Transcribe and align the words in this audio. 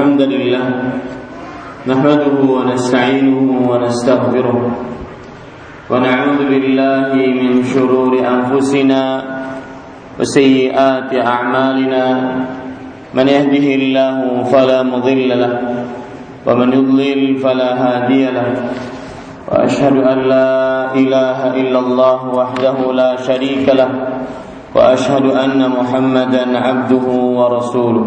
الحمد 0.00 0.22
لله 0.34 0.66
نحمده 1.86 2.36
ونستعينه 2.56 3.40
ونستغفره 3.70 4.58
ونعوذ 5.90 6.40
بالله 6.52 7.10
من 7.40 7.50
شرور 7.72 8.12
أنفسنا 8.34 9.02
وسيئات 10.20 11.10
أعمالنا 11.32 12.04
من 13.14 13.26
يهده 13.28 13.66
الله 13.80 14.16
فلا 14.52 14.82
مضل 14.82 15.28
له 15.42 15.54
ومن 16.46 16.68
يضلل 16.72 17.36
فلا 17.44 17.70
هادي 17.84 18.24
له 18.36 18.48
وأشهد 19.52 19.96
أن 20.12 20.18
لا 20.32 20.50
إله 20.96 21.38
إلا 21.60 21.78
الله 21.78 22.18
وحده 22.38 22.76
لا 22.92 23.10
شريك 23.16 23.68
له 23.68 23.90
وأشهد 24.74 25.24
أن 25.44 25.60
محمدا 25.78 26.44
عبده 26.58 27.06
ورسوله 27.38 28.06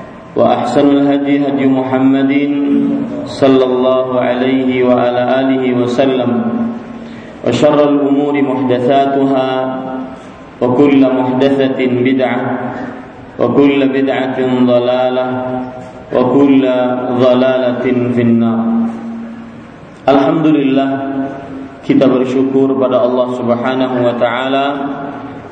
وأحسن 0.36 0.86
الهدي 0.90 1.48
هدي 1.48 1.64
محمد 1.66 2.32
صلى 3.26 3.64
الله 3.64 4.20
عليه 4.20 4.84
وعلى 4.84 5.22
آله 5.40 5.64
وسلم 5.80 6.30
وشر 7.46 7.78
الأمور 7.90 8.34
محدثاتها 8.42 9.50
وكل 10.60 11.00
محدثة 11.18 11.80
بدعة 11.80 12.40
وكل 13.40 13.78
بدعة 13.88 14.38
ضلالة 14.72 15.26
وكل 16.16 16.62
ضلالة 17.24 17.84
في 18.14 18.22
النار 18.22 18.60
الحمد 20.08 20.46
لله 20.46 20.90
kita 21.86 22.02
bersyukur 22.10 22.74
pada 22.82 22.98
Allah 22.98 23.30
Subhanahu 23.38 23.96
wa 24.02 24.14
taala 24.18 24.66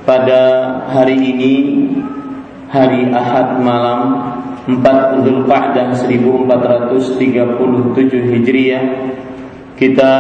pada 0.03 0.43
hari 0.91 1.15
ini 1.15 1.55
hari 2.75 3.07
Ahad 3.15 3.63
malam 3.63 4.01
4 4.68 5.24
Zulqa'dah 5.24 5.96
1437 5.96 8.36
Hijriah 8.36 8.84
kita 9.80 10.12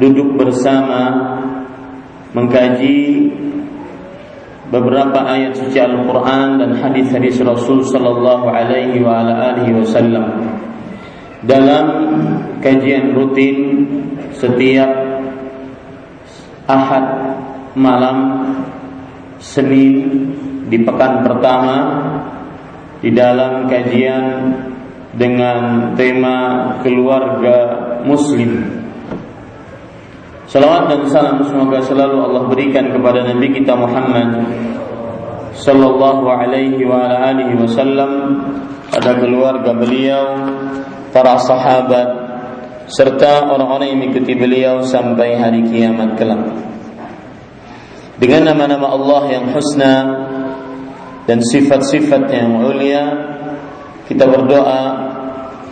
duduk 0.00 0.40
bersama 0.40 1.12
mengkaji 2.32 3.28
beberapa 4.68 5.24
ayat 5.24 5.56
suci 5.56 5.80
Al-Qur'an 5.80 6.60
dan 6.60 6.76
hadis-hadis 6.76 7.40
Rasul 7.40 7.84
sallallahu 7.84 8.46
alaihi 8.48 9.00
wa 9.00 9.24
ala 9.24 9.56
alihi 9.56 9.72
wasallam. 9.76 10.26
Dalam 11.44 11.86
kajian 12.60 13.14
rutin 13.14 13.86
setiap 14.34 14.90
Ahad 16.68 17.06
malam 17.72 18.44
Senin 19.40 20.04
di 20.68 20.76
pekan 20.84 21.24
pertama 21.24 21.76
di 22.98 23.10
dalam 23.14 23.70
kajian 23.70 24.24
dengan 25.14 25.92
tema 25.94 26.38
keluarga 26.82 27.56
muslim. 28.02 28.82
Salawat 30.48 30.88
dan 30.88 31.02
salam 31.12 31.44
semoga 31.44 31.84
selalu 31.84 32.16
Allah 32.24 32.42
berikan 32.48 32.88
kepada 32.88 33.20
Nabi 33.20 33.52
kita 33.52 33.76
Muhammad 33.76 34.48
sallallahu 35.52 36.24
alaihi 36.24 36.80
wa 36.88 37.04
ala 37.04 37.36
alihi 37.36 37.52
wasallam 37.58 38.40
pada 38.88 39.20
keluarga 39.20 39.76
beliau, 39.76 40.24
para 41.12 41.36
sahabat 41.36 42.08
serta 42.88 43.52
orang-orang 43.52 43.92
yang 43.92 44.00
mengikuti 44.00 44.32
beliau 44.32 44.80
sampai 44.80 45.36
hari 45.36 45.60
kiamat 45.68 46.16
kelak 46.16 46.40
dengan 48.16 48.50
nama-nama 48.50 48.96
Allah 48.96 49.22
yang 49.30 49.44
husna 49.52 49.94
dan 51.27 51.39
sifat-sifat 51.39 52.27
yang 52.31 52.59
mulia 52.59 53.03
kita 54.11 54.27
berdoa 54.27 54.81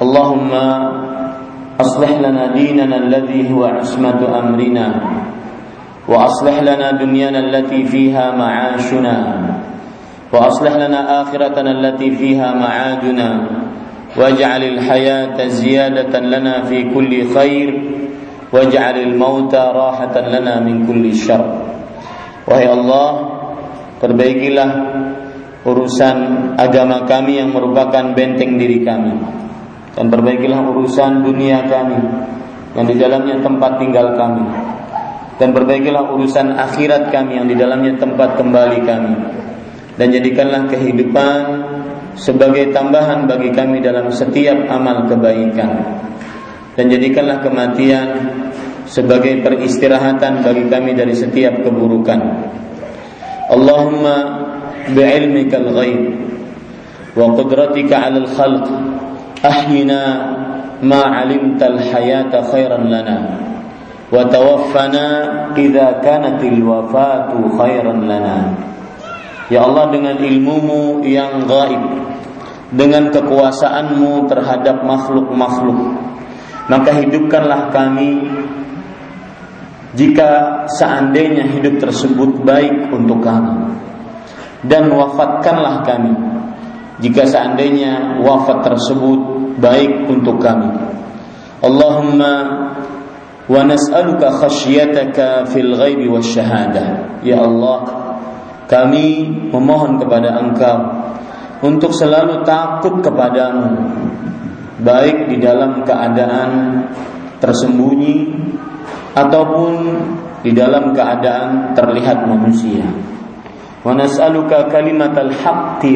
Allahumma 0.02 0.66
aslih 1.78 2.24
lana 2.24 2.56
dinana 2.56 3.04
alladhi 3.04 3.46
huwa 3.52 3.84
ismatu 3.84 4.32
amrina 4.32 4.88
wa 6.08 6.26
aslih 6.26 6.64
lana 6.64 6.96
dunyana 6.98 7.44
allati 7.46 7.84
fiha 7.86 8.34
ma'ashuna 8.34 9.16
wa 10.32 10.38
aslih 10.48 10.74
lana 10.74 11.22
akhiratana 11.28 11.76
allati 11.78 12.10
fiha 12.12 12.56
ma'aduna 12.56 13.30
واجعل 14.12 14.64
الحياة 14.76 15.40
زيادة 15.40 16.12
لنا 16.20 16.68
في 16.68 16.92
كل 16.92 17.32
خير 17.32 17.68
واجعل 18.52 18.96
الموت 19.00 19.56
راحة 19.56 20.16
لنا 20.20 20.60
من 20.68 20.84
كل 20.84 21.16
شر 21.16 21.46
Wahai 22.42 22.68
Allah, 22.68 23.10
perbaikilah 24.04 24.70
urusan 25.67 26.17
agama 26.55 27.03
kami 27.11 27.43
yang 27.43 27.51
merupakan 27.51 28.15
benteng 28.15 28.55
diri 28.55 28.87
kami. 28.87 29.19
Dan 29.99 30.13
perbaikilah 30.13 30.61
urusan 30.71 31.27
dunia 31.27 31.67
kami 31.67 31.99
yang 32.79 32.87
di 32.87 32.95
dalamnya 32.95 33.43
tempat 33.43 33.83
tinggal 33.83 34.15
kami. 34.15 34.47
Dan 35.37 35.53
perbaikilah 35.53 36.15
urusan 36.17 36.55
akhirat 36.55 37.13
kami 37.13 37.43
yang 37.43 37.49
di 37.51 37.57
dalamnya 37.59 37.99
tempat 37.99 38.39
kembali 38.39 38.79
kami. 38.87 39.15
Dan 39.97 40.13
jadikanlah 40.13 40.69
kehidupan 40.71 41.41
sebagai 42.17 42.73
tambahan 42.73 43.29
bagi 43.29 43.53
kami 43.53 43.83
dalam 43.83 44.09
setiap 44.13 44.69
amal 44.71 45.09
kebaikan. 45.09 46.01
Dan 46.77 46.93
jadikanlah 46.93 47.41
kematian 47.41 48.09
sebagai 48.85 49.41
peristirahatan 49.41 50.45
bagi 50.45 50.65
kami 50.69 50.93
dari 50.93 51.17
setiap 51.17 51.65
keburukan. 51.65 52.21
Allahumma 53.49 54.46
wa 57.17 57.33
qudratika 57.33 57.97
'alal 58.07 58.29
khalq 58.29 58.67
ahyina 59.41 60.01
ma 60.85 61.03
'alimtal 61.11 61.81
hayata 61.81 62.45
khairan 62.53 62.93
lana 62.93 63.19
wa 64.13 64.23
tawaffana 64.29 65.07
idza 65.57 65.99
kanatil 66.05 66.63
wafatu 66.63 67.51
khairan 67.57 68.07
lana. 68.07 68.55
Ya 69.47 69.63
Allah 69.63 69.95
dengan 69.95 70.19
ilmumu 70.19 71.07
yang 71.07 71.47
gaib 71.47 71.83
dengan 72.75 73.15
kekuasaanmu 73.15 74.27
terhadap 74.27 74.83
makhluk-makhluk 74.83 75.79
maka 76.67 76.91
hidupkanlah 76.99 77.71
kami 77.71 78.27
jika 79.95 80.63
seandainya 80.67 81.47
hidup 81.47 81.79
tersebut 81.79 82.43
baik 82.43 82.91
untuk 82.91 83.23
kami 83.23 83.71
dan 84.65 84.89
wafatkanlah 84.89 85.85
kami. 85.85 86.15
Jika 87.03 87.29
seandainya 87.29 88.25
wafat 88.25 88.65
tersebut 88.65 89.21
baik 89.61 90.09
untuk 90.09 90.41
kami. 90.41 90.73
Allahumma 91.61 92.35
wa 93.47 93.61
nas'aluka 93.63 94.33
khasyataka 94.43 95.53
fil 95.53 95.77
ghaibi 95.77 96.11
wasyahadah 96.11 97.23
ya 97.23 97.47
Allah 97.47 97.87
kami 98.67 99.31
memohon 99.55 100.03
kepada 100.03 100.43
Engkau 100.43 100.79
untuk 101.63 101.95
selalu 101.95 102.43
takut 102.43 102.99
kepadamu 103.01 103.87
baik 104.83 105.31
di 105.31 105.37
dalam 105.39 105.87
keadaan 105.87 106.51
tersembunyi 107.39 108.35
ataupun 109.15 109.73
di 110.45 110.53
dalam 110.53 110.93
keadaan 110.93 111.73
terlihat 111.73 112.29
manusia. 112.29 112.85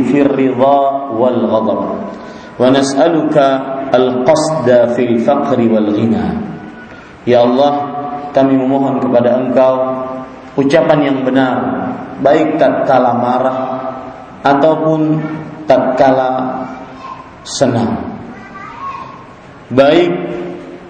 Fir 0.07 0.29
ridha 0.31 0.79
wal 1.11 1.41
ghadab. 1.51 1.81
Wa 2.61 2.69
nas'aluka 2.71 3.47
al-qasda 3.91 4.95
fil 4.95 5.19
faqri 5.27 5.67
wal 5.67 5.91
ghina. 5.91 6.39
Ya 7.27 7.43
Allah, 7.43 7.73
kami 8.31 8.55
memohon 8.55 9.03
kepada 9.03 9.43
Engkau 9.43 9.75
ucapan 10.55 10.99
yang 11.03 11.19
benar, 11.27 11.57
baik 12.23 12.59
tatkala 12.61 13.17
marah 13.19 13.59
ataupun 14.45 15.21
tatkala 15.67 16.63
senang. 17.43 17.97
Baik 19.71 20.11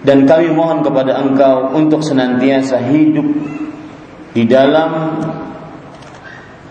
dan 0.00 0.24
kami 0.24 0.48
mohon 0.56 0.80
kepada 0.80 1.20
Engkau 1.20 1.76
untuk 1.76 2.00
senantiasa 2.00 2.80
hidup 2.88 3.28
di 4.32 4.48
dalam 4.48 5.20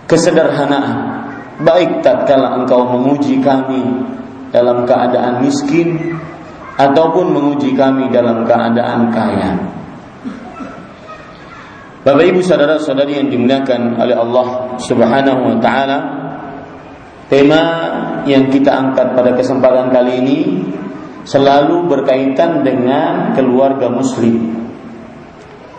kesederhanaan. 0.10 1.22
Baik 1.62 2.02
tatkala 2.02 2.58
Engkau 2.58 2.90
menguji 2.90 3.40
kami 3.46 3.84
dalam 4.50 4.84
keadaan 4.90 5.46
miskin 5.46 6.18
ataupun 6.80 7.30
menguji 7.30 7.78
kami 7.78 8.10
dalam 8.10 8.48
keadaan 8.48 9.14
kaya. 9.14 9.52
Bapak 12.00 12.26
Ibu 12.26 12.40
saudara-saudari 12.40 13.20
yang 13.20 13.28
dimuliakan 13.28 14.00
oleh 14.00 14.16
Allah 14.16 14.48
Subhanahu 14.80 15.42
wa 15.52 15.58
taala, 15.60 15.98
tema 17.28 17.64
yang 18.24 18.48
kita 18.48 18.72
angkat 18.72 19.20
pada 19.20 19.36
kesempatan 19.36 19.92
kali 19.92 20.24
ini 20.24 20.40
selalu 21.28 21.92
berkaitan 21.92 22.64
dengan 22.64 23.36
keluarga 23.36 23.92
muslim. 23.92 24.58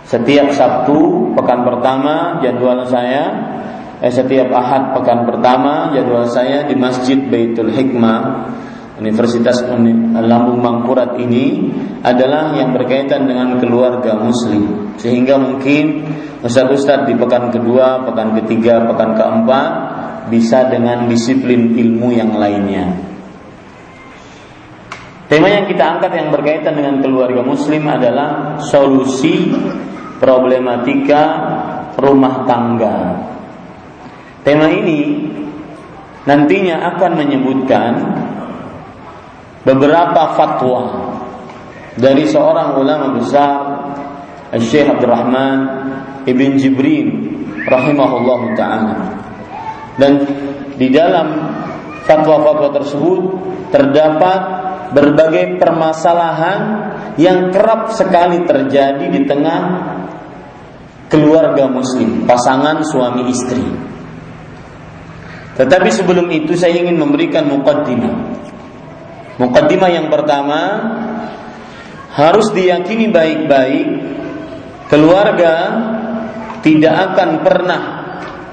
Setiap 0.05 0.53
Sabtu 0.53 1.33
pekan 1.33 1.65
pertama 1.65 2.37
jadwal 2.45 2.85
saya 2.85 3.57
eh, 4.01 4.13
setiap 4.13 4.49
Ahad 4.53 4.97
pekan 4.97 5.29
pertama 5.29 5.93
jadwal 5.93 6.27
saya 6.29 6.65
di 6.65 6.75
Masjid 6.77 7.21
Baitul 7.29 7.73
Hikmah 7.73 8.49
Universitas 9.01 9.65
Lambung 9.65 10.61
Mangkurat 10.61 11.17
ini 11.17 11.73
adalah 12.05 12.53
yang 12.53 12.77
berkaitan 12.77 13.25
dengan 13.25 13.57
keluarga 13.57 14.21
muslim 14.21 14.93
sehingga 15.01 15.41
mungkin 15.41 16.05
ustaz-ustaz 16.45 17.09
di 17.09 17.17
pekan 17.17 17.49
kedua, 17.49 18.05
pekan 18.05 18.37
ketiga, 18.45 18.85
pekan 18.85 19.17
keempat 19.17 19.71
bisa 20.29 20.69
dengan 20.69 21.09
disiplin 21.09 21.73
ilmu 21.73 22.13
yang 22.13 22.37
lainnya. 22.37 22.93
Tema 25.31 25.47
yang 25.47 25.65
kita 25.71 25.97
angkat 25.97 26.13
yang 26.21 26.29
berkaitan 26.35 26.75
dengan 26.75 26.99
keluarga 26.99 27.41
muslim 27.41 27.87
adalah 27.87 28.59
solusi 28.67 29.49
problematika 30.19 31.23
rumah 31.97 32.45
tangga. 32.45 33.30
Tema 34.41 34.73
ini 34.73 35.29
nantinya 36.25 36.97
akan 36.97 37.13
menyebutkan 37.17 37.93
beberapa 39.65 40.33
fatwa 40.37 40.83
dari 42.01 42.25
seorang 42.25 42.81
ulama 42.81 43.21
besar 43.21 43.57
Syekh 44.57 44.89
Abdurrahman 44.89 45.59
Ibn 46.25 46.51
Jibrin 46.57 47.09
rahimahullah 47.69 48.41
taala. 48.57 48.97
Dan 50.01 50.13
di 50.81 50.89
dalam 50.89 51.29
fatwa-fatwa 52.09 52.69
tersebut 52.81 53.23
terdapat 53.69 54.41
berbagai 54.97 55.61
permasalahan 55.61 56.61
yang 57.21 57.53
kerap 57.53 57.93
sekali 57.95 58.43
terjadi 58.49 59.07
di 59.07 59.21
tengah 59.29 59.61
keluarga 61.11 61.69
muslim, 61.69 62.25
pasangan 62.25 62.83
suami 62.87 63.29
istri. 63.29 63.67
Tetapi 65.59 65.89
sebelum 65.91 66.31
itu 66.31 66.55
saya 66.55 66.79
ingin 66.79 66.97
memberikan 66.97 67.51
mukaddimah 67.51 68.15
Mukaddimah 69.41 69.89
yang 69.89 70.13
pertama 70.13 70.61
harus 72.13 72.53
diyakini 72.53 73.09
baik-baik 73.09 73.89
keluarga 74.93 75.55
tidak 76.61 76.95
akan 77.09 77.31
pernah 77.41 77.83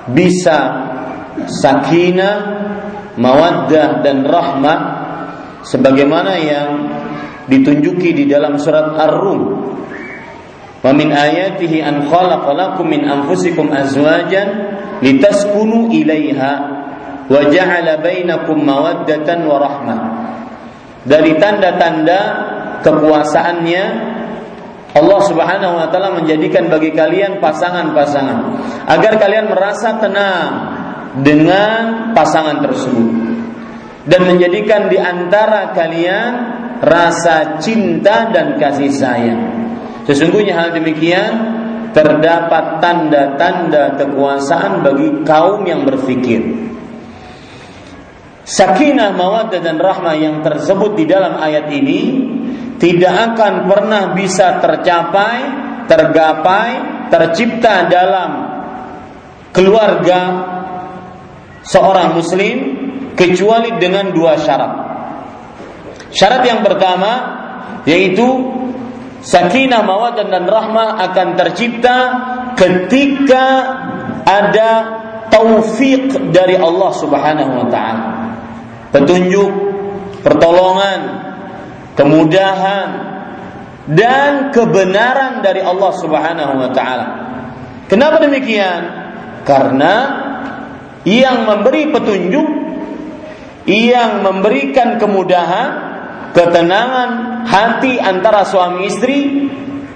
bisa 0.07 0.59
sakinah, 1.43 2.35
mawaddah 3.19 3.99
dan 3.99 4.23
rahmah 4.23 4.79
sebagaimana 5.67 6.39
yang 6.39 6.69
ditunjuki 7.51 8.15
di 8.15 8.23
dalam 8.23 8.55
surat 8.55 8.95
Ar-Rum. 8.95 9.41
Wa 10.79 10.95
min 10.95 11.11
ayatihi 11.11 11.83
an 11.83 12.07
khalaqalakum 12.07 12.87
min 12.87 13.03
anfusikum 13.03 13.75
azwajan 13.75 14.47
litaskunu 15.03 15.91
ilaiha 15.91 16.86
wa 17.27 17.41
ja'ala 17.51 17.99
bainakum 17.99 18.63
mawaddatan 18.63 19.43
wa 19.43 19.59
dari 21.07 21.35
tanda-tanda 21.39 22.19
kekuasaannya 22.83 23.83
Allah 24.97 25.19
Subhanahu 25.29 25.73
wa 25.77 25.87
taala 25.93 26.17
menjadikan 26.17 26.71
bagi 26.71 26.95
kalian 26.95 27.37
pasangan-pasangan 27.37 28.39
agar 28.89 29.13
kalian 29.19 29.45
merasa 29.51 29.99
tenang 30.01 30.51
dengan 31.21 32.11
pasangan 32.17 32.63
tersebut 32.65 33.09
dan 34.07 34.21
menjadikan 34.23 34.87
di 34.87 34.97
antara 34.97 35.75
kalian 35.75 36.31
rasa 36.79 37.59
cinta 37.59 38.31
dan 38.31 38.55
kasih 38.55 38.89
sayang. 38.93 39.41
Sesungguhnya 40.07 40.55
hal 40.55 40.71
demikian 40.71 41.33
terdapat 41.91 42.79
tanda-tanda 42.79 43.99
kekuasaan 43.99 44.85
bagi 44.85 45.25
kaum 45.27 45.67
yang 45.67 45.83
berfikir 45.83 46.39
sakinah 48.47 49.11
mawaddah 49.11 49.59
dan 49.59 49.75
rahmah 49.75 50.15
yang 50.15 50.39
tersebut 50.39 50.95
di 50.95 51.03
dalam 51.03 51.35
ayat 51.35 51.67
ini 51.67 52.01
tidak 52.79 53.35
akan 53.35 53.67
pernah 53.67 54.15
bisa 54.15 54.63
tercapai, 54.63 55.37
tergapai, 55.91 56.69
tercipta 57.11 57.91
dalam 57.91 58.31
keluarga 59.51 60.19
seorang 61.67 62.15
muslim 62.15 62.55
kecuali 63.19 63.75
dengan 63.75 64.15
dua 64.15 64.39
syarat. 64.39 64.73
Syarat 66.15 66.41
yang 66.47 66.63
pertama 66.63 67.11
yaitu 67.83 68.23
sakinah 69.25 69.83
mawaddah 69.83 70.23
dan 70.23 70.47
rahmah 70.47 71.03
akan 71.11 71.27
tercipta 71.35 71.97
ketika 72.55 73.45
ada 74.23 74.71
taufik 75.27 76.31
dari 76.31 76.55
Allah 76.55 76.91
Subhanahu 76.95 77.51
wa 77.63 77.67
taala 77.67 78.26
petunjuk, 78.97 79.51
pertolongan, 80.25 80.99
kemudahan 81.93 82.89
dan 83.93 84.49
kebenaran 84.49 85.45
dari 85.45 85.61
Allah 85.61 85.91
Subhanahu 85.93 86.53
wa 86.57 86.69
taala. 86.73 87.07
Kenapa 87.87 88.19
demikian? 88.19 88.81
Karena 89.47 89.95
yang 91.07 91.47
memberi 91.47 91.87
petunjuk, 91.87 92.47
yang 93.63 94.25
memberikan 94.27 94.99
kemudahan, 94.99 95.69
ketenangan 96.35 97.09
hati 97.47 97.95
antara 97.95 98.43
suami 98.43 98.91
istri, 98.91 99.47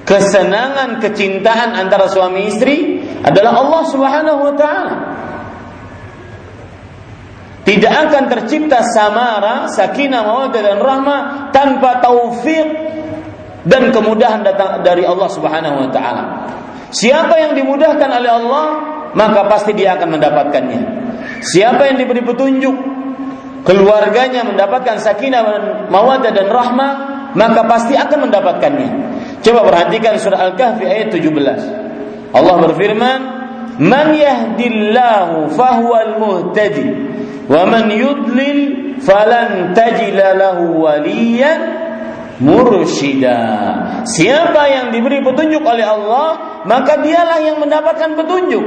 kesenangan, 0.08 1.04
kecintaan 1.04 1.76
antara 1.76 2.08
suami 2.08 2.48
istri 2.48 3.04
adalah 3.28 3.60
Allah 3.60 3.84
Subhanahu 3.92 4.40
wa 4.40 4.54
taala. 4.56 4.96
Tidak 7.72 7.88
akan 7.88 8.24
tercipta 8.28 8.84
samara, 8.84 9.72
sakinah, 9.72 10.28
mawaddah 10.28 10.60
dan 10.60 10.78
rahmah 10.84 11.20
tanpa 11.56 12.04
taufik 12.04 12.68
dan 13.64 13.96
kemudahan 13.96 14.44
datang 14.44 14.84
dari 14.84 15.08
Allah 15.08 15.32
Subhanahu 15.32 15.88
wa 15.88 15.90
taala. 15.96 16.24
Siapa 16.92 17.32
yang 17.40 17.56
dimudahkan 17.56 18.10
oleh 18.12 18.28
Allah, 18.28 18.66
maka 19.16 19.48
pasti 19.48 19.72
dia 19.72 19.96
akan 19.96 20.20
mendapatkannya. 20.20 20.82
Siapa 21.40 21.88
yang 21.88 21.96
diberi 21.96 22.20
petunjuk, 22.28 22.76
keluarganya 23.64 24.44
mendapatkan 24.44 25.00
sakinah, 25.00 25.88
mawaddah 25.88 26.32
dan 26.36 26.52
rahmah, 26.52 26.94
maka 27.40 27.72
pasti 27.72 27.96
akan 27.96 28.28
mendapatkannya. 28.28 28.90
Coba 29.40 29.64
perhatikan 29.64 30.20
surah 30.20 30.52
Al-Kahfi 30.52 30.84
ayat 30.84 31.08
17. 31.16 31.64
Allah 32.36 32.56
berfirman, 32.68 33.20
"Man 33.80 34.12
yahdillahu 34.12 35.56
fahuwal 35.56 36.20
muhtadi." 36.20 37.12
Wa 37.50 37.64
man 37.66 37.90
yudlil 37.90 38.98
falan 39.02 39.74
tajila 39.74 40.38
lahu 40.38 40.86
waliyan. 40.86 41.62
Siapa 44.02 44.62
yang 44.66 44.90
diberi 44.90 45.22
petunjuk 45.22 45.62
oleh 45.62 45.86
Allah, 45.86 46.62
maka 46.66 46.98
dialah 46.98 47.38
yang 47.38 47.62
mendapatkan 47.62 48.18
petunjuk. 48.18 48.66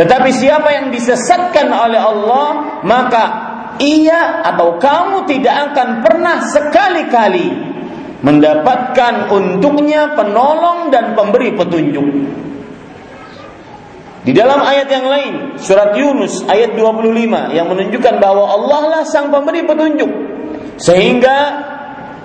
Tetapi 0.00 0.30
siapa 0.32 0.72
yang 0.72 0.86
disesatkan 0.88 1.68
oleh 1.68 2.00
Allah, 2.00 2.80
maka 2.80 3.24
ia 3.76 4.40
atau 4.40 4.80
kamu 4.80 5.28
tidak 5.28 5.72
akan 5.72 5.88
pernah 6.00 6.36
sekali-kali 6.48 7.48
mendapatkan 8.24 9.32
untuknya 9.32 10.16
penolong 10.16 10.88
dan 10.88 11.12
pemberi 11.12 11.52
petunjuk. 11.56 12.08
Di 14.20 14.36
dalam 14.36 14.60
ayat 14.60 14.88
yang 14.92 15.06
lain, 15.08 15.34
surat 15.56 15.96
Yunus 15.96 16.44
ayat 16.44 16.76
25 16.76 17.56
yang 17.56 17.66
menunjukkan 17.72 18.20
bahwa 18.20 18.52
Allah 18.52 18.80
lah 18.92 19.02
sang 19.08 19.32
pemberi 19.32 19.64
petunjuk. 19.64 20.12
Sehingga 20.76 21.36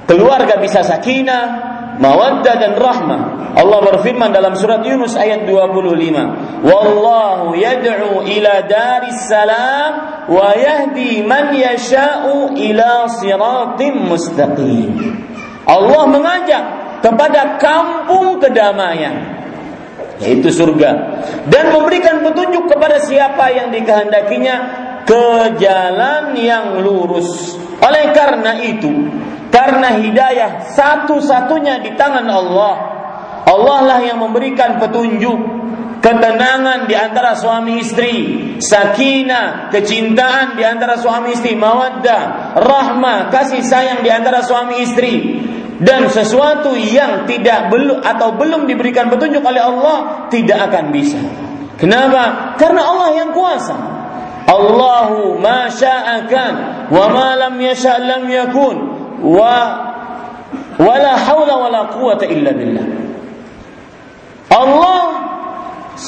keluarga 0.04 0.60
bisa 0.60 0.84
sakinah, 0.84 1.44
mawaddah 2.00 2.56
dan 2.60 2.76
rahmah. 2.76 3.22
Allah 3.56 3.80
berfirman 3.80 4.36
dalam 4.36 4.60
surat 4.60 4.84
Yunus 4.84 5.16
ayat 5.16 5.48
25, 5.48 6.60
"Wallahu 6.68 7.56
yad'u 7.56 8.28
ila 8.28 8.54
daris 8.68 9.32
salam 9.32 9.92
wa 10.28 10.52
yahdi 10.52 11.24
man 11.24 11.56
yasha'u 11.56 12.60
ila 12.60 13.08
siratim 13.08 14.12
mustaqim." 14.12 14.92
Allah 15.64 16.04
mengajak 16.12 16.64
kepada 17.00 17.56
kampung 17.56 18.44
kedamaian 18.44 19.35
yaitu 20.24 20.48
surga 20.48 20.92
dan 21.52 21.76
memberikan 21.76 22.24
petunjuk 22.24 22.72
kepada 22.72 23.04
siapa 23.04 23.52
yang 23.52 23.68
dikehendakinya 23.72 24.56
ke 25.06 25.56
jalan 25.62 26.34
yang 26.36 26.82
lurus. 26.82 27.54
Oleh 27.80 28.10
karena 28.12 28.58
itu, 28.66 28.90
karena 29.54 30.02
hidayah 30.02 30.74
satu-satunya 30.74 31.86
di 31.86 31.94
tangan 31.94 32.26
Allah. 32.26 32.76
Allah 33.46 33.80
lah 33.86 34.00
yang 34.02 34.18
memberikan 34.26 34.82
petunjuk, 34.82 35.38
ketenangan 36.02 36.90
di 36.90 36.98
antara 36.98 37.38
suami 37.38 37.78
istri, 37.78 38.14
sakinah, 38.58 39.70
kecintaan 39.70 40.58
di 40.58 40.66
antara 40.66 40.98
suami 40.98 41.38
istri, 41.38 41.54
mawaddah, 41.54 42.58
rahmah, 42.58 43.30
kasih 43.30 43.62
sayang 43.62 44.02
di 44.02 44.10
antara 44.10 44.42
suami 44.42 44.82
istri 44.82 45.14
dan 45.84 46.08
sesuatu 46.08 46.72
yang 46.78 47.28
tidak 47.28 47.68
belum 47.68 48.00
atau 48.00 48.40
belum 48.40 48.64
diberikan 48.64 49.12
petunjuk 49.12 49.44
oleh 49.44 49.60
Allah 49.60 50.28
tidak 50.32 50.72
akan 50.72 50.96
bisa. 50.96 51.20
Kenapa? 51.76 52.56
Karena 52.56 52.82
Allah 52.88 53.10
yang 53.20 53.30
kuasa. 53.36 53.76
Allahu 54.46 55.42
ma 55.42 55.68
sya'akan 55.68 56.54
wa 56.94 57.06
ma 57.12 57.36
lam 57.36 57.56
yasha' 57.60 57.98
lam 57.98 58.24
yakun 58.30 58.78
wa 59.26 59.56
wala 60.78 61.12
haula 61.18 61.54
wala 61.60 61.82
quwata 61.92 62.30
illa 62.30 62.56
billah. 62.56 62.88
Allah 64.54 65.04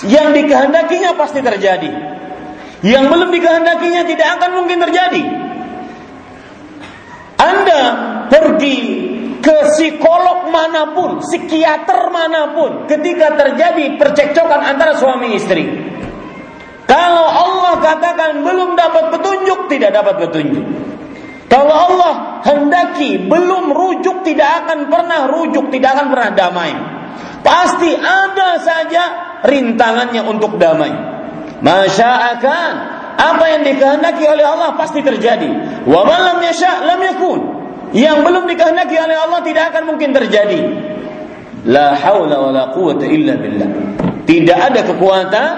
yang 0.08 0.32
dikehendakinya 0.32 1.18
pasti 1.20 1.44
terjadi. 1.44 1.92
Yang 2.86 3.06
belum 3.10 3.30
dikehendakinya 3.34 4.06
tidak 4.06 4.28
akan 4.38 4.52
mungkin 4.64 4.78
terjadi. 4.86 5.24
Anda 7.42 7.82
pergi 8.28 8.80
ke 9.42 9.58
psikolog 9.74 10.52
mana 10.52 10.92
pun, 10.92 11.24
psikiater 11.24 12.12
mana 12.12 12.52
pun, 12.52 12.84
ketika 12.90 13.38
terjadi 13.38 13.96
percekcokan 13.96 14.62
antara 14.76 14.98
suami 15.00 15.38
istri. 15.38 15.64
Kalau 16.88 17.28
Allah 17.28 17.80
katakan 17.84 18.44
belum 18.44 18.76
dapat 18.76 19.16
petunjuk, 19.16 19.68
tidak 19.68 19.92
dapat 19.96 20.16
petunjuk. 20.28 20.66
Kalau 21.48 21.72
Allah 21.72 22.44
hendaki 22.44 23.24
belum 23.28 23.72
rujuk, 23.72 24.24
tidak 24.28 24.68
akan 24.68 24.92
pernah 24.92 25.32
rujuk, 25.32 25.72
tidak 25.72 25.96
akan 25.96 26.08
pernah 26.12 26.32
damai. 26.36 26.72
Pasti 27.44 27.96
ada 27.96 28.60
saja 28.60 29.04
rintangannya 29.48 30.28
untuk 30.28 30.60
damai. 30.60 30.92
Masya 31.64 32.12
akan 32.36 32.72
apa 33.18 33.46
yang 33.50 33.62
dikehendaki 33.64 34.28
oleh 34.28 34.44
Allah 34.44 34.76
pasti 34.76 35.00
terjadi. 35.00 35.84
Wa 35.88 36.04
malam 36.04 36.44
yasha 36.44 36.84
lam 36.84 37.00
yakun 37.00 37.57
yang 37.96 38.24
belum 38.24 38.48
dikehendaki 38.52 38.96
oleh 39.00 39.16
Allah 39.16 39.40
tidak 39.44 39.72
akan 39.72 39.84
mungkin 39.96 40.12
terjadi. 40.12 40.60
La 41.68 41.96
haula 41.96 42.40
wa 42.40 42.52
la 42.52 42.64
quwata 42.72 43.08
illa 43.08 43.36
billah. 43.36 43.70
Tidak 44.28 44.60
ada 44.60 44.84
kekuatan 44.84 45.50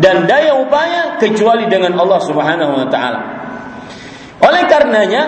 dan 0.00 0.28
daya 0.28 0.60
upaya 0.60 1.16
kecuali 1.16 1.66
dengan 1.66 1.96
Allah 1.96 2.20
Subhanahu 2.20 2.72
wa 2.76 2.86
taala. 2.92 3.20
Oleh 4.40 4.62
karenanya, 4.68 5.22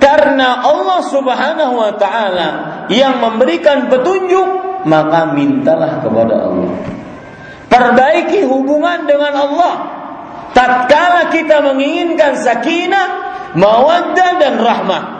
karena 0.00 0.64
Allah 0.64 1.00
Subhanahu 1.04 1.74
wa 1.76 1.92
taala 2.00 2.48
yang 2.88 3.20
memberikan 3.20 3.92
petunjuk, 3.92 4.84
maka 4.88 5.32
mintalah 5.36 6.00
kepada 6.00 6.34
Allah. 6.48 6.72
Perbaiki 7.70 8.44
hubungan 8.48 9.04
dengan 9.04 9.32
Allah. 9.36 9.74
Tatkala 10.50 11.30
kita 11.30 11.62
menginginkan 11.62 12.34
sakinah, 12.34 13.08
mawaddah 13.54 14.30
dan 14.42 14.58
rahmah. 14.58 15.19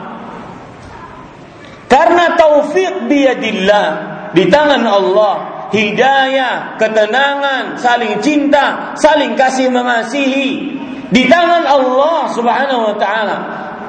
Karena 1.91 2.39
taufik 2.39 3.11
biadillah 3.11 3.87
di 4.31 4.47
tangan 4.47 4.79
Allah, 4.87 5.67
hidayah, 5.75 6.79
ketenangan, 6.79 7.75
saling 7.75 8.15
cinta, 8.23 8.95
saling 8.95 9.35
kasih 9.35 9.67
mengasihi 9.67 10.79
di 11.11 11.27
tangan 11.27 11.67
Allah 11.67 12.31
Subhanahu 12.31 12.81
wa 12.87 12.95
taala. 12.95 13.37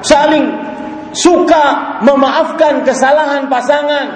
Saling 0.03 0.51
suka 1.15 1.95
memaafkan 2.03 2.83
kesalahan 2.83 3.47
pasangan 3.47 4.07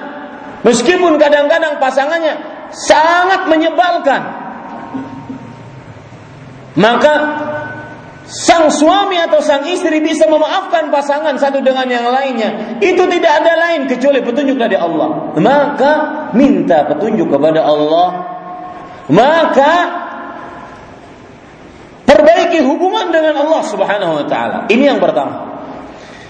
meskipun 0.67 1.15
kadang-kadang 1.15 1.79
pasangannya 1.79 2.35
sangat 2.75 3.47
menyebalkan. 3.47 4.21
Maka 6.75 7.13
sang 8.27 8.67
suami 8.67 9.15
atau 9.15 9.39
sang 9.39 9.63
istri 9.71 10.03
bisa 10.03 10.27
memaafkan 10.27 10.91
pasangan 10.91 11.39
satu 11.39 11.63
dengan 11.63 11.87
yang 11.87 12.11
lainnya, 12.11 12.79
itu 12.83 13.07
tidak 13.07 13.33
ada 13.43 13.53
lain 13.55 13.87
kecuali 13.87 14.19
petunjuk 14.19 14.59
dari 14.59 14.75
Allah. 14.75 15.31
Maka 15.39 15.91
minta 16.35 16.83
petunjuk 16.91 17.31
kepada 17.31 17.63
Allah. 17.63 18.07
Maka 19.07 19.73
perbaiki 22.03 22.59
hubungan 22.67 23.07
dengan 23.15 23.39
Allah 23.47 23.61
Subhanahu 23.63 24.13
wa 24.19 24.25
taala. 24.27 24.57
Ini 24.67 24.83
yang 24.91 24.99
pertama. 24.99 25.47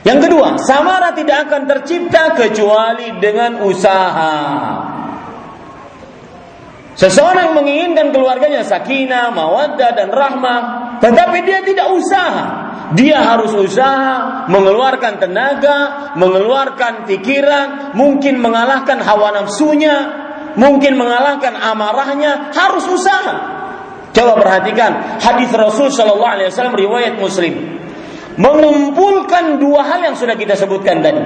Yang 0.06 0.30
kedua, 0.30 0.62
samara 0.62 1.12
tidak 1.18 1.50
akan 1.50 1.68
tercipta 1.68 2.38
kecuali 2.38 3.18
dengan 3.20 3.60
usaha. 3.66 4.38
Seseorang 6.98 7.51
yang 7.51 7.58
menginginkan 7.60 8.10
keluarganya 8.10 8.63
sakinah, 8.66 9.30
mawaddah 9.30 9.92
dan 9.94 10.10
rahmah, 10.10 10.62
tetapi 11.01 11.38
dia 11.46 11.60
tidak 11.62 11.88
usaha. 11.94 12.66
Dia 12.96 13.20
harus 13.20 13.51
usaha, 13.51 14.48
mengeluarkan 14.48 15.20
tenaga, 15.20 16.12
mengeluarkan 16.16 17.04
pikiran, 17.04 17.92
mungkin 18.00 18.39
mengalahkan 18.39 19.04
hawa 19.04 19.36
nafsunya, 19.36 19.96
mungkin 20.56 20.96
mengalahkan 20.96 21.51
amarahnya, 21.51 22.56
harus 22.56 22.88
usaha. 22.88 23.60
Coba 24.16 24.39
perhatikan 24.39 25.20
hadis 25.20 25.51
Rasul 25.51 25.92
Shallallahu 25.92 26.32
Alaihi 26.32 26.48
Wasallam 26.50 26.80
riwayat 26.80 27.20
Muslim 27.20 27.77
mengumpulkan 28.38 29.58
dua 29.60 29.84
hal 29.84 30.00
yang 30.08 30.16
sudah 30.16 30.38
kita 30.38 30.56
sebutkan 30.56 31.04
tadi. 31.04 31.22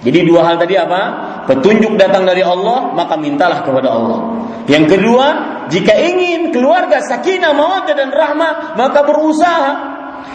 Jadi 0.00 0.24
dua 0.24 0.48
hal 0.48 0.56
tadi 0.56 0.80
apa? 0.80 1.00
Petunjuk 1.44 1.96
datang 2.00 2.24
dari 2.24 2.40
Allah, 2.40 2.92
maka 2.96 3.20
mintalah 3.20 3.60
kepada 3.60 3.88
Allah. 3.92 4.20
Yang 4.64 4.96
kedua, 4.96 5.26
jika 5.70 5.94
ingin 5.94 6.50
keluarga 6.50 6.98
sakinah, 7.00 7.54
mawaddah 7.54 7.94
dan 7.94 8.10
rahmah, 8.10 8.74
maka 8.74 9.06
berusaha 9.06 9.70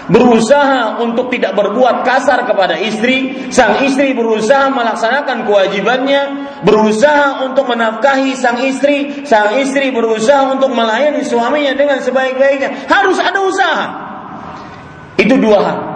berusaha 0.06 1.02
untuk 1.02 1.34
tidak 1.34 1.58
berbuat 1.58 2.06
kasar 2.06 2.46
kepada 2.46 2.78
istri, 2.78 3.50
sang 3.50 3.82
istri 3.86 4.14
berusaha 4.14 4.70
melaksanakan 4.70 5.46
kewajibannya, 5.50 6.22
berusaha 6.62 7.46
untuk 7.46 7.66
menafkahi 7.70 8.38
sang 8.38 8.62
istri, 8.62 9.26
sang 9.26 9.58
istri 9.58 9.90
berusaha 9.90 10.54
untuk 10.54 10.74
melayani 10.74 11.26
suaminya 11.26 11.74
dengan 11.74 12.02
sebaik-baiknya. 12.02 12.86
Harus 12.86 13.18
ada 13.18 13.40
usaha. 13.42 13.86
Itu 15.18 15.42
dua 15.42 15.60
hal. 15.62 15.95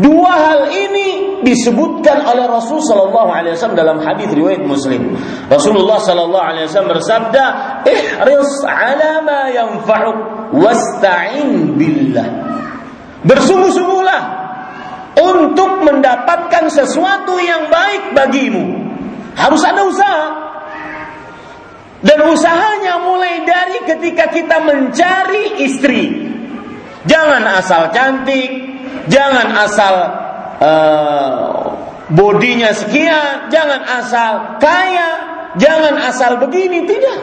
Dua 0.00 0.32
hal 0.32 0.60
ini 0.72 1.40
disebutkan 1.44 2.24
oleh 2.24 2.48
Rasul 2.48 2.80
Sallallahu 2.80 3.28
Alaihi 3.28 3.52
Wasallam 3.52 3.76
dalam 3.76 3.98
hadis 4.00 4.32
riwayat 4.32 4.64
Muslim. 4.64 5.12
Rasulullah 5.52 6.00
Sallallahu 6.00 6.40
Alaihi 6.40 6.64
Wasallam 6.72 6.92
bersabda, 6.96 7.44
"Ihris 7.84 8.52
ala 8.64 9.12
ma 9.20 9.40
yanfa'uk, 9.52 10.18
wasta'in 10.56 11.76
billah." 11.76 12.28
Bersungguh-sungguhlah 13.28 14.22
untuk 15.20 15.84
mendapatkan 15.84 16.72
sesuatu 16.72 17.36
yang 17.36 17.68
baik 17.68 18.16
bagimu. 18.16 18.80
Harus 19.36 19.60
ada 19.60 19.84
usaha. 19.84 20.26
Dan 22.00 22.24
usahanya 22.32 23.04
mulai 23.04 23.44
dari 23.44 23.84
ketika 23.84 24.32
kita 24.32 24.64
mencari 24.64 25.60
istri. 25.60 26.32
Jangan 27.04 27.44
asal 27.60 27.92
cantik, 27.92 28.79
jangan 29.08 29.48
asal 29.56 29.94
uh, 30.60 31.50
bodinya 32.10 32.74
sekian, 32.74 33.48
jangan 33.48 33.80
asal 34.02 34.32
kaya, 34.58 35.10
jangan 35.56 35.94
asal 36.10 36.36
begini, 36.42 36.84
tidak. 36.84 37.20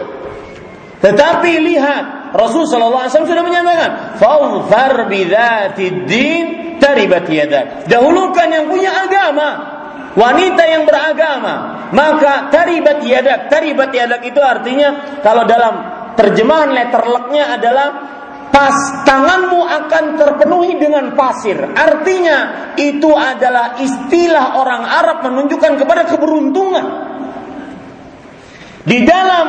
Tetapi 0.97 1.51
lihat, 1.61 2.33
Rasul 2.33 2.65
sallallahu 2.65 3.05
alaihi 3.05 3.13
wasallam 3.13 3.31
sudah 3.31 3.45
menyatakan, 3.45 3.91
"Fadhfar 4.17 4.93
bidzatid 5.05 6.09
din 6.09 6.45
taribat 6.81 7.29
yadak." 7.29 7.85
Dahulukan 7.85 8.47
yang 8.49 8.65
punya 8.65 8.91
agama, 9.05 9.49
wanita 10.17 10.63
yang 10.65 10.83
beragama, 10.89 11.87
maka 11.93 12.49
taribat 12.49 13.05
yadak. 13.05 13.47
Taribat 13.47 13.93
yadak 13.93 14.25
itu 14.25 14.41
artinya 14.41 15.21
kalau 15.21 15.45
dalam 15.45 15.73
terjemahan 16.17 16.73
letterleknya 16.73 17.61
adalah 17.61 17.87
pas 18.51 18.73
tanganmu 19.05 19.61
akan 19.61 20.03
terpenuhi 20.17 20.79
dengan 20.79 21.13
pasir. 21.13 21.57
Artinya 21.61 22.71
itu 22.79 23.11
adalah 23.13 23.77
istilah 23.79 24.57
orang 24.57 24.83
Arab 24.83 25.17
menunjukkan 25.27 25.73
kepada 25.77 26.07
keberuntungan. 26.09 26.85
Di 28.87 29.03
dalam 29.03 29.45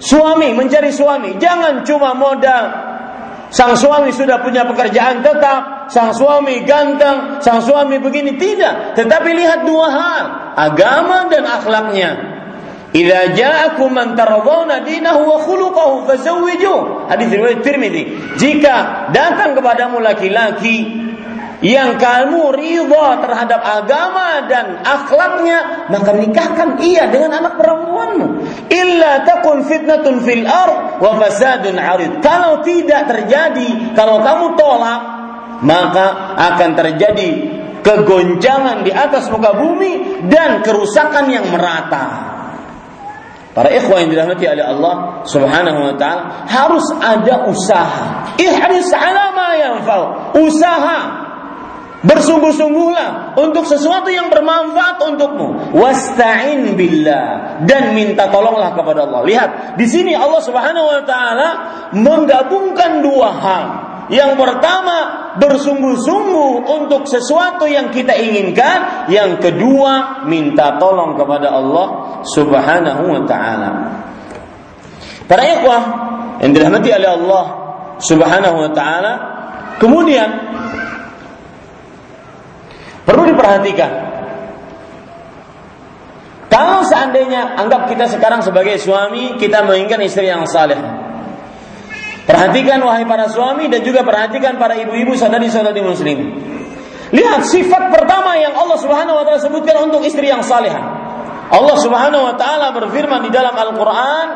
suami 0.00 0.56
mencari 0.56 0.90
suami, 0.90 1.36
jangan 1.36 1.84
cuma 1.84 2.16
modal 2.16 2.88
sang 3.48 3.76
suami 3.76 4.12
sudah 4.12 4.44
punya 4.44 4.64
pekerjaan 4.68 5.24
tetap, 5.24 5.88
sang 5.88 6.12
suami 6.12 6.64
ganteng, 6.68 7.40
sang 7.40 7.64
suami 7.64 7.96
begini 8.00 8.36
tidak, 8.36 8.96
tetapi 8.96 9.32
lihat 9.32 9.64
dua 9.64 9.88
hal, 9.88 10.24
agama 10.56 11.28
dan 11.32 11.44
akhlaknya. 11.48 12.37
Idza 12.88 13.36
ja'akum 13.36 13.92
man 13.92 14.16
taradawna 14.16 14.80
dinahu 14.80 15.28
wa 15.28 15.38
khuluquhu. 15.44 16.08
Hadis 17.12 17.28
riwayat 17.28 17.60
Tirmizi. 17.60 18.02
Jika 18.40 19.08
datang 19.12 19.52
kepadamu 19.52 20.00
laki-laki 20.00 21.08
yang 21.60 21.98
kamu 21.98 22.54
ridha 22.54 23.08
terhadap 23.18 23.60
agama 23.60 24.46
dan 24.48 24.80
akhlaknya, 24.80 25.90
maka 25.92 26.16
nikahkan 26.16 26.80
ia 26.80 27.10
dengan 27.12 27.44
anak 27.44 27.60
perempuanmu. 27.60 28.26
Illa 28.72 29.26
takun 29.26 29.66
fitnatun 29.66 30.24
fil 30.24 30.48
ard 30.48 31.02
wa 31.02 31.12
fasadun 31.18 31.76
arid. 31.76 32.24
Kalau 32.24 32.64
tidak 32.64 33.10
terjadi, 33.10 33.92
kalau 33.92 34.22
kamu 34.24 34.54
tolak, 34.56 35.02
maka 35.60 36.06
akan 36.38 36.70
terjadi 36.78 37.28
kegoncangan 37.82 38.86
di 38.86 38.94
atas 38.94 39.26
muka 39.28 39.58
bumi 39.58 40.24
dan 40.30 40.62
kerusakan 40.62 41.26
yang 41.26 41.50
merata. 41.50 42.37
Para 43.58 43.74
ikhwah 43.74 43.98
yang 44.06 44.14
dirahmati 44.14 44.46
oleh 44.46 44.62
Allah 44.62 45.26
Subhanahu 45.26 45.90
wa 45.90 45.94
taala 45.98 46.46
harus 46.46 46.86
ada 47.02 47.50
usaha. 47.50 48.38
Ihris 48.38 48.94
ala 48.94 49.34
ma 49.34 49.50
yanfa'u. 49.58 50.38
Usaha. 50.46 51.26
Bersungguh-sungguhlah 51.98 53.34
untuk 53.34 53.66
sesuatu 53.66 54.14
yang 54.14 54.30
bermanfaat 54.30 55.02
untukmu. 55.02 55.74
Wasta'in 55.74 56.78
billah 56.78 57.58
dan 57.66 57.98
minta 57.98 58.30
tolonglah 58.30 58.78
kepada 58.78 59.10
Allah. 59.10 59.26
Lihat, 59.26 59.50
di 59.74 59.90
sini 59.90 60.14
Allah 60.14 60.38
Subhanahu 60.38 60.86
wa 60.94 61.02
taala 61.02 61.48
menggabungkan 61.98 63.02
dua 63.02 63.30
hal. 63.42 63.66
Yang 64.08 64.40
pertama, 64.40 64.96
bersungguh-sungguh 65.36 66.64
untuk 66.64 67.04
sesuatu 67.10 67.68
yang 67.68 67.92
kita 67.92 68.16
inginkan. 68.16 69.10
Yang 69.12 69.50
kedua, 69.50 70.24
minta 70.24 70.80
tolong 70.80 71.18
kepada 71.18 71.52
Allah 71.52 72.07
Subhanahu 72.24 73.02
wa 73.10 73.22
taala. 73.28 73.70
Para 75.28 75.42
ikhwah 75.44 75.82
yang 76.40 76.52
dirahmati 76.56 76.88
oleh 76.94 77.10
Allah 77.10 77.44
Subhanahu 78.00 78.56
wa 78.66 78.70
taala, 78.72 79.12
kemudian 79.76 80.28
perlu 83.04 83.28
diperhatikan 83.28 84.08
kalau 86.48 86.82
seandainya 86.82 87.60
anggap 87.60 87.86
kita 87.92 88.08
sekarang 88.10 88.40
sebagai 88.40 88.80
suami, 88.80 89.36
kita 89.36 89.62
menginginkan 89.62 90.00
istri 90.02 90.26
yang 90.26 90.42
saleh. 90.48 90.80
Perhatikan 92.24 92.82
wahai 92.84 93.08
para 93.08 93.28
suami 93.28 93.70
dan 93.72 93.80
juga 93.84 94.04
perhatikan 94.04 94.58
para 94.58 94.76
ibu-ibu 94.76 95.16
saudari-saudari 95.16 95.80
muslim. 95.80 96.18
Lihat 97.08 97.40
sifat 97.48 97.88
pertama 97.88 98.36
yang 98.36 98.52
Allah 98.52 98.76
Subhanahu 98.76 99.16
wa 99.16 99.24
taala 99.24 99.40
sebutkan 99.40 99.88
untuk 99.88 100.04
istri 100.04 100.28
yang 100.28 100.44
salehah. 100.44 100.97
Allah 101.48 101.76
Subhanahu 101.80 102.22
wa 102.28 102.34
taala 102.36 102.76
berfirman 102.76 103.24
di 103.24 103.30
dalam 103.32 103.56
Al-Qur'an 103.56 104.28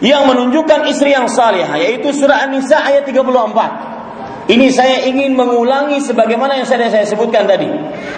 yang 0.00 0.24
menunjukkan 0.24 0.88
istri 0.88 1.12
yang 1.12 1.28
salehah 1.28 1.76
yaitu 1.76 2.08
surah 2.16 2.48
An-Nisa 2.48 2.80
ayat 2.80 3.04
34. 3.04 4.50
Ini 4.50 4.66
saya 4.74 5.06
ingin 5.06 5.38
mengulangi 5.38 6.02
sebagaimana 6.02 6.58
yang 6.58 6.66
saya, 6.66 6.90
saya 6.90 7.06
sebutkan 7.06 7.46
tadi 7.46 7.70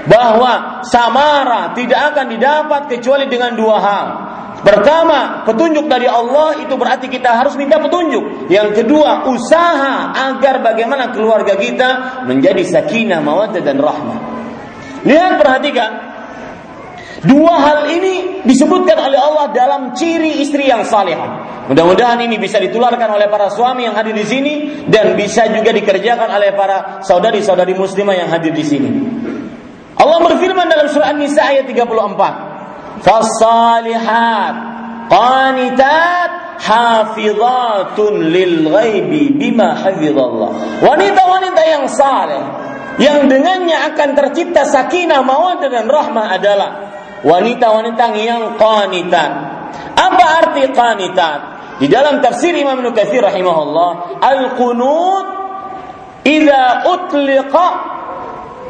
bahwa 0.08 0.80
samara 0.86 1.76
tidak 1.76 2.14
akan 2.14 2.26
didapat 2.32 2.88
kecuali 2.88 3.28
dengan 3.28 3.52
dua 3.52 3.76
hal. 3.82 4.06
Pertama, 4.62 5.42
petunjuk 5.42 5.90
dari 5.90 6.07
Allah 6.07 6.62
itu 6.62 6.72
berarti 6.78 7.11
kita 7.11 7.35
harus 7.35 7.59
minta 7.59 7.83
petunjuk. 7.83 8.46
Yang 8.46 8.80
kedua, 8.80 9.26
usaha 9.26 10.14
agar 10.14 10.62
bagaimana 10.62 11.11
keluarga 11.11 11.59
kita 11.59 12.22
menjadi 12.30 12.62
sakinah, 12.62 13.18
mawaddah 13.18 13.59
dan 13.59 13.83
rahmah. 13.83 14.18
Lihat 15.02 15.33
perhatikan. 15.42 16.12
Dua 17.22 17.54
hal 17.54 17.87
ini 17.94 18.42
disebutkan 18.42 18.98
oleh 18.98 19.14
Allah 19.14 19.54
dalam 19.54 19.94
ciri 19.94 20.42
istri 20.42 20.66
yang 20.66 20.82
salehah. 20.82 21.64
Mudah-mudahan 21.70 22.18
ini 22.26 22.35
bisa 22.42 22.58
ditularkan 22.58 23.06
oleh 23.14 23.30
para 23.30 23.46
suami 23.46 23.87
yang 23.87 23.94
hadir 23.94 24.11
di 24.11 24.26
sini 24.26 24.54
dan 24.90 25.14
bisa 25.14 25.46
juga 25.54 25.70
dikerjakan 25.70 26.26
oleh 26.35 26.50
para 26.58 26.98
saudari-saudari 27.06 27.78
muslimah 27.78 28.18
yang 28.18 28.26
hadir 28.26 28.50
di 28.50 28.66
sini. 28.66 28.90
Allah 29.94 30.18
berfirman 30.18 30.66
dalam 30.66 30.90
surah 30.90 31.14
An-Nisa 31.14 31.46
ayat 31.46 31.70
34. 31.70 33.06
Fasalihat 33.06 34.54
qanitat 35.06 36.30
hafizatun 36.58 38.35
lil 38.35 38.66
ghaibi 38.66 39.30
bima 39.30 39.78
hafizallah. 39.78 40.82
Wanita-wanita 40.82 41.62
yang 41.70 41.87
saleh 41.87 42.42
yang 42.98 43.30
dengannya 43.30 43.94
akan 43.94 44.08
tercipta 44.18 44.66
sakinah 44.66 45.22
mawaddah 45.22 45.70
dan 45.70 45.87
rahmah 45.87 46.26
adalah 46.35 46.91
wanita-wanita 47.22 48.04
yang 48.18 48.58
qanitat. 48.58 49.30
Apa 49.94 50.24
arti 50.42 50.62
qanitat? 50.74 51.40
Di 51.78 51.90
dalam 51.90 52.22
tafsir 52.22 52.54
Imam 52.54 52.78
Nukathir 52.78 53.24
rahimahullah, 53.24 54.20
al-qunut 54.22 55.26
idza 56.22 56.87
utliqa 56.87 57.66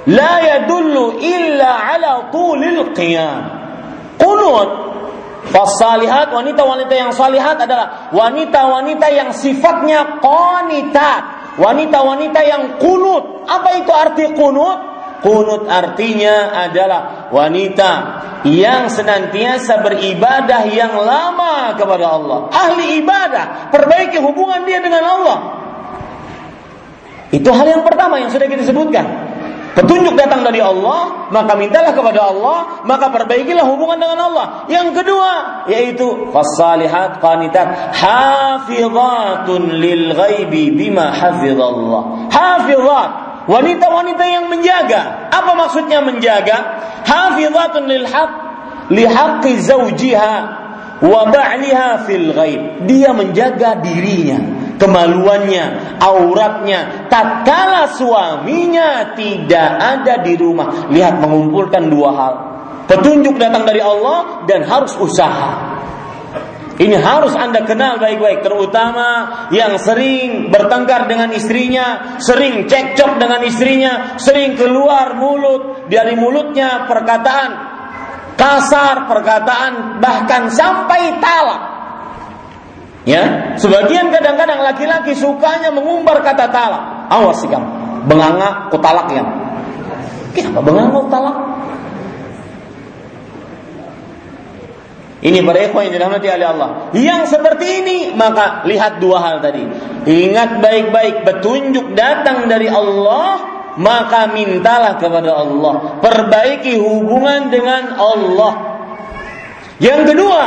la 0.09 0.33
yadullu 0.41 1.21
illa 1.21 1.93
ala 1.97 2.33
tulil 2.33 2.93
qiyam. 2.97 3.41
Kunut. 4.17 4.71
Fasalihat 5.43 6.31
wanita-wanita 6.31 6.95
yang 6.95 7.11
salihat 7.11 7.59
adalah 7.59 8.15
wanita-wanita 8.15 9.07
yang 9.11 9.31
sifatnya 9.35 10.23
qanitat. 10.23 11.57
Wanita-wanita 11.59 12.41
yang 12.47 12.63
kunut. 12.81 13.45
Apa 13.45 13.83
itu 13.83 13.93
arti 13.93 14.25
kunut? 14.33 14.92
Kunut 15.23 15.71
artinya 15.71 16.51
adalah 16.67 17.31
wanita 17.31 17.91
yang 18.43 18.91
senantiasa 18.91 19.79
beribadah 19.79 20.67
yang 20.67 20.99
lama 20.99 21.79
kepada 21.79 22.11
Allah. 22.11 22.51
Ahli 22.51 22.99
ibadah, 22.99 23.71
perbaiki 23.71 24.19
hubungan 24.19 24.67
dia 24.67 24.83
dengan 24.83 25.07
Allah. 25.07 25.39
Itu 27.31 27.55
hal 27.55 27.71
yang 27.71 27.87
pertama 27.87 28.19
yang 28.19 28.35
sudah 28.35 28.51
kita 28.51 28.67
sebutkan. 28.67 29.07
Petunjuk 29.73 30.21
datang 30.21 30.45
dari 30.45 30.61
Allah, 30.61 31.33
maka 31.33 31.57
mintalah 31.57 31.97
kepada 31.97 32.29
Allah, 32.29 32.85
maka 32.85 33.09
perbaikilah 33.09 33.65
hubungan 33.65 33.97
dengan 33.97 34.21
Allah. 34.29 34.69
Yang 34.69 35.01
kedua 35.01 35.65
yaitu 35.65 36.29
fasalihat 36.29 37.25
qanitat 37.25 37.97
hafizatun 37.97 39.81
lil 39.81 40.13
ghaibi 40.13 40.77
bima 40.77 41.09
hafizallah. 41.09 42.29
Hafizat 42.29 43.32
wanita-wanita 43.49 44.25
yang 44.27 44.47
menjaga. 44.51 45.31
Apa 45.31 45.53
maksudnya 45.55 46.03
menjaga? 46.03 46.83
Hafizatun 47.03 47.91
lil 47.91 48.07
haq 48.07 48.31
li 48.91 49.05
haqqi 49.07 49.59
zawjiha 49.63 50.35
wa 51.03 51.21
ba'liha 51.31 52.07
fil 52.07 52.31
ghaib. 52.35 52.87
Dia 52.87 53.11
menjaga 53.15 53.79
dirinya 53.83 54.63
kemaluannya, 54.83 55.99
auratnya, 56.03 57.07
tatkala 57.07 57.95
suaminya 57.95 59.15
tidak 59.15 59.71
ada 59.79 60.27
di 60.27 60.35
rumah. 60.35 60.91
Lihat 60.91 61.23
mengumpulkan 61.23 61.87
dua 61.87 62.11
hal. 62.11 62.35
Petunjuk 62.91 63.39
datang 63.39 63.63
dari 63.63 63.79
Allah 63.79 64.43
dan 64.51 64.67
harus 64.67 64.99
usaha. 64.99 65.72
Ini 66.83 66.99
harus 66.99 67.31
Anda 67.39 67.63
kenal 67.63 68.03
baik-baik, 68.03 68.43
terutama 68.43 69.31
yang 69.55 69.79
sering 69.79 70.51
bertengkar 70.51 71.07
dengan 71.07 71.31
istrinya, 71.31 72.19
sering 72.19 72.67
cekcok 72.67 73.23
dengan 73.23 73.39
istrinya, 73.47 74.19
sering 74.19 74.59
keluar 74.59 75.15
mulut 75.15 75.87
dari 75.87 76.19
mulutnya 76.19 76.91
perkataan 76.91 77.51
kasar, 78.35 79.07
perkataan 79.07 80.03
bahkan 80.03 80.51
sampai 80.51 81.23
talak. 81.23 81.63
Ya, 83.07 83.55
sebagian 83.59 84.11
kadang-kadang 84.11 84.63
laki-laki 84.63 85.15
sukanya 85.15 85.71
mengumbar 85.71 86.19
kata 86.23 86.51
talak. 86.51 87.07
Awas 87.15 87.47
sih 87.47 87.51
kamu, 87.51 87.67
benganga 88.11 88.67
kutalak 88.75 89.07
ya. 89.15 89.23
Kenapa 90.35 90.59
benganga 90.67 90.91
kutalak? 90.99 91.37
Ini 95.23 95.39
para 95.47 95.71
ikhwan 95.71 95.87
yang 95.87 95.95
dirahmati 95.95 96.27
oleh 96.35 96.49
Allah. 96.51 96.69
Yang 96.99 97.39
seperti 97.39 97.67
ini, 97.87 97.99
maka 98.19 98.67
lihat 98.67 98.99
dua 98.99 99.23
hal 99.23 99.39
tadi. 99.39 99.63
Ingat 100.03 100.59
baik-baik, 100.59 101.23
petunjuk 101.23 101.95
datang 101.95 102.51
dari 102.51 102.67
Allah, 102.67 103.39
maka 103.79 104.35
mintalah 104.35 104.99
kepada 104.99 105.31
Allah. 105.31 106.03
Perbaiki 106.03 106.75
hubungan 106.75 107.55
dengan 107.55 107.95
Allah. 107.95 108.53
Yang 109.79 110.11
kedua, 110.11 110.43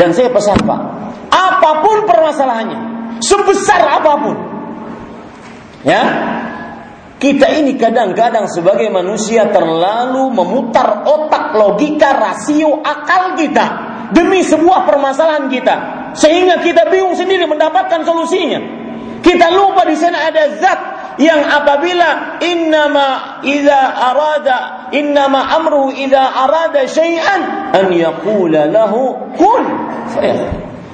dan 0.00 0.16
saya 0.16 0.32
pesan 0.32 0.64
Pak, 0.64 0.80
apa 1.28 1.70
pun 1.84 2.08
permasalahannya, 2.08 2.80
sebesar 3.20 3.84
apa 3.84 4.12
pun. 4.16 4.36
Ya, 5.84 6.02
kita 7.20 7.52
ini 7.52 7.76
kadang-kadang 7.76 8.48
sebagai 8.48 8.88
manusia 8.88 9.52
terlalu 9.52 10.32
memutar 10.32 11.04
otak, 11.04 11.52
logika, 11.52 12.16
rasio, 12.16 12.80
akal 12.80 13.36
kita 13.36 13.89
demi 14.12 14.42
sebuah 14.42 14.86
permasalahan 14.86 15.46
kita, 15.50 15.76
sehingga 16.14 16.62
kita 16.62 16.88
bingung 16.90 17.14
sendiri 17.14 17.46
mendapatkan 17.46 18.02
solusinya. 18.02 18.60
Kita 19.20 19.52
lupa 19.52 19.84
di 19.84 19.96
sana 20.00 20.32
ada 20.32 20.44
zat 20.56 20.80
yang 21.20 21.44
apabila 21.44 22.40
innama 22.40 23.40
idza 23.44 23.80
arada 23.92 24.88
innama 24.96 25.52
amru 25.60 25.92
idza 25.92 26.24
arada 26.24 26.88
syai'an 26.88 27.72
an 27.76 27.86
yaqula 27.92 28.64
lahu 28.72 29.18
kun 29.36 29.64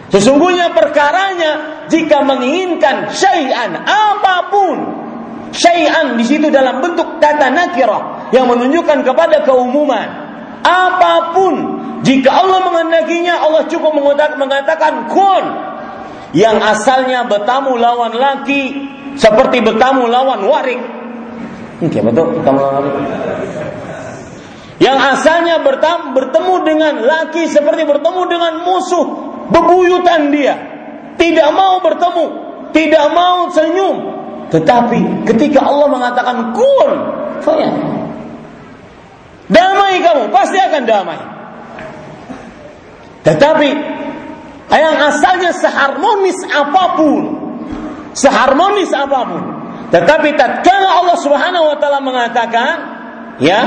Sesungguhnya 0.06 0.70
perkaranya 0.70 1.84
jika 1.90 2.22
menginginkan 2.22 3.10
syai'an 3.10 3.74
apa 3.86 4.36
pun 4.54 4.76
syai'an 5.50 6.14
di 6.14 6.24
situ 6.26 6.46
dalam 6.50 6.78
bentuk 6.78 7.18
kata 7.18 7.50
nakirah 7.50 8.30
yang 8.30 8.46
menunjukkan 8.50 9.02
kepada 9.02 9.42
keumuman. 9.42 10.25
Apa 10.66 11.30
pun 11.30 11.54
jika 12.02 12.42
Allah 12.42 12.58
menghendakinya 12.66 13.38
Allah 13.38 13.70
cukup 13.70 13.94
mengatakan 14.34 15.06
kun 15.06 15.44
yang 16.34 16.58
asalnya 16.58 17.22
bertamu 17.30 17.78
lawan 17.78 18.18
laki 18.18 18.62
seperti 19.14 19.62
bertamu 19.62 20.10
lawan 20.10 20.42
waring. 20.42 20.82
Oke, 21.86 22.02
betul 22.02 22.34
bertamu 22.34 22.58
lawan 22.58 22.82
waring. 22.82 23.08
Yang 24.76 24.98
asalnya 25.16 25.56
bertamu, 25.64 26.12
bertemu 26.12 26.54
dengan 26.66 26.94
laki 27.00 27.48
seperti 27.48 27.88
bertemu 27.88 28.22
dengan 28.28 28.52
musuh, 28.60 29.06
bebuyutan 29.48 30.28
dia. 30.28 30.54
Tidak 31.16 31.48
mau 31.56 31.80
bertemu, 31.80 32.24
tidak 32.76 33.06
mau 33.16 33.48
senyum, 33.48 33.96
tetapi 34.52 35.24
ketika 35.32 35.64
Allah 35.64 35.88
mengatakan 35.88 36.52
kun. 36.52 36.92
Damai 39.46 40.02
kamu, 40.02 40.34
pasti 40.34 40.58
akan 40.58 40.82
damai. 40.82 41.20
Tetapi 43.22 43.70
yang 44.70 44.96
asalnya 45.02 45.54
seharmonis 45.54 46.46
apa 46.50 46.84
pun, 46.98 47.22
seharmonis 48.14 48.90
apa 48.90 49.20
pun. 49.26 49.42
Tetapi 49.90 50.28
tatkala 50.34 51.02
Allah 51.02 51.18
Subhanahu 51.22 51.64
wa 51.70 51.76
taala 51.78 52.02
mengatakan, 52.02 52.74
ya, 53.38 53.60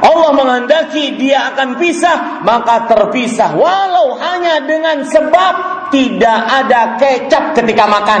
Allah 0.00 0.30
menghendaki 0.32 1.20
dia 1.20 1.52
akan 1.52 1.76
pisah, 1.76 2.40
maka 2.44 2.88
terpisah 2.88 3.52
walau 3.56 4.16
hanya 4.16 4.64
dengan 4.64 5.04
sebab 5.04 5.54
tidak 5.92 6.40
ada 6.64 6.96
kecap 6.96 7.52
ketika 7.56 7.84
makan. 7.84 8.20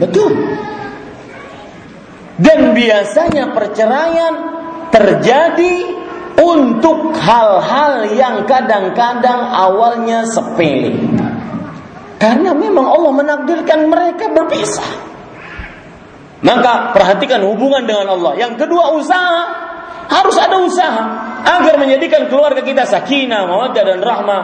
Betul. 0.00 0.32
Dan 2.40 2.72
biasanya 2.72 3.52
perceraian 3.52 4.34
terjadi 4.88 5.74
untuk 6.40 7.12
hal-hal 7.12 8.08
yang 8.16 8.48
kadang-kadang 8.48 9.52
awalnya 9.52 10.24
sepele. 10.24 10.96
Karena 12.16 12.52
memang 12.56 12.84
Allah 12.84 13.12
menakdirkan 13.12 13.88
mereka 13.88 14.32
berpisah. 14.32 15.08
Maka 16.40 16.96
perhatikan 16.96 17.44
hubungan 17.44 17.84
dengan 17.84 18.16
Allah. 18.16 18.32
Yang 18.40 18.64
kedua 18.64 18.96
usaha 18.96 19.42
harus 20.08 20.36
ada 20.40 20.56
usaha 20.64 21.02
agar 21.44 21.76
menjadikan 21.76 22.28
keluarga 22.32 22.64
kita 22.64 22.88
sakinah, 22.88 23.44
mawaddah 23.44 23.84
dan 23.84 24.00
rahmah. 24.00 24.42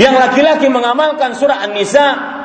Yang 0.00 0.14
laki-laki 0.16 0.66
mengamalkan 0.72 1.36
surah 1.36 1.68
An-Nisa 1.68 2.37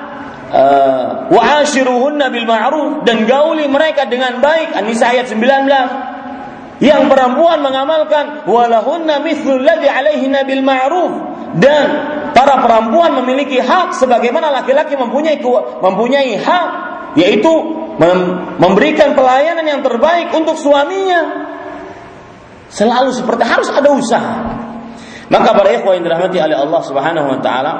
wa 1.34 1.42
ashiruhunna 1.66 2.30
bil 2.30 2.46
ma'ruf. 2.46 3.02
Dan 3.04 3.26
gauli 3.26 3.66
mereka 3.66 4.06
dengan 4.06 4.38
baik. 4.38 4.78
An-Nisa 4.78 5.10
ayat 5.10 5.28
19 5.34 6.13
yang 6.84 7.08
perempuan 7.08 7.63
mengamalkan 7.63 8.44
walahunna 8.44 9.24
mithlu 9.24 9.62
alladhi 9.62 9.88
alaihinna 9.89 10.46
bil 10.46 10.62
ma'ruf. 10.62 11.12
Dan 11.58 11.88
para 12.34 12.62
perempuan 12.62 13.18
memiliki 13.24 13.62
hak 13.62 13.94
sebagaimana 13.98 14.50
laki-laki 14.50 14.98
mempunyai 14.98 15.38
mempunyai 15.82 16.34
hak 16.42 16.70
yaitu 17.13 17.54
memberikan 18.58 19.13
pelayanan 19.13 19.66
yang 19.66 19.82
terbaik 19.86 20.34
untuk 20.34 20.58
suaminya. 20.58 21.50
Selalu 22.74 23.13
seperti 23.13 23.44
harus 23.46 23.70
ada 23.70 23.89
usaha. 23.94 24.36
Maka 25.30 25.50
para 25.54 25.70
ikhwah 25.78 25.94
yang 25.94 26.04
dirahmati 26.10 26.42
oleh 26.42 26.58
Allah 26.58 26.82
Subhanahu 26.82 27.28
wa 27.38 27.39
taala 27.39 27.74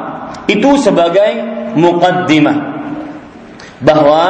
itu 0.46 0.78
sebagai 0.78 1.63
muqaddimah 1.76 2.58
bahwa 3.84 4.26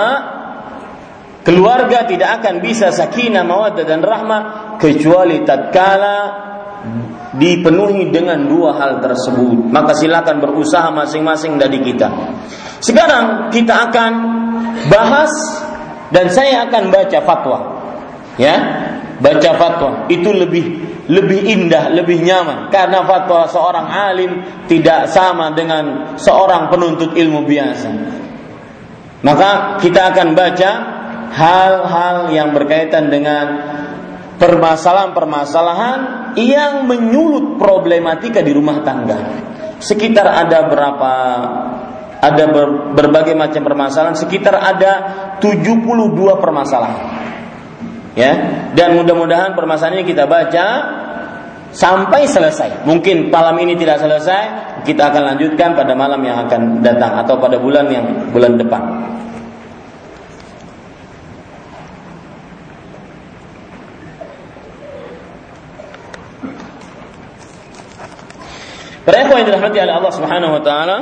keluarga 1.45 2.07
tidak 2.09 2.41
akan 2.41 2.63
bisa 2.63 2.89
sakinah 2.89 3.45
mawaddah 3.45 3.85
dan 3.85 4.01
rahmah 4.01 4.41
kecuali 4.79 5.45
tatkala 5.45 6.17
dipenuhi 7.37 8.11
dengan 8.11 8.45
dua 8.45 8.75
hal 8.77 8.99
tersebut. 8.99 9.71
Maka 9.71 9.95
silakan 9.97 10.43
berusaha 10.43 10.91
masing-masing 10.93 11.55
dari 11.57 11.79
kita. 11.79 12.09
Sekarang 12.83 13.49
kita 13.49 13.89
akan 13.89 14.11
bahas 14.91 15.31
dan 16.11 16.27
saya 16.29 16.67
akan 16.67 16.91
baca 16.91 17.19
fatwa. 17.23 17.59
Ya, 18.35 18.57
baca 19.21 19.51
fatwa 19.55 19.89
itu 20.09 20.29
lebih 20.33 20.92
lebih 21.11 21.43
indah, 21.43 21.91
lebih 21.91 22.23
nyaman 22.23 22.71
karena 22.71 23.03
fatwa 23.03 23.43
seorang 23.51 23.87
alim 23.91 24.31
tidak 24.71 25.11
sama 25.11 25.51
dengan 25.51 26.15
seorang 26.15 26.71
penuntut 26.71 27.11
ilmu 27.11 27.43
biasa. 27.43 27.89
Maka 29.23 29.79
kita 29.83 30.15
akan 30.15 30.27
baca 30.35 30.71
hal-hal 31.31 32.17
yang 32.31 32.55
berkaitan 32.55 33.11
dengan 33.11 33.45
permasalahan-permasalahan 34.39 35.99
yang 36.39 36.87
menyulut 36.87 37.59
problematika 37.59 38.39
di 38.39 38.51
rumah 38.55 38.83
tangga. 38.83 39.19
Sekitar 39.83 40.27
ada 40.27 40.71
berapa 40.71 41.13
ada 42.23 42.45
berbagai 42.95 43.35
macam 43.35 43.67
permasalahan, 43.67 44.15
sekitar 44.15 44.55
ada 44.55 44.91
72 45.43 45.83
permasalahan 46.39 47.23
ya 48.13 48.31
dan 48.77 48.97
mudah-mudahan 48.97 49.57
permasalahan 49.57 50.01
ini 50.01 50.05
kita 50.09 50.25
baca 50.29 50.65
sampai 51.73 52.29
selesai. 52.29 52.85
Mungkin 52.85 53.33
malam 53.33 53.57
ini 53.59 53.73
tidak 53.73 53.99
selesai, 53.99 54.43
kita 54.85 55.09
akan 55.09 55.35
lanjutkan 55.35 55.73
pada 55.73 55.97
malam 55.97 56.21
yang 56.21 56.45
akan 56.45 56.85
datang 56.85 57.17
atau 57.25 57.41
pada 57.41 57.57
bulan 57.57 57.89
yang 57.89 58.05
bulan 58.29 58.55
depan. 58.55 58.81
Para 69.03 69.19
yang 69.19 69.43
dirahmati 69.43 69.77
oleh 69.83 69.93
Allah 69.99 70.13
Subhanahu 70.15 70.53
wa 70.55 70.61
taala, 70.63 70.97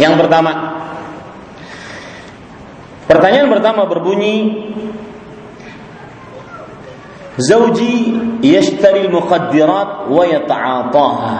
yang 0.00 0.16
pertama 0.16 0.80
Pertanyaan 3.10 3.50
pertama 3.50 3.90
berbunyi 3.90 4.70
Zauji 7.38 8.18
yashtari 8.42 9.06
al-muqaddirat 9.06 10.10
wa 10.10 10.24
yata'ataha. 10.26 11.38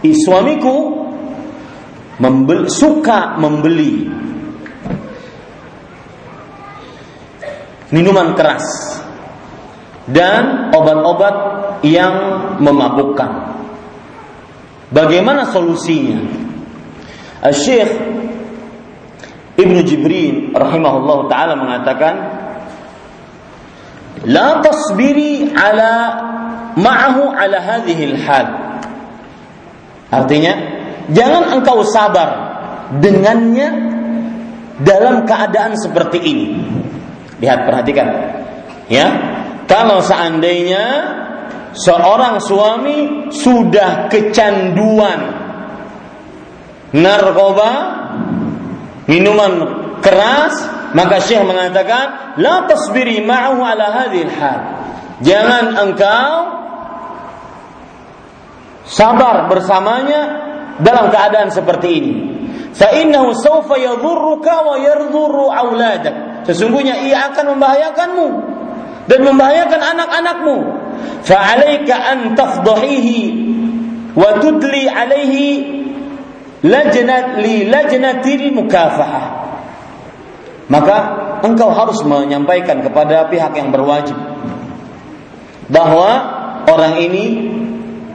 Suamiku 0.00 1.06
membeli, 2.18 2.66
suka 2.72 3.36
membeli 3.36 4.08
minuman 7.92 8.32
keras 8.32 8.64
dan 10.08 10.72
obat-obat 10.72 11.36
yang 11.84 12.14
memabukkan. 12.58 13.60
Bagaimana 14.90 15.46
solusinya? 15.52 16.18
Syekh 17.54 17.92
Ibnu 19.60 19.80
Jibrin 19.84 20.56
rahimahullah 20.56 21.18
taala 21.28 21.54
mengatakan 21.56 22.14
la 24.28 24.60
tasbiri 24.60 25.52
ala 25.54 25.92
ma'ahu 26.76 27.32
ala 27.32 27.56
hadhihi 27.56 28.16
hal 28.20 28.46
artinya 30.12 30.52
jangan 31.12 31.60
engkau 31.60 31.84
sabar 31.86 32.50
dengannya 32.98 33.90
dalam 34.80 35.28
keadaan 35.28 35.76
seperti 35.76 36.18
ini. 36.18 36.46
Lihat 37.40 37.68
perhatikan. 37.68 38.08
Ya 38.90 39.06
kalau 39.70 40.02
seandainya 40.02 40.84
seorang 41.76 42.42
suami 42.42 43.30
sudah 43.30 44.10
kecanduan 44.10 45.20
narkoba 46.90 47.70
minuman 49.06 49.52
keras 50.02 50.58
maka 50.92 51.22
Syekh 51.22 51.46
mengatakan, 51.46 52.36
la 52.42 52.66
tasbiri 52.66 53.22
ma'ahu 53.22 53.62
ala 53.62 53.86
hadhil 54.04 54.30
hal. 54.30 54.60
Jangan 55.20 55.64
engkau 55.76 56.32
sabar 58.88 59.46
bersamanya 59.46 60.22
dalam 60.80 61.12
keadaan 61.12 61.52
seperti 61.52 61.88
ini. 62.00 62.14
fa 62.70 62.88
innahu 62.94 63.34
sawfa 63.34 63.76
yadhurruka 63.76 64.64
wa 64.64 64.74
yadhurru 64.80 65.52
auladak. 65.52 66.46
Sesungguhnya 66.48 67.04
ia 67.04 67.28
akan 67.30 67.54
membahayakanmu 67.54 68.28
dan 69.10 69.20
membahayakan 69.26 69.80
anak-anakmu. 69.82 70.56
Fa 71.26 71.36
alayka 71.54 71.94
an 71.98 72.18
tafdahihi 72.32 73.18
wa 74.16 74.40
tudli 74.40 74.88
alaihi 74.88 75.48
lajnat 76.64 77.42
li 77.42 77.68
lajnatil 77.68 78.54
mukafahah. 78.56 79.49
Maka 80.70 80.96
engkau 81.42 81.74
harus 81.74 81.98
menyampaikan 82.06 82.78
kepada 82.86 83.26
pihak 83.26 83.58
yang 83.58 83.74
berwajib 83.74 84.14
bahwa 85.66 86.10
orang 86.70 86.94
ini 87.02 87.24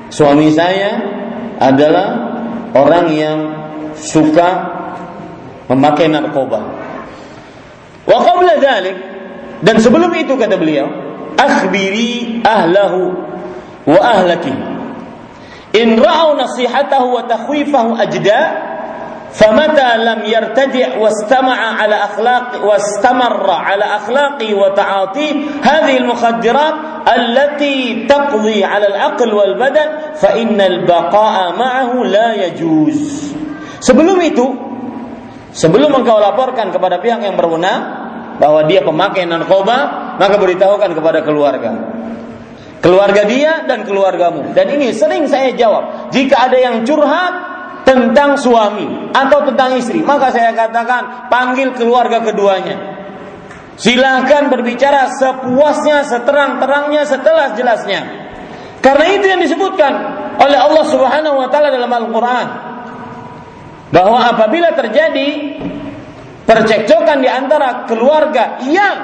suami 0.07 0.55
saya 0.55 1.03
adalah 1.59 2.07
orang 2.71 3.05
yang 3.11 3.37
suka 3.99 4.71
memakai 5.67 6.07
narkoba. 6.07 6.63
Wa 8.07 8.17
qabla 8.23 8.63
dhalik 8.63 8.97
dan 9.59 9.75
sebelum 9.79 10.15
itu 10.15 10.35
kata 10.39 10.55
beliau, 10.55 10.87
akhbiri 11.35 12.39
ahlahu 12.43 13.19
wa 13.83 13.99
ahlaki. 13.99 14.55
In 15.75 15.99
ra'au 15.99 16.39
nasihatahu 16.39 17.19
wa 17.19 17.27
takhwifahu 17.27 17.99
ajda 17.99 18.39
فمتى 19.34 19.96
لم 19.96 20.20
يرتدع 20.24 20.98
واستمع 20.98 21.58
على 21.82 21.94
أخلاق 21.94 22.46
واستمر 22.64 23.50
على 23.50 23.84
أخلاقه 23.84 24.54
وتعاطيه 24.54 25.34
هذه 25.62 25.96
المخدرات 25.96 26.74
التي 27.16 28.06
تقضي 28.08 28.64
على 28.64 28.86
العقل 28.86 29.34
والبدن 29.34 29.88
فإن 30.14 30.60
البقاء 30.60 31.36
معه 31.58 31.92
لا 32.04 32.28
يجوز 32.46 33.30
Sebelum 33.80 34.20
itu, 34.20 34.44
sebelum 35.56 36.04
engkau 36.04 36.20
laporkan 36.20 36.68
kepada 36.68 37.00
pihak 37.00 37.24
yang 37.24 37.32
berwenang 37.32 37.80
bahwa 38.36 38.68
dia 38.68 38.84
pemakai 38.84 39.24
narkoba, 39.24 39.76
maka 40.20 40.36
beritahukan 40.36 40.92
kepada 40.92 41.24
keluarga. 41.24 41.96
Keluarga 42.84 43.24
dia 43.24 43.64
dan 43.64 43.88
keluargamu. 43.88 44.52
Dan 44.52 44.68
ini 44.76 44.92
sering 44.92 45.32
saya 45.32 45.56
jawab. 45.56 46.12
Jika 46.12 46.44
ada 46.44 46.60
yang 46.60 46.84
curhat 46.84 47.53
tentang 47.85 48.35
suami 48.41 49.13
atau 49.13 49.45
tentang 49.45 49.77
istri, 49.77 50.01
maka 50.01 50.33
saya 50.33 50.51
katakan 50.57 51.29
panggil 51.29 51.77
keluarga 51.77 52.25
keduanya. 52.25 52.97
Silahkan 53.77 54.49
berbicara 54.49 55.13
sepuasnya, 55.13 56.07
seterang-terangnya, 56.07 57.03
setelah 57.05 57.53
jelasnya. 57.53 58.01
Karena 58.81 59.05
itu 59.13 59.25
yang 59.29 59.41
disebutkan 59.41 59.93
oleh 60.41 60.57
Allah 60.57 60.85
Subhanahu 60.89 61.35
wa 61.45 61.47
taala 61.47 61.69
dalam 61.69 61.91
Al-Qur'an 61.91 62.47
bahwa 63.93 64.19
apabila 64.33 64.73
terjadi 64.73 65.61
percekcokan 66.45 67.21
di 67.21 67.29
antara 67.29 67.85
keluarga 67.85 68.61
yang 68.65 68.97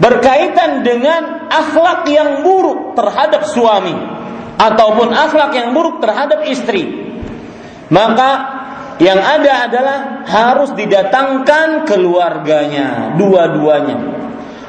berkaitan 0.00 0.82
dengan 0.82 1.48
akhlak 1.48 2.08
yang 2.10 2.42
buruk 2.42 2.98
terhadap 2.98 3.46
suami 3.46 4.13
ataupun 4.56 5.10
akhlak 5.10 5.52
yang 5.56 5.74
buruk 5.74 5.98
terhadap 5.98 6.46
istri 6.46 7.10
maka 7.90 8.30
yang 9.02 9.18
ada 9.18 9.66
adalah 9.66 9.98
harus 10.22 10.70
didatangkan 10.78 11.82
keluarganya 11.82 13.18
dua-duanya 13.18 13.98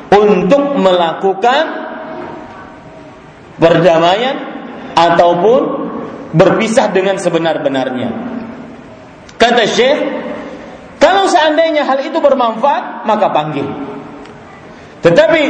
untuk 0.10 0.82
melakukan 0.82 1.64
perdamaian 3.62 4.36
ataupun 4.96 5.62
berpisah 6.36 6.92
dengan 6.92 7.16
sebenar-benarnya. 7.22 8.10
Kata 9.36 9.64
Syekh, 9.68 10.00
kalau 10.98 11.28
seandainya 11.28 11.86
hal 11.86 12.02
itu 12.04 12.18
bermanfaat, 12.20 13.06
maka 13.08 13.30
panggil. 13.32 13.68
Tetapi 15.04 15.44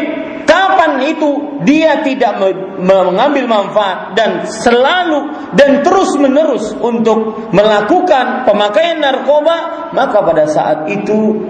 kapan 0.45 1.01
itu 1.09 1.61
dia 1.65 2.05
tidak 2.05 2.39
mengambil 2.79 3.45
manfaat 3.49 4.13
dan 4.13 4.45
selalu 4.47 5.51
dan 5.57 5.81
terus 5.81 6.13
menerus 6.21 6.71
untuk 6.77 7.49
melakukan 7.51 8.45
pemakaian 8.45 9.01
narkoba, 9.01 9.89
maka 9.91 10.17
pada 10.21 10.45
saat 10.45 10.87
itu 10.89 11.43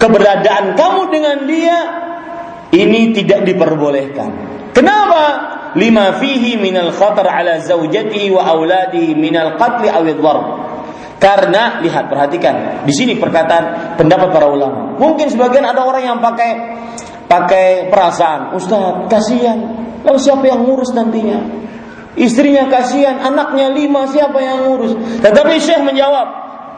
keberadaan 0.00 0.74
kamu 0.74 1.02
dengan 1.12 1.38
dia 1.46 1.76
ini 2.74 3.14
tidak 3.14 3.46
diperbolehkan. 3.46 4.30
Kenapa? 4.74 5.22
Lima 5.74 6.18
fihi 6.22 6.54
minal 6.58 6.94
khatar 6.94 7.26
ala 7.26 7.58
zaujatihi 7.58 8.30
wa 8.30 8.46
auladihi 8.46 9.14
minal 9.18 9.58
qatli 9.58 9.90
awid 9.90 10.18
karena 11.18 11.80
lihat 11.80 12.12
perhatikan 12.12 12.84
di 12.84 12.92
sini 12.92 13.16
perkataan 13.16 13.96
pendapat 13.96 14.28
para 14.28 14.44
ulama. 14.44 14.94
Mungkin 15.00 15.32
sebagian 15.32 15.64
ada 15.64 15.82
orang 15.82 16.04
yang 16.04 16.18
pakai 16.20 16.50
pakai 17.26 17.88
perasaan, 17.88 18.56
Ustaz 18.56 19.08
kasihan. 19.10 19.58
Lalu 20.04 20.18
siapa 20.20 20.44
yang 20.44 20.68
ngurus 20.68 20.92
nantinya? 20.92 21.40
Istrinya 22.14 22.70
kasihan, 22.70 23.18
anaknya 23.18 23.74
lima, 23.74 24.06
siapa 24.06 24.38
yang 24.38 24.70
ngurus? 24.70 24.94
Tetapi 25.18 25.54
Syekh 25.58 25.82
menjawab, 25.82 26.26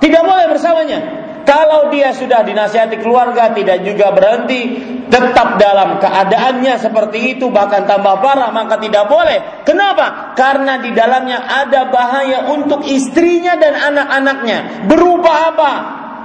tidak 0.00 0.22
boleh 0.24 0.46
bersamanya. 0.48 0.98
Kalau 1.46 1.94
dia 1.94 2.10
sudah 2.10 2.42
dinasihati 2.42 2.98
keluarga 2.98 3.54
tidak 3.54 3.86
juga 3.86 4.10
berhenti 4.10 4.82
tetap 5.06 5.62
dalam 5.62 6.02
keadaannya 6.02 6.74
seperti 6.82 7.38
itu 7.38 7.54
bahkan 7.54 7.86
tambah 7.86 8.18
parah 8.18 8.50
maka 8.50 8.82
tidak 8.82 9.06
boleh. 9.06 9.62
Kenapa? 9.62 10.34
Karena 10.34 10.82
di 10.82 10.90
dalamnya 10.90 11.46
ada 11.46 11.86
bahaya 11.86 12.50
untuk 12.50 12.82
istrinya 12.82 13.54
dan 13.54 13.78
anak-anaknya. 13.78 14.90
Berupa 14.90 15.54
apa? 15.54 15.72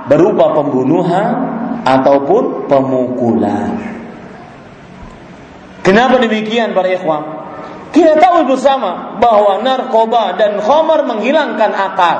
Berupa 0.09 0.57
pembunuhan 0.57 1.29
ataupun 1.85 2.65
pemukulan. 2.65 4.00
Kenapa 5.81 6.21
demikian 6.21 6.77
para 6.77 6.89
ikhwan? 6.93 7.41
Kita 7.91 8.15
tahu 8.21 8.47
bersama 8.47 9.19
bahwa 9.19 9.59
narkoba 9.59 10.39
dan 10.39 10.61
khamar 10.63 11.03
menghilangkan 11.03 11.71
akal. 11.75 12.17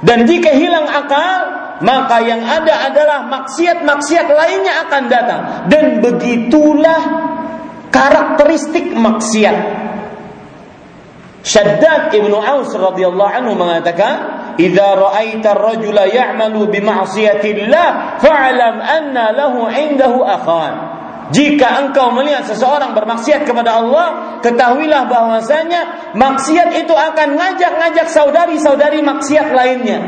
Dan 0.00 0.24
jika 0.24 0.56
hilang 0.56 0.88
akal, 0.88 1.64
maka 1.84 2.16
yang 2.24 2.40
ada 2.44 2.88
adalah 2.88 3.28
maksiat-maksiat 3.28 4.26
lainnya 4.30 4.74
akan 4.88 5.02
datang 5.10 5.40
dan 5.68 6.00
begitulah 6.00 7.02
karakteristik 7.92 8.94
maksiat. 8.94 9.84
Shaddad 11.44 12.16
ibnu 12.16 12.40
Aus 12.40 12.72
radhiyallahu 12.72 13.32
anhu 13.36 13.52
mengatakan, 13.52 14.14
"Idza 14.56 14.96
ra'aita 14.96 15.52
ar-rajula 15.52 16.08
ya'malu 16.08 16.72
bi 16.72 16.80
ma'siyatillah 16.80 18.16
fa'lam 18.16 18.76
anna 18.80 19.24
lahu 19.36 19.68
'indahu 19.68 20.24
akhan." 20.24 20.93
Jika 21.32 21.80
engkau 21.80 22.12
melihat 22.12 22.44
seseorang 22.44 22.92
bermaksiat 22.92 23.48
kepada 23.48 23.80
Allah, 23.80 24.38
ketahuilah 24.44 25.08
bahwasanya 25.08 26.12
maksiat 26.12 26.84
itu 26.84 26.92
akan 26.92 27.40
ngajak-ngajak 27.40 28.12
saudari-saudari 28.12 29.00
maksiat 29.00 29.48
lainnya. 29.56 29.98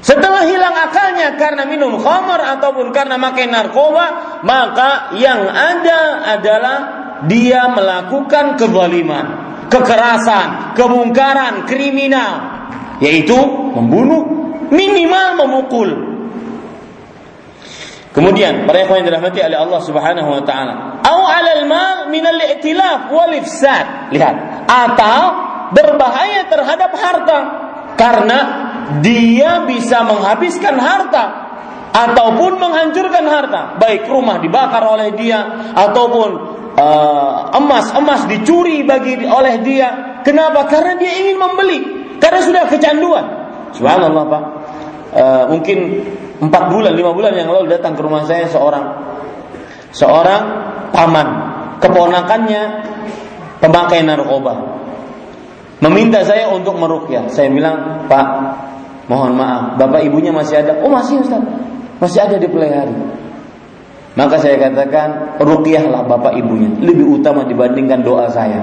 Setelah 0.00 0.48
hilang 0.48 0.72
akalnya 0.72 1.36
karena 1.36 1.68
minum 1.68 2.00
khamar 2.00 2.40
ataupun 2.56 2.96
karena 2.96 3.20
makan 3.20 3.50
narkoba, 3.52 4.40
maka 4.40 5.12
yang 5.20 5.44
ada 5.44 6.24
adalah 6.38 6.78
dia 7.28 7.68
melakukan 7.68 8.56
kezaliman, 8.56 9.26
kekerasan, 9.68 10.72
kemungkaran, 10.80 11.68
kriminal, 11.68 12.32
yaitu 13.04 13.36
membunuh, 13.76 14.24
minimal 14.72 15.26
memukul. 15.44 16.07
Kemudian 18.08 18.64
para 18.64 18.82
ikhwan 18.82 19.04
yang 19.04 19.12
dirahmati 19.12 19.38
oleh 19.44 19.58
Allah 19.60 19.80
Subhanahu 19.84 20.28
wa 20.32 20.42
taala, 20.42 21.04
au 21.04 21.20
'alal 21.28 21.64
mal 21.68 21.98
min 22.08 22.24
al-i'tilaf 22.24 23.12
wal 23.12 23.32
ifsad. 23.36 24.10
Lihat, 24.10 24.36
atau 24.64 25.20
berbahaya 25.76 26.48
terhadap 26.48 26.90
harta 26.96 27.38
karena 28.00 28.38
dia 29.04 29.68
bisa 29.68 30.00
menghabiskan 30.08 30.80
harta 30.80 31.24
ataupun 31.92 32.56
menghancurkan 32.56 33.24
harta, 33.28 33.76
baik 33.76 34.08
rumah 34.08 34.40
dibakar 34.40 34.80
oleh 34.88 35.12
dia 35.12 35.72
ataupun 35.76 36.28
uh, 36.76 37.52
emas 37.60 37.92
emas 37.92 38.24
dicuri 38.24 38.88
bagi 38.88 39.20
oleh 39.24 39.60
dia. 39.60 40.20
Kenapa? 40.24 40.64
Karena 40.68 40.96
dia 40.96 41.12
ingin 41.24 41.36
membeli, 41.36 41.80
karena 42.20 42.40
sudah 42.40 42.64
kecanduan. 42.72 43.24
Subhanallah 43.76 44.24
pak. 44.28 44.42
Uh, 45.08 45.44
mungkin 45.52 46.04
empat 46.38 46.62
bulan, 46.70 46.92
lima 46.94 47.10
bulan 47.14 47.32
yang 47.34 47.50
lalu 47.50 47.74
datang 47.74 47.98
ke 47.98 48.02
rumah 48.02 48.24
saya 48.24 48.46
seorang 48.46 48.84
seorang 49.90 50.42
paman, 50.94 51.28
keponakannya 51.82 52.62
pemakai 53.58 54.06
narkoba 54.06 54.78
meminta 55.82 56.22
saya 56.26 56.50
untuk 56.50 56.74
merukyah. 56.78 57.30
Saya 57.30 57.50
bilang, 57.50 58.06
Pak, 58.10 58.26
mohon 59.06 59.38
maaf, 59.38 59.78
bapak 59.78 60.02
ibunya 60.06 60.34
masih 60.34 60.62
ada. 60.62 60.82
Oh 60.82 60.90
masih 60.90 61.22
Ustaz, 61.22 61.42
masih 62.02 62.20
ada 62.22 62.36
di 62.38 62.48
pelihari. 62.50 62.94
Maka 64.18 64.42
saya 64.42 64.58
katakan, 64.58 65.38
rukyahlah 65.38 66.02
bapak 66.10 66.34
ibunya. 66.34 66.66
Lebih 66.82 67.22
utama 67.22 67.46
dibandingkan 67.46 68.02
doa 68.02 68.26
saya. 68.26 68.58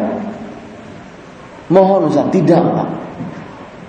Mohon 1.72 2.12
Ustaz, 2.12 2.28
tidak 2.36 2.60
Pak. 2.60 2.90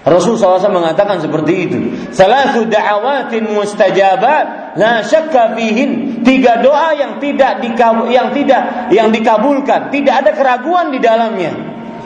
Rasul 0.07 0.39
SAW 0.39 0.71
mengatakan 0.71 1.19
seperti 1.19 1.67
itu. 1.67 1.79
Salatu 2.15 2.63
da'awatin 2.71 3.43
mustajabat 3.51 4.79
la 4.79 5.03
syakka 5.03 5.59
fihin. 5.59 6.23
Tiga 6.23 6.63
doa 6.63 6.95
yang 6.95 7.19
tidak 7.19 7.59
dikabul, 7.59 8.07
yang 8.07 8.31
tidak 8.31 8.87
yang 8.95 9.11
dikabulkan, 9.11 9.91
tidak 9.91 10.23
ada 10.23 10.31
keraguan 10.31 10.95
di 10.95 11.03
dalamnya. 11.03 11.53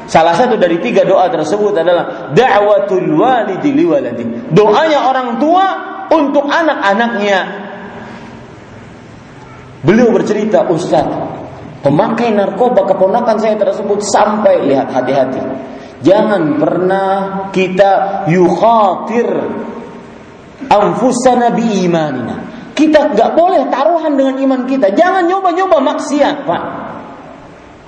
Salah 0.08 0.32
satu 0.32 0.56
dari 0.56 0.80
tiga 0.80 1.04
doa 1.04 1.28
tersebut 1.28 1.76
adalah 1.76 2.32
da'watul 2.32 3.20
walidi 3.20 3.76
liwaladi. 3.76 4.48
Doanya 4.48 5.04
orang 5.04 5.36
tua 5.36 5.66
untuk 6.08 6.48
anak-anaknya. 6.48 7.68
Beliau 9.84 10.08
bercerita, 10.08 10.64
Ustaz, 10.72 11.04
pemakai 11.84 12.32
narkoba 12.32 12.88
keponakan 12.88 13.36
saya 13.36 13.60
tersebut 13.60 14.00
sampai 14.08 14.64
lihat 14.64 14.88
hati-hati 14.88 15.68
Jangan 16.00 16.56
pernah 16.56 17.16
kita 17.52 18.24
yukhatir 18.32 19.28
anfusana 20.68 21.52
bi 21.52 21.84
imanina. 21.84 22.36
Kita 22.72 23.12
nggak 23.12 23.36
boleh 23.36 23.68
taruhan 23.68 24.16
dengan 24.16 24.40
iman 24.40 24.60
kita. 24.64 24.96
Jangan 24.96 25.28
nyoba-nyoba 25.28 25.84
maksiat, 25.84 26.36
Pak. 26.48 26.62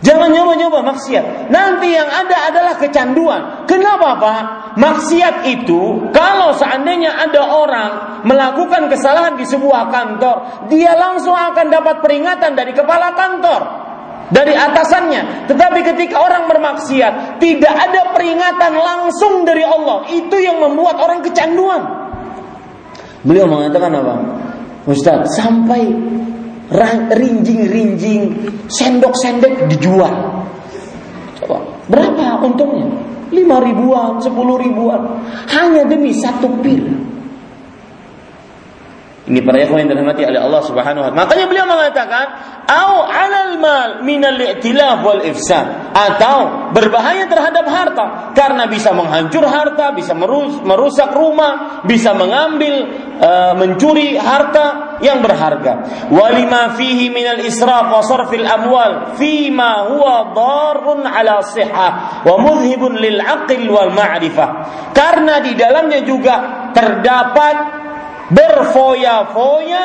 Jangan 0.03 0.35
nyoba-nyoba 0.35 0.83
maksiat. 0.83 1.49
Nanti 1.49 1.95
yang 1.95 2.11
ada 2.11 2.53
adalah 2.53 2.75
kecanduan. 2.77 3.65
Kenapa, 3.65 4.19
Pak? 4.21 4.43
Maksiat 4.77 5.49
itu 5.49 6.11
kalau 6.13 6.53
seandainya 6.53 7.17
ada 7.17 7.43
orang 7.49 7.91
melakukan 8.29 8.93
kesalahan 8.93 9.39
di 9.39 9.49
sebuah 9.49 9.89
kantor, 9.89 10.69
dia 10.69 10.93
langsung 10.99 11.33
akan 11.33 11.71
dapat 11.71 12.05
peringatan 12.05 12.53
dari 12.53 12.77
kepala 12.77 13.15
kantor 13.17 13.92
dari 14.33 14.57
atasannya. 14.57 15.47
Tetapi 15.47 15.81
ketika 15.85 16.17
orang 16.25 16.49
bermaksiat, 16.49 17.39
tidak 17.39 17.75
ada 17.77 18.11
peringatan 18.17 18.73
langsung 18.81 19.45
dari 19.45 19.63
Allah. 19.63 20.09
Itu 20.09 20.41
yang 20.41 20.59
membuat 20.59 20.99
orang 20.99 21.21
kecanduan. 21.21 21.83
Beliau 23.23 23.47
mengatakan 23.47 23.93
apa? 23.93 24.15
Ustaz, 24.89 25.39
sampai 25.39 25.95
rinjing-rinjing, 27.13 28.51
sendok-sendok 28.67 29.71
dijual. 29.71 30.43
Coba, 31.39 31.63
berapa 31.87 32.43
untungnya? 32.43 32.89
Lima 33.31 33.63
ribuan, 33.63 34.19
sepuluh 34.19 34.59
ribuan. 34.59 35.23
Hanya 35.49 35.87
demi 35.87 36.11
satu 36.13 36.51
pil. 36.65 37.12
Ini 39.23 39.39
para 39.47 39.55
ikhwan 39.63 39.87
yang 39.87 39.95
dirahmati 39.95 40.27
oleh 40.27 40.41
Allah 40.43 40.63
Subhanahu 40.67 41.03
wa 41.07 41.11
taala. 41.15 41.21
Makanya 41.23 41.47
beliau 41.47 41.67
mengatakan, 41.71 42.27
"Au 42.67 43.07
'alal 43.07 43.55
mal 43.63 43.91
min 44.03 44.19
al-i'tilaf 44.19 44.99
wal 45.07 45.23
ifsad." 45.23 45.95
Atau 45.95 46.73
berbahaya 46.75 47.31
terhadap 47.31 47.63
harta 47.71 48.35
karena 48.35 48.67
bisa 48.67 48.91
menghancur 48.91 49.47
harta, 49.47 49.95
bisa 49.95 50.11
merus 50.19 50.59
merusak 50.67 51.15
rumah, 51.15 51.87
bisa 51.87 52.19
mengambil 52.19 52.91
uh, 53.23 53.55
mencuri 53.55 54.19
harta 54.19 54.99
yang 54.99 55.23
berharga. 55.23 55.87
Walima 56.11 56.75
fihi 56.75 57.15
min 57.15 57.23
al-israf 57.23 57.95
wa 57.95 58.03
sarfil 58.03 58.43
amwal 58.43 59.15
fima 59.15 59.87
huwa 59.87 60.35
darun 60.35 61.07
ala 61.07 61.47
sihah 61.47 62.27
wa 62.27 62.35
mudhibun 62.43 62.99
lil 62.99 63.23
aql 63.23 63.71
wal 63.71 63.95
ma'rifah. 63.95 64.51
Karena 64.91 65.39
di 65.39 65.55
dalamnya 65.55 66.03
juga 66.03 66.35
terdapat 66.75 67.82
berfoya-foya 68.33 69.85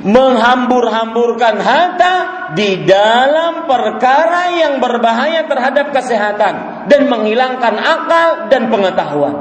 menghambur-hamburkan 0.00 1.60
harta 1.60 2.14
di 2.56 2.88
dalam 2.88 3.68
perkara 3.68 4.56
yang 4.56 4.80
berbahaya 4.80 5.44
terhadap 5.44 5.92
kesehatan 5.92 6.88
dan 6.88 7.02
menghilangkan 7.06 7.74
akal 7.76 8.28
dan 8.48 8.72
pengetahuan. 8.72 9.34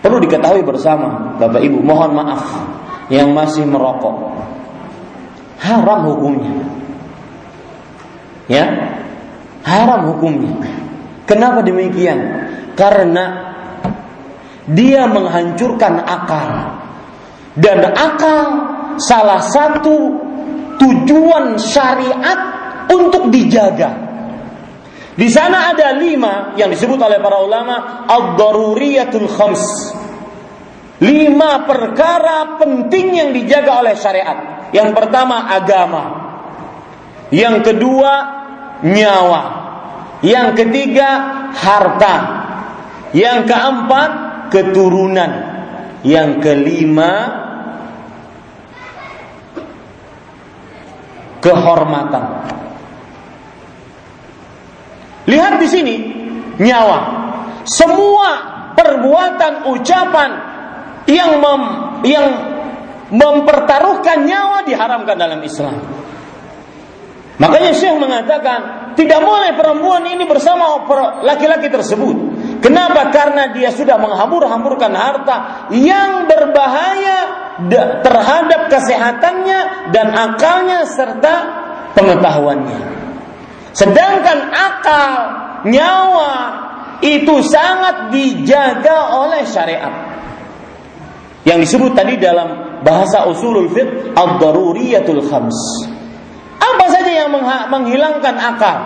Perlu 0.00 0.16
diketahui 0.24 0.64
bersama, 0.64 1.36
Bapak 1.36 1.60
Ibu, 1.60 1.82
mohon 1.84 2.16
maaf 2.16 2.46
yang 3.12 3.34
masih 3.36 3.68
merokok. 3.68 4.32
Haram 5.60 6.08
hukumnya. 6.08 6.64
Ya. 8.48 8.64
Haram 9.60 10.08
hukumnya. 10.14 10.56
Kenapa 11.28 11.60
demikian? 11.60 12.48
Karena 12.80 13.49
dia 14.70 15.10
menghancurkan 15.10 16.02
akal. 16.06 16.48
Dan 17.58 17.82
akal 17.90 18.40
salah 19.02 19.42
satu 19.42 19.96
tujuan 20.78 21.58
syariat 21.58 22.40
untuk 22.88 23.28
dijaga. 23.28 24.10
Di 25.18 25.28
sana 25.28 25.74
ada 25.74 25.92
lima 25.98 26.54
yang 26.56 26.70
disebut 26.72 26.96
oleh 26.96 27.18
para 27.20 27.42
ulama 27.42 28.06
ad-daruriyatul 28.08 29.28
khams. 29.28 29.64
Lima 31.00 31.64
perkara 31.64 32.60
penting 32.60 33.06
yang 33.18 33.30
dijaga 33.34 33.84
oleh 33.84 33.94
syariat. 33.96 34.70
Yang 34.70 34.96
pertama 34.96 35.50
agama. 35.50 36.04
Yang 37.32 37.72
kedua 37.72 38.12
nyawa. 38.86 39.42
Yang 40.20 40.48
ketiga 40.64 41.08
harta. 41.52 42.16
Yang 43.10 43.50
keempat 43.50 44.29
keturunan. 44.50 45.30
Yang 46.00 46.30
kelima 46.40 47.12
kehormatan. 51.40 52.24
Lihat 55.28 55.54
di 55.60 55.68
sini 55.68 55.94
nyawa. 56.60 56.98
Semua 57.64 58.28
perbuatan 58.76 59.68
ucapan 59.72 60.30
yang 61.08 61.40
mem, 61.40 61.62
yang 62.08 62.28
mempertaruhkan 63.10 64.24
nyawa 64.24 64.64
diharamkan 64.64 65.16
dalam 65.16 65.40
Islam. 65.42 65.76
Makanya 67.40 67.72
Syekh 67.72 67.96
mengatakan 67.96 68.92
tidak 68.94 69.20
boleh 69.24 69.56
perempuan 69.56 70.04
ini 70.04 70.28
bersama 70.28 70.84
laki-laki 71.24 71.72
tersebut. 71.72 72.16
Kenapa? 72.60 73.08
Karena 73.08 73.56
dia 73.56 73.72
sudah 73.72 73.96
menghambur-hamburkan 73.96 74.92
harta 74.92 75.68
yang 75.72 76.28
berbahaya 76.28 77.18
terhadap 78.04 78.68
kesehatannya 78.68 79.90
dan 79.96 80.12
akalnya 80.12 80.84
serta 80.84 81.34
pengetahuannya. 81.96 82.80
Sedangkan 83.72 84.52
akal, 84.52 85.12
nyawa 85.64 86.34
itu 87.00 87.40
sangat 87.48 88.12
dijaga 88.12 89.16
oleh 89.24 89.42
syariat. 89.48 89.94
Yang 91.48 91.58
disebut 91.64 91.96
tadi 91.96 92.20
dalam 92.20 92.80
bahasa 92.84 93.24
usulul 93.24 93.72
fiqh 93.72 94.12
ad-daruriyatul 94.12 95.24
khams. 95.32 95.58
Apa 96.60 96.84
saja 96.92 97.24
yang 97.24 97.32
menghilangkan 97.72 98.36
akal, 98.36 98.78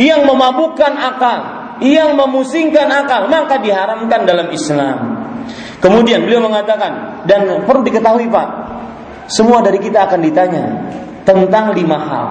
yang 0.00 0.24
memabukkan 0.24 0.96
akal, 0.96 1.57
yang 1.84 2.18
memusingkan 2.18 2.90
akal 2.90 3.30
maka 3.30 3.60
diharamkan 3.62 4.26
dalam 4.26 4.48
Islam. 4.50 4.96
Kemudian 5.78 6.26
beliau 6.26 6.42
mengatakan 6.42 7.22
dan 7.24 7.46
perlu 7.62 7.86
diketahui 7.86 8.26
Pak, 8.26 8.48
semua 9.30 9.62
dari 9.62 9.78
kita 9.78 10.10
akan 10.10 10.20
ditanya 10.24 10.64
tentang 11.22 11.70
lima 11.76 11.98
hal. 12.00 12.28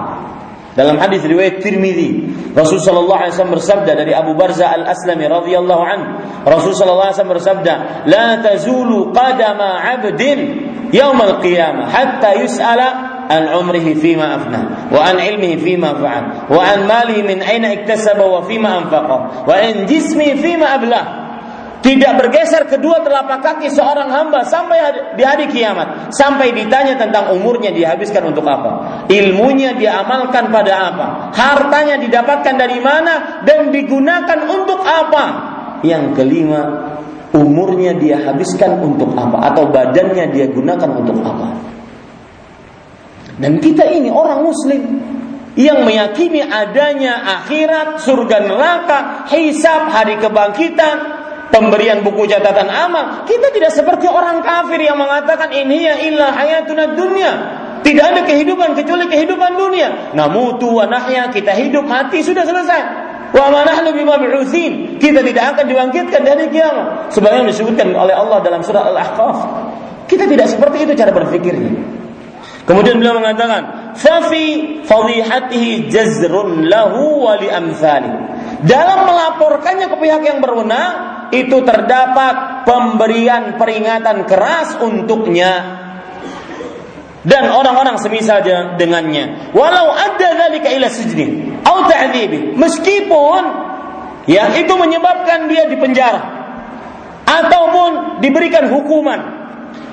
Dalam 0.76 0.94
hadis 1.00 1.26
riwayat 1.26 1.58
Tirmizi, 1.58 2.30
Rasul 2.54 2.78
sallallahu 2.78 3.18
alaihi 3.18 3.34
wasallam 3.34 3.56
bersabda 3.58 3.92
dari 3.98 4.14
Abu 4.14 4.38
Barza 4.38 4.70
Al-Aslami 4.70 5.26
radhiyallahu 5.26 5.82
an, 5.82 6.00
Rasul 6.46 6.70
sallallahu 6.70 7.10
alaihi 7.10 7.18
wasallam 7.18 7.34
bersabda, 7.34 7.74
"La 8.06 8.38
tazulu 8.38 9.10
qadama 9.10 9.82
'abdin 9.82 10.38
yaumal 10.94 11.42
qiyamah 11.42 11.88
hatta 11.90 12.38
yus'ala 12.38 13.07
عن 13.29 13.43
عمره 13.47 13.87
فيما 13.93 14.35
أفنى 14.35 14.61
وعن 14.91 15.15
علمه 15.19 15.55
فيما 15.55 15.93
فعل 15.93 16.23
وعن 16.49 16.79
ماله 16.87 17.17
من 17.23 17.41
أين 17.41 17.65
اكتسب 17.65 18.19
وفيما 18.19 18.77
أنفقه 18.77 19.19
وعن 19.47 19.85
جسمه 19.85 20.29
فيما 20.43 20.75
أبلاه 20.75 21.07
tidak 21.83 22.15
bergeser 22.15 22.63
kedua 22.71 23.03
telapak 23.03 23.43
kaki 23.43 23.67
seorang 23.67 24.07
hamba 24.07 24.47
sampai 24.47 25.11
di 25.19 25.23
hari 25.27 25.51
kiamat 25.51 26.15
sampai 26.15 26.55
ditanya 26.55 26.95
tentang 26.95 27.35
umurnya 27.35 27.75
dihabiskan 27.75 28.31
untuk 28.31 28.47
apa 28.47 29.03
ilmunya 29.11 29.75
dia 29.75 29.99
amalkan 29.99 30.47
pada 30.47 30.95
apa 30.95 31.07
hartanya 31.35 31.99
didapatkan 31.99 32.55
dari 32.55 32.79
mana 32.79 33.43
dan 33.43 33.75
digunakan 33.75 34.47
untuk 34.47 34.79
apa 34.79 35.25
yang 35.83 36.15
kelima 36.15 36.95
umurnya 37.35 37.99
dia 37.99 38.15
habiskan 38.31 38.79
untuk 38.79 39.11
apa 39.19 39.51
atau 39.51 39.67
badannya 39.67 40.31
dia 40.31 40.47
gunakan 40.55 40.89
untuk 41.03 41.19
apa 41.19 41.47
dan 43.38 43.62
kita 43.62 43.86
ini 43.86 44.10
orang 44.10 44.42
muslim 44.42 44.82
yang 45.58 45.82
meyakini 45.82 46.42
adanya 46.42 47.42
akhirat, 47.42 47.98
surga 47.98 48.46
neraka, 48.46 48.98
hisab, 49.30 49.90
hari 49.90 50.14
kebangkitan, 50.22 50.96
pemberian 51.50 52.06
buku 52.06 52.30
catatan 52.30 52.70
amal. 52.70 53.26
Kita 53.26 53.50
tidak 53.50 53.74
seperti 53.74 54.06
orang 54.06 54.38
kafir 54.42 54.78
yang 54.78 54.94
mengatakan 54.94 55.50
ini 55.50 55.82
ya 55.82 55.94
ilah 55.98 56.30
hayatuna 56.30 56.94
dunia. 56.94 57.32
Tidak 57.82 58.04
ada 58.04 58.22
kehidupan 58.26 58.74
kecuali 58.74 59.10
kehidupan 59.10 59.54
dunia. 59.58 60.14
Namutu 60.14 60.78
wa 60.78 60.86
nahya, 60.86 61.30
kita 61.30 61.54
hidup 61.54 61.86
mati 61.86 62.22
sudah 62.22 62.46
selesai. 62.46 62.82
wa 63.34 63.50
ma 63.50 63.66
nahnu. 63.66 63.98
Kita 64.98 65.20
tidak 65.26 65.44
akan 65.54 65.64
dibangkitkan 65.66 66.22
dari 66.22 66.46
kiamat. 66.54 67.10
Sebagaimana 67.14 67.50
disebutkan 67.50 67.94
oleh 67.98 68.14
Allah 68.14 68.38
dalam 68.46 68.62
surah 68.62 68.94
Al-Ahqaf. 68.94 69.38
Kita 70.06 70.26
tidak 70.26 70.46
seperti 70.50 70.86
itu 70.86 70.92
cara 70.94 71.10
berpikirnya. 71.10 71.97
Kemudian 72.68 73.00
beliau 73.00 73.16
mengatakan, 73.16 73.96
"Fafi 73.96 74.80
fadihatihi 74.84 75.88
jazrun 75.88 76.68
lahu 76.68 77.24
wa 77.24 77.40
li 77.40 77.48
amthali." 77.48 78.12
Dalam 78.68 79.08
melaporkannya 79.08 79.88
ke 79.88 79.96
pihak 79.96 80.20
yang 80.20 80.44
berwenang, 80.44 80.92
itu 81.32 81.64
terdapat 81.64 82.68
pemberian 82.68 83.56
peringatan 83.56 84.28
keras 84.28 84.76
untuknya 84.84 85.52
dan 87.24 87.52
orang-orang 87.52 87.96
semisal 88.00 88.40
dengannya. 88.76 89.52
Walau 89.56 89.92
ada 89.92 90.36
dzalika 90.36 90.68
ila 90.72 90.88
sijni 90.88 91.56
atau 91.60 91.88
meskipun 92.56 93.42
yang 94.28 94.52
itu 94.56 94.72
menyebabkan 94.76 95.48
dia 95.48 95.68
dipenjara 95.68 96.20
ataupun 97.24 98.20
diberikan 98.24 98.72
hukuman 98.72 99.37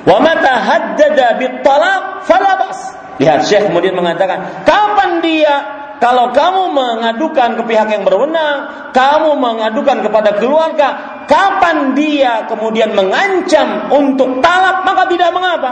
Wa 0.05 0.21
mata 0.21 0.53
haddada 0.61 1.41
bit 1.41 1.65
talaq 1.65 2.23
fala 2.29 2.53
bas. 2.61 2.79
Lihat 3.17 3.47
Syekh 3.47 3.71
kemudian 3.71 3.97
mengatakan, 3.97 4.63
kapan 4.67 5.23
dia 5.23 5.55
kalau 5.97 6.35
kamu 6.35 6.75
mengadukan 6.75 7.55
ke 7.55 7.63
pihak 7.65 7.87
yang 7.89 8.03
berwenang, 8.03 8.91
kamu 8.91 9.39
mengadukan 9.39 10.03
kepada 10.03 10.35
keluarga, 10.35 10.87
kapan 11.25 11.95
dia 11.95 12.45
kemudian 12.51 12.91
mengancam 12.91 13.89
untuk 13.89 14.43
talak, 14.43 14.83
maka 14.83 15.07
tidak 15.07 15.31
mengapa. 15.31 15.71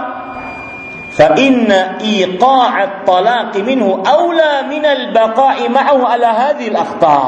Inna 1.14 2.02
iqa'at 2.02 3.06
talaqi 3.06 3.62
minhu 3.62 4.02
aula 4.02 4.66
minal 4.66 5.14
baqa'i 5.14 5.70
ma'ahu 5.70 6.02
ala 6.02 6.30
hadhil 6.34 6.74
akhta. 6.74 7.22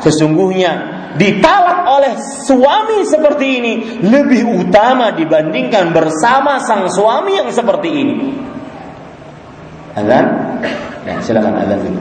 Sesungguhnya 0.00 0.72
ditalak 1.20 1.84
oleh 1.84 2.16
suami 2.48 3.04
seperti 3.04 3.46
ini 3.60 3.72
lebih 4.00 4.64
utama 4.64 5.12
dibandingkan 5.12 5.92
bersama 5.92 6.64
sang 6.64 6.88
suami 6.88 7.36
yang 7.36 7.52
seperti 7.52 7.88
ini. 7.92 8.16
Azan? 9.96 10.26
Ya, 11.04 11.20
silakan 11.20 11.60
azan 11.60 11.78
dulu. 11.84 12.00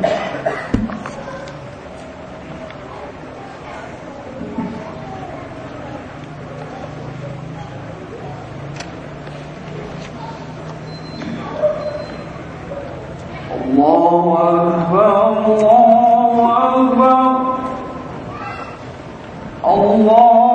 Allahu 19.65 20.55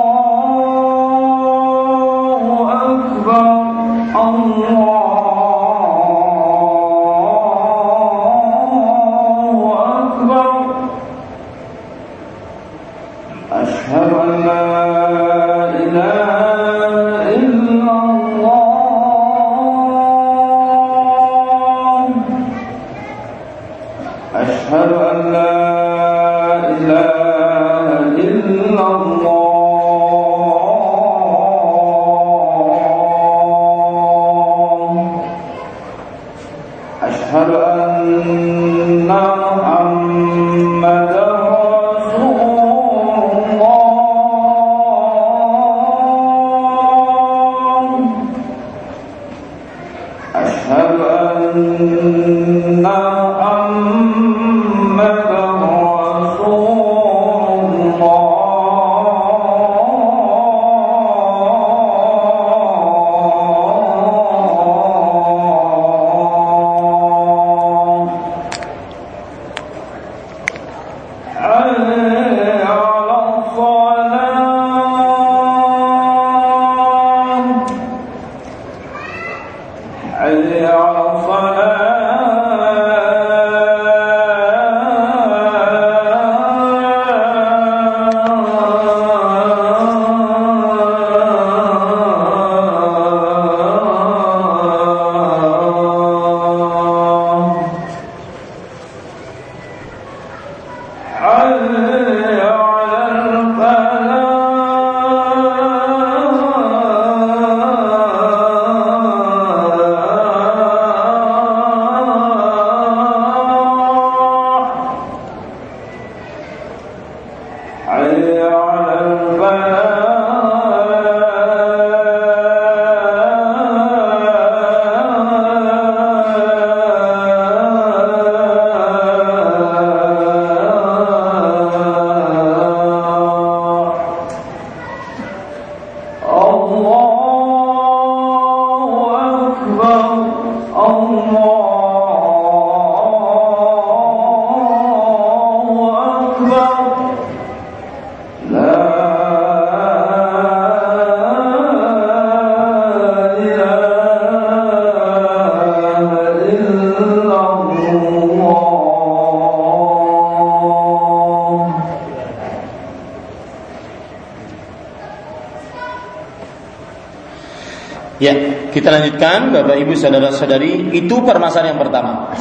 kita 168.81 168.97
lanjutkan 168.97 169.53
Bapak 169.53 169.77
Ibu 169.77 169.93
saudara-saudari, 169.93 170.89
itu 170.89 171.15
permasalahan 171.21 171.77
yang 171.77 171.81
pertama. 171.85 172.33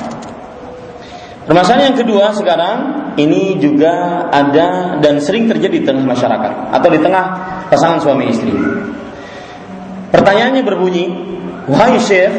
Permasalahan 1.44 1.92
yang 1.92 1.98
kedua 2.00 2.32
sekarang 2.32 2.78
ini 3.20 3.60
juga 3.60 4.24
ada 4.32 4.96
dan 5.04 5.20
sering 5.20 5.52
terjadi 5.52 5.76
di 5.76 5.84
tengah 5.84 6.08
masyarakat 6.08 6.72
atau 6.72 6.88
di 6.88 6.96
tengah 6.96 7.24
pasangan 7.68 8.00
suami 8.00 8.32
istri. 8.32 8.56
Pertanyaannya 10.08 10.64
berbunyi, 10.64 11.04
"Wahai 11.68 12.00
Syekh, 12.00 12.32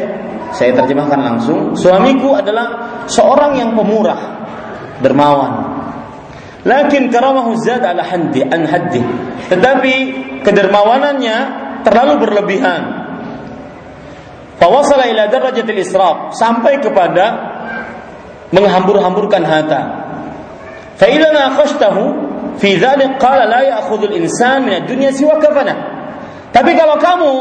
saya 0.50 0.74
terjemahkan 0.74 1.22
langsung, 1.22 1.78
suamiku 1.78 2.34
adalah 2.34 2.98
seorang 3.06 3.54
yang 3.54 3.70
pemurah, 3.78 4.42
dermawan. 4.98 5.78
Lakin 6.66 7.10
karamahu 7.10 7.54
zad 7.58 7.86
ala 7.86 8.02
handi 8.06 8.42
an 8.42 8.66
haddi. 8.66 9.02
Tetapi 9.50 9.94
kedermawanannya 10.46 11.36
terlalu 11.82 12.14
berlebihan 12.22 13.01
Ila 14.80 15.28
darajatil 15.28 15.80
israf 15.80 16.32
sampai 16.32 16.80
kepada 16.80 17.24
menghambur-hamburkan 18.52 19.42
harta. 19.44 19.80
Fi 20.96 22.76
qala 23.20 23.44
la 23.48 23.60
insan 24.16 24.68
siwa. 25.12 25.34
Tapi 26.52 26.70
kalau 26.76 26.96
kamu 27.00 27.32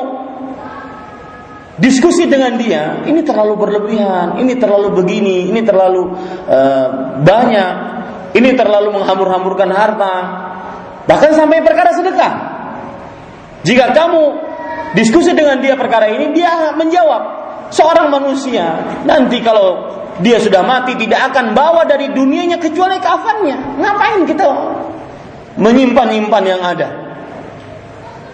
diskusi 1.82 2.30
dengan 2.32 2.56
dia, 2.56 3.04
ini 3.04 3.26
terlalu 3.26 3.54
berlebihan, 3.60 4.40
ini 4.40 4.56
terlalu 4.56 4.96
begini, 4.96 5.52
ini 5.52 5.62
terlalu 5.68 6.16
uh, 6.48 6.88
banyak, 7.20 7.74
ini 8.38 8.56
terlalu 8.56 8.96
menghambur-hamburkan 8.96 9.68
harta, 9.74 10.16
bahkan 11.10 11.36
sampai 11.36 11.60
perkara 11.60 11.92
sedekah. 11.92 12.34
Jika 13.62 13.94
kamu 13.94 14.24
diskusi 14.98 15.32
dengan 15.36 15.60
dia 15.60 15.76
perkara 15.80 16.12
ini, 16.12 16.36
dia 16.36 16.76
menjawab, 16.76 17.22
seorang 17.72 18.12
manusia 18.12 19.00
nanti 19.08 19.39
kalau 19.39 19.92
dia 20.20 20.38
sudah 20.38 20.62
mati 20.62 20.94
tidak 21.00 21.34
akan 21.34 21.56
bawa 21.56 21.88
dari 21.88 22.12
dunianya 22.12 22.62
kecuali 22.62 23.00
kafannya. 23.00 23.82
Ngapain 23.82 24.22
kita 24.28 24.46
menyimpan-nyimpan 25.58 26.44
yang 26.46 26.62
ada? 26.62 26.88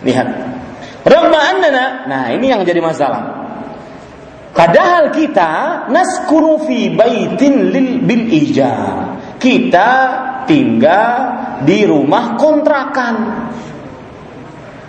Lihat. 0.03 0.27
Ragma 1.07 1.39
annana, 1.39 1.85
nah 2.09 2.23
ini 2.35 2.51
yang 2.51 2.67
jadi 2.67 2.83
masalah. 2.83 3.47
Padahal 4.51 5.13
kita 5.13 5.85
naskunu 5.93 6.65
fi 6.65 6.91
baitin 6.91 7.71
lil 7.71 8.01
bil 8.03 8.25
ijab. 8.27 9.15
Kita 9.37 9.89
tinggal 10.49 11.13
di 11.61 11.85
rumah 11.85 12.33
kontrakan. 12.35 13.15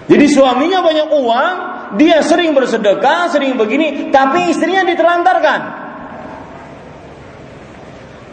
Jadi 0.08 0.24
suaminya 0.24 0.80
banyak 0.80 1.08
uang, 1.12 1.54
dia 2.00 2.24
sering 2.24 2.56
bersedekah, 2.56 3.28
sering 3.28 3.60
begini, 3.60 4.08
tapi 4.08 4.48
istrinya 4.48 4.88
ditelantarkan. 4.88 5.60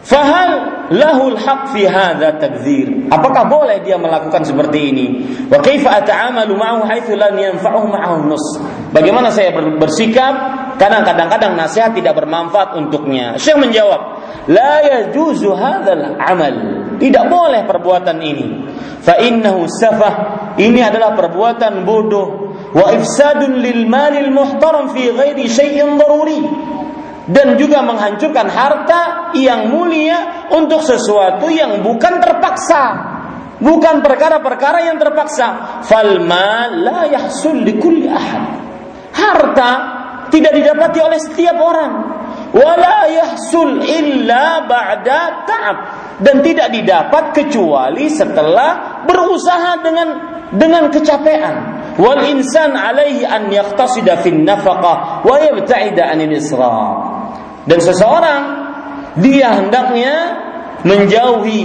Fahal 0.06 0.50
lahul 0.94 1.34
haq 1.34 1.74
fi 1.74 1.82
hadza 1.82 2.38
tabdzir. 2.38 3.10
Apakah 3.10 3.50
boleh 3.50 3.82
dia 3.82 3.98
melakukan 3.98 4.46
seperti 4.46 4.94
ini? 4.94 5.06
Wa 5.50 5.58
kaifa 5.58 5.98
ata'amalu 5.98 6.54
ma'ahu 6.54 6.86
haitsu 6.86 7.18
lan 7.18 7.34
yanfa'uhu 7.34 7.90
ma'ahu 7.90 8.30
nus. 8.30 8.44
Bagaimana 8.94 9.34
saya 9.34 9.50
bersikap 9.52 10.34
karena 10.78 11.02
kadang-kadang 11.02 11.58
nasihat 11.58 11.90
tidak 11.90 12.14
bermanfaat 12.22 12.78
untuknya. 12.78 13.34
Syekh 13.34 13.58
menjawab, 13.58 14.00
la 14.46 14.78
yajuzu 14.86 15.50
hadzal 15.58 16.14
amal. 16.22 16.54
Tidak 17.02 17.24
boleh 17.26 17.66
perbuatan 17.66 18.22
ini. 18.22 18.46
Fa 19.02 19.18
innahu 19.18 19.66
safah. 19.66 20.14
Ini 20.56 20.80
adalah 20.88 21.12
perbuatan 21.12 21.84
bodoh. 21.84 22.28
Wa 22.72 22.92
ifsadun 22.96 23.60
lil 23.60 23.84
malil 23.84 24.32
muhtaram 24.32 24.88
fi 24.92 25.12
ghairi 25.12 25.44
syai'in 25.48 26.00
daruri. 26.00 26.40
Dan 27.26 27.58
juga 27.58 27.82
menghancurkan 27.82 28.46
harta 28.46 29.02
yang 29.34 29.68
mulia 29.68 30.48
untuk 30.54 30.80
sesuatu 30.80 31.50
yang 31.52 31.84
bukan 31.84 32.22
terpaksa. 32.22 32.84
Bukan 33.56 34.04
perkara-perkara 34.04 34.88
yang 34.88 34.96
terpaksa. 34.96 35.80
Falma 35.84 36.70
la 36.72 37.00
yahsul 37.08 37.64
likulli 37.66 38.08
ahad. 38.08 38.44
Harta 39.16 39.70
tidak 40.30 40.52
didapati 40.54 40.98
oleh 41.02 41.18
setiap 41.20 41.56
orang. 41.58 41.92
Wala 42.52 43.10
yahsul 43.10 43.82
illa 43.84 44.64
ba'da 44.64 45.20
ta'ab. 45.44 45.76
Dan 46.22 46.40
tidak 46.40 46.72
didapat 46.72 47.36
kecuali 47.36 48.08
setelah 48.08 49.02
berusaha 49.04 49.84
dengan 49.84 50.35
dengan 50.54 50.92
kecapean 50.92 51.54
wal 51.98 52.22
insan 52.28 52.76
alaihi 52.76 53.26
an 53.26 53.50
yaqtasida 53.50 54.22
fin 54.22 54.46
nafaqah 54.46 55.26
wa 55.26 55.34
yabta'ida 55.42 56.12
anil 56.12 56.34
israf 56.36 56.96
dan 57.66 57.78
seseorang 57.82 58.42
dia 59.18 59.58
hendaknya 59.58 60.14
menjauhi 60.86 61.62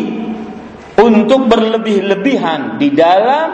untuk 0.98 1.46
berlebih-lebihan 1.52 2.82
di 2.82 2.90
dalam 2.96 3.48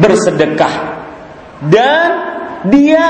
bersedekah 0.00 0.74
dan 1.68 2.08
dia 2.66 3.04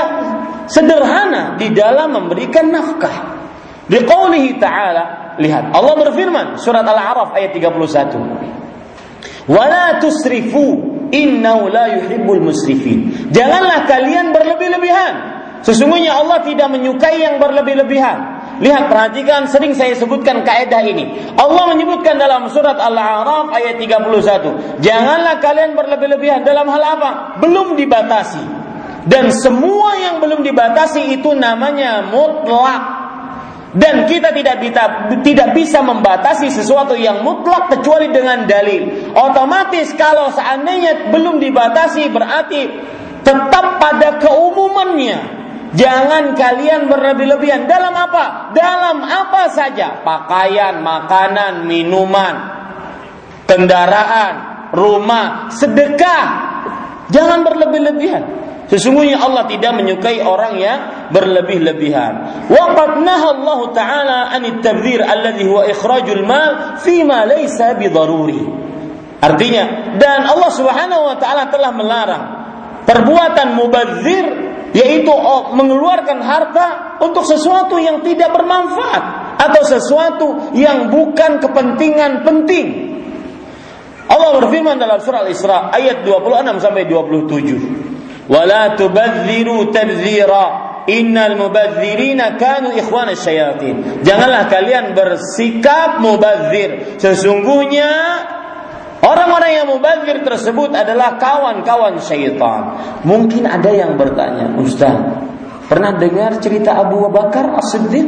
sederhana 0.67 1.59
di 1.59 1.69
dalam 1.73 2.13
memberikan 2.13 2.69
nafkah. 2.69 3.41
Di 3.83 3.99
qoulihi 3.99 4.57
ta'ala, 4.57 5.35
lihat 5.37 5.75
Allah 5.75 5.95
berfirman 6.07 6.55
surat 6.55 6.87
Al-A'raf 6.87 7.35
ayat 7.35 7.51
31. 7.51 8.72
Wala 9.47 9.99
tusrifu 9.99 10.79
innahu 11.11 11.67
la 11.69 11.99
yuhibbul 11.99 12.41
musrifin. 12.41 13.29
Janganlah 13.29 13.85
kalian 13.85 14.31
berlebih-lebihan. 14.31 15.13
Sesungguhnya 15.63 16.19
Allah 16.19 16.43
tidak 16.43 16.67
menyukai 16.75 17.23
yang 17.23 17.39
berlebih-lebihan. 17.39 18.43
Lihat 18.59 18.91
perhatikan 18.91 19.47
sering 19.47 19.73
saya 19.73 19.95
sebutkan 19.95 20.43
kaidah 20.43 20.83
ini. 20.83 21.35
Allah 21.39 21.71
menyebutkan 21.71 22.19
dalam 22.19 22.51
surat 22.51 22.75
Al-A'raf 22.77 23.49
ayat 23.55 23.79
31, 23.79 24.79
"Janganlah 24.83 25.39
kalian 25.39 25.73
berlebih-lebihan 25.73 26.43
dalam 26.43 26.67
hal 26.67 26.83
apa? 26.83 27.09
Belum 27.39 27.79
dibatasi." 27.79 28.43
Dan 29.03 29.35
semua 29.35 29.99
yang 29.99 30.23
belum 30.23 30.47
dibatasi 30.47 31.19
itu 31.19 31.35
namanya 31.35 32.07
mutlak. 32.07 33.02
Dan 33.73 34.05
kita 34.05 34.29
tidak 34.29 34.61
bisa, 34.61 35.09
tidak 35.25 35.49
bisa 35.57 35.81
membatasi 35.81 36.53
sesuatu 36.53 36.93
yang 36.93 37.25
mutlak 37.25 37.73
kecuali 37.73 38.13
dengan 38.13 38.45
dalil. 38.45 39.13
Otomatis 39.17 39.89
kalau 39.97 40.29
seandainya 40.29 41.09
belum 41.09 41.41
dibatasi 41.41 42.13
berarti 42.13 42.61
tetap 43.25 43.81
pada 43.81 44.21
keumumannya 44.21 45.43
Jangan 45.73 46.37
kalian 46.37 46.85
berlebih-lebihan 46.85 47.65
dalam 47.65 47.97
apa? 47.97 48.53
Dalam 48.53 49.01
apa 49.01 49.49
saja, 49.49 50.05
pakaian, 50.05 50.85
makanan, 50.85 51.65
minuman, 51.65 52.35
kendaraan, 53.49 54.33
rumah, 54.69 55.49
sedekah. 55.49 56.25
Jangan 57.09 57.41
berlebih-lebihan. 57.41 58.23
Sesungguhnya 58.71 59.19
Allah 59.19 59.45
tidak 59.51 59.75
menyukai 59.75 60.23
orang 60.23 60.55
yang 60.55 60.79
berlebih-lebihan. 61.11 62.47
Waqad 62.47 63.03
Allah 63.03 63.59
taala 63.75 64.19
an 64.31 64.41
at-tabdzir 64.47 65.03
alladhi 65.03 65.43
huwa 65.43 65.67
ikhrajul 65.67 66.23
mal 66.23 66.79
fi 66.79 67.03
ma 67.03 67.27
laysa 67.27 67.75
bidaruri. 67.75 68.39
Artinya 69.19 69.95
dan 69.99 70.27
Allah 70.27 70.51
Subhanahu 70.51 71.03
wa 71.11 71.15
taala 71.19 71.47
telah 71.51 71.71
melarang 71.75 72.23
perbuatan 72.87 73.55
mubadzir 73.55 74.25
yaitu 74.73 75.13
mengeluarkan 75.53 76.17
harta 76.23 76.97
untuk 76.97 77.23
sesuatu 77.29 77.77
yang 77.77 78.01
tidak 78.01 78.33
bermanfaat 78.33 79.03
atau 79.37 79.61
sesuatu 79.61 80.27
yang 80.57 80.89
bukan 80.89 81.37
kepentingan 81.37 82.25
penting. 82.25 82.67
Allah 84.09 84.41
berfirman 84.41 84.81
dalam 84.81 84.97
surah 84.99 85.23
Al-Isra 85.23 85.69
ayat 85.71 86.01
26 86.03 86.63
sampai 86.63 86.83
27. 86.89 87.92
Wala 88.31 88.79
tubadziru 88.79 89.71
tabdzira 89.71 90.85
innal 90.87 91.35
mubadzirina 91.35 92.39
kanu 92.39 92.75
ikhwana 92.75 93.15
syayatin. 93.15 94.03
Janganlah 94.03 94.47
kalian 94.47 94.95
bersikap 94.95 95.99
mubadzir. 95.99 96.99
Sesungguhnya 96.99 97.91
Orang-orang 99.03 99.51
yang 99.51 99.67
mubazir 99.67 100.23
tersebut 100.23 100.71
adalah 100.71 101.19
kawan-kawan 101.19 101.99
syaitan. 101.99 102.79
Mungkin 103.03 103.43
ada 103.43 103.67
yang 103.67 103.99
bertanya, 103.99 104.55
Ustaz, 104.55 104.95
pernah 105.67 105.99
dengar 105.99 106.39
cerita 106.39 106.79
Abu 106.79 107.03
Bakar 107.11 107.51
As-Siddiq? 107.59 108.07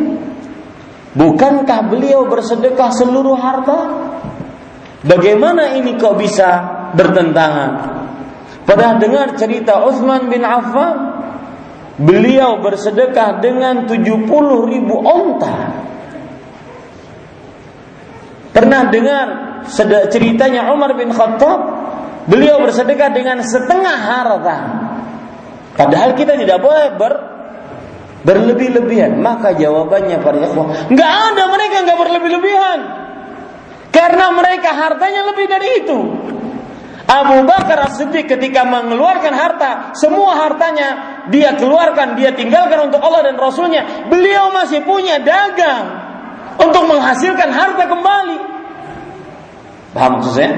Bukankah 1.20 1.91
beliau 1.91 2.32
bersedekah 2.32 2.95
seluruh 2.95 3.36
harta? 3.36 3.80
Bagaimana 5.03 5.76
ini 5.76 5.99
kok 5.99 6.16
bisa 6.16 6.63
bertentangan? 6.95 7.95
Pernah 8.66 8.97
dengar 8.97 9.38
cerita 9.38 9.86
Uthman 9.86 10.28
bin 10.28 10.41
Affan? 10.41 10.97
Beliau 11.95 12.59
bersedekah 12.59 13.39
dengan 13.39 13.88
70 13.88 14.28
ribu 14.68 14.95
onta. 14.99 15.86
Pernah 18.51 18.82
dengar 18.91 19.28
ceritanya 20.11 20.74
Umar 20.76 20.97
bin 20.97 21.13
Khattab, 21.13 21.59
beliau 22.28 22.59
bersedekah 22.66 23.09
dengan 23.16 23.39
setengah 23.45 23.95
harta. 23.95 24.57
Padahal 25.76 26.16
kita 26.16 26.39
tidak 26.39 26.59
boleh 26.59 26.88
ber 26.95 27.13
berlebih-lebihan. 28.26 29.22
Maka 29.22 29.53
jawabannya 29.53 30.18
para 30.20 30.39
ikhwah, 30.41 30.89
nggak 30.89 31.11
ada 31.32 31.43
mereka 31.47 31.76
nggak 31.86 31.99
berlebih-lebihan. 31.99 32.80
Karena 33.93 34.26
mereka 34.36 34.70
hartanya 34.76 35.22
lebih 35.32 35.45
dari 35.47 35.68
itu. 35.80 35.99
Abu 37.06 37.45
Bakar 37.45 37.86
As-Siddiq 37.86 38.26
ketika 38.26 38.66
mengeluarkan 38.66 39.30
harta, 39.30 39.93
semua 39.93 40.41
hartanya 40.41 41.22
dia 41.30 41.53
keluarkan, 41.53 42.18
dia 42.18 42.34
tinggalkan 42.34 42.89
untuk 42.89 42.97
Allah 42.97 43.30
dan 43.30 43.38
Rasulnya. 43.38 44.10
Beliau 44.10 44.49
masih 44.49 44.82
punya 44.82 45.22
dagang 45.22 45.86
untuk 46.58 46.89
menghasilkan 46.89 47.49
harta 47.53 47.86
kembali. 47.86 48.38
Paham 49.93 50.12
maksud 50.20 50.34
saya? 50.34 50.51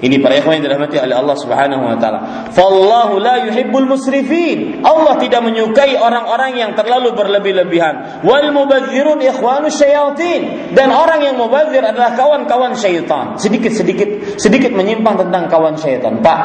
Ini 0.00 0.16
para 0.24 0.32
ikhwan 0.40 0.56
yang 0.56 0.64
dirahmati 0.64 0.96
oleh 0.96 1.12
Allah 1.12 1.36
Subhanahu 1.36 1.84
wa 1.84 1.96
taala. 2.00 2.20
Fallahu 2.56 3.20
la 3.20 3.44
yuhibbul 3.52 3.84
musrifin. 3.84 4.80
Allah 4.80 5.20
tidak 5.20 5.44
menyukai 5.44 5.92
orang-orang 6.00 6.56
yang 6.56 6.72
terlalu 6.72 7.12
berlebih-lebihan. 7.12 8.09
Wal 8.22 8.48
mubadzirun 8.52 9.20
ikhwanu 9.20 9.68
syayatin 9.72 10.72
dan 10.76 10.92
orang 10.92 11.24
yang 11.24 11.36
mubadzir 11.40 11.80
adalah 11.80 12.16
kawan-kawan 12.16 12.76
syaitan. 12.76 13.36
Sedikit-sedikit 13.40 14.40
sedikit 14.40 14.72
menyimpang 14.72 15.26
tentang 15.26 15.48
kawan 15.48 15.76
syaitan. 15.80 16.20
Pak, 16.20 16.40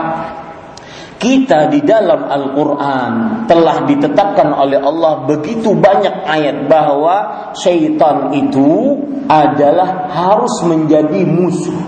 kita 1.15 1.71
di 1.71 1.82
dalam 1.82 2.28
Al-Quran 2.28 3.13
telah 3.49 3.88
ditetapkan 3.88 4.51
oleh 4.51 4.78
Allah 4.78 5.23
begitu 5.26 5.73
banyak 5.73 6.28
ayat 6.28 6.67
bahwa 6.67 7.49
syaitan 7.55 8.36
itu 8.36 8.99
adalah 9.26 10.11
harus 10.11 10.61
menjadi 10.67 11.23
musuh. 11.26 11.80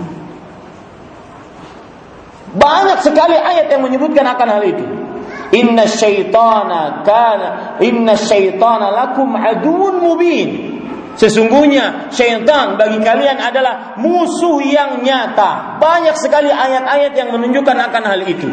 Banyak 2.48 3.04
sekali 3.04 3.36
ayat 3.36 3.68
yang 3.68 3.84
menyebutkan 3.84 4.24
akan 4.24 4.48
hal 4.48 4.64
itu. 4.64 5.07
Inna 5.48 5.88
syaitana 5.88 7.00
kana 7.08 7.80
inna 7.80 8.12
syaitana 8.16 8.92
lakum 8.92 9.32
aduun 9.32 10.04
mubin. 10.04 10.78
Sesungguhnya 11.18 12.14
syaitan 12.14 12.78
bagi 12.78 13.02
kalian 13.02 13.42
adalah 13.42 13.98
musuh 13.98 14.62
yang 14.62 15.02
nyata. 15.02 15.82
Banyak 15.82 16.14
sekali 16.14 16.46
ayat-ayat 16.46 17.10
yang 17.18 17.34
menunjukkan 17.34 17.74
akan 17.74 18.02
hal 18.06 18.22
itu. 18.22 18.46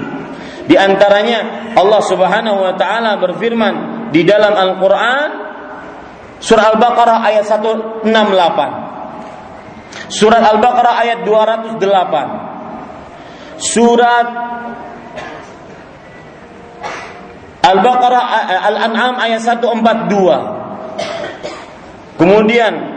Di 0.66 0.74
antaranya 0.74 1.70
Allah 1.78 2.02
Subhanahu 2.02 2.66
wa 2.66 2.74
taala 2.74 3.22
berfirman 3.22 4.10
di 4.10 4.26
dalam 4.26 4.58
Al-Qur'an 4.58 5.30
surah 6.42 6.74
Al-Baqarah 6.74 7.22
ayat 7.22 7.46
168. 7.46 8.02
Surat 10.10 10.42
Al-Baqarah 10.42 11.06
ayat 11.06 11.22
208. 11.22 13.62
Surat 13.62 14.26
Al-Baqarah 17.66 18.24
Al-An'am 18.70 19.18
ayat 19.18 19.42
142. 19.42 22.22
Kemudian 22.22 22.94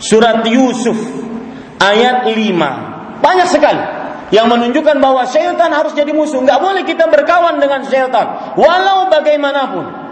Surat 0.00 0.40
Yusuf 0.48 0.96
ayat 1.78 2.24
5. 2.26 3.20
Banyak 3.20 3.48
sekali 3.52 3.84
yang 4.34 4.50
menunjukkan 4.50 4.98
bahwa 4.98 5.22
syaitan 5.28 5.70
harus 5.70 5.94
jadi 5.94 6.10
musuh. 6.10 6.42
Enggak 6.42 6.58
boleh 6.58 6.82
kita 6.82 7.06
berkawan 7.06 7.62
dengan 7.62 7.86
syaitan 7.86 8.58
walau 8.58 9.06
bagaimanapun. 9.12 10.10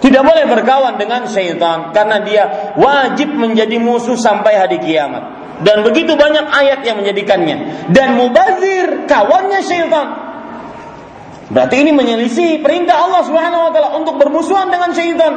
Tidak 0.00 0.24
boleh 0.24 0.48
berkawan 0.48 0.96
dengan 0.96 1.28
syaitan 1.28 1.92
karena 1.92 2.24
dia 2.24 2.72
wajib 2.78 3.36
menjadi 3.36 3.76
musuh 3.76 4.16
sampai 4.16 4.56
hari 4.56 4.80
kiamat. 4.80 5.40
Dan 5.60 5.84
begitu 5.84 6.16
banyak 6.16 6.48
ayat 6.48 6.80
yang 6.88 7.04
menjadikannya. 7.04 7.84
Dan 7.92 8.16
mubazir 8.16 9.04
kawannya 9.04 9.60
syaitan. 9.60 10.29
Berarti 11.50 11.82
ini 11.82 11.90
menyelisih 11.90 12.62
perintah 12.62 13.10
Allah 13.10 13.26
Subhanahu 13.26 13.62
wa 13.68 13.70
taala 13.74 13.90
untuk 13.98 14.22
bermusuhan 14.22 14.70
dengan 14.70 14.94
syaitan. 14.94 15.34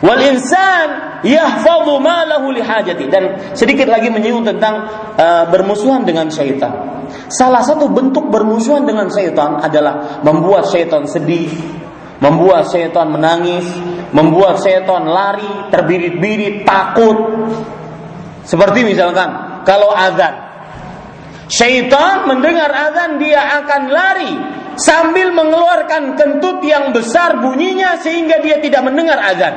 Wal 0.00 0.20
insan 0.20 1.20
yahfadhu 1.24 2.00
malahu 2.00 2.52
lihajati 2.52 3.08
dan 3.08 3.52
sedikit 3.56 3.88
lagi 3.88 4.08
menyinggung 4.08 4.48
tentang 4.48 4.88
uh, 5.16 5.44
bermusuhan 5.52 6.08
dengan 6.08 6.32
syaitan. 6.32 7.04
Salah 7.28 7.60
satu 7.60 7.92
bentuk 7.92 8.32
bermusuhan 8.32 8.88
dengan 8.88 9.12
syaitan 9.12 9.60
adalah 9.60 10.24
membuat 10.24 10.72
syaitan 10.72 11.04
sedih, 11.04 11.52
membuat 12.20 12.72
syaitan 12.72 13.08
menangis, 13.12 13.64
membuat 14.12 14.60
syaitan 14.64 15.04
lari, 15.04 15.68
terbirit-birit, 15.68 16.64
takut. 16.64 17.16
Seperti 18.44 18.88
misalkan 18.88 19.60
kalau 19.68 19.92
azan. 19.92 20.32
Syaitan 21.44 22.24
mendengar 22.24 22.72
azan 22.72 23.20
dia 23.20 23.60
akan 23.60 23.82
lari 23.92 24.32
sambil 24.76 25.30
mengeluarkan 25.34 26.18
kentut 26.18 26.62
yang 26.64 26.90
besar 26.90 27.38
bunyinya 27.38 27.98
sehingga 28.00 28.42
dia 28.42 28.58
tidak 28.58 28.82
mendengar 28.86 29.18
azan. 29.20 29.54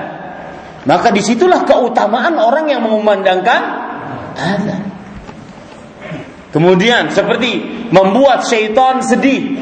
Maka 0.88 1.11
di 1.11 1.20
situlah 1.20 1.68
keutamaan 1.68 2.39
orang 2.39 2.72
yang 2.72 2.82
mengumandangkan 2.86 3.61
azan. 4.38 4.82
Kemudian 6.47 7.11
seperti 7.11 7.59
membuat 7.91 8.47
syaitan 8.47 9.03
sedih, 9.03 9.59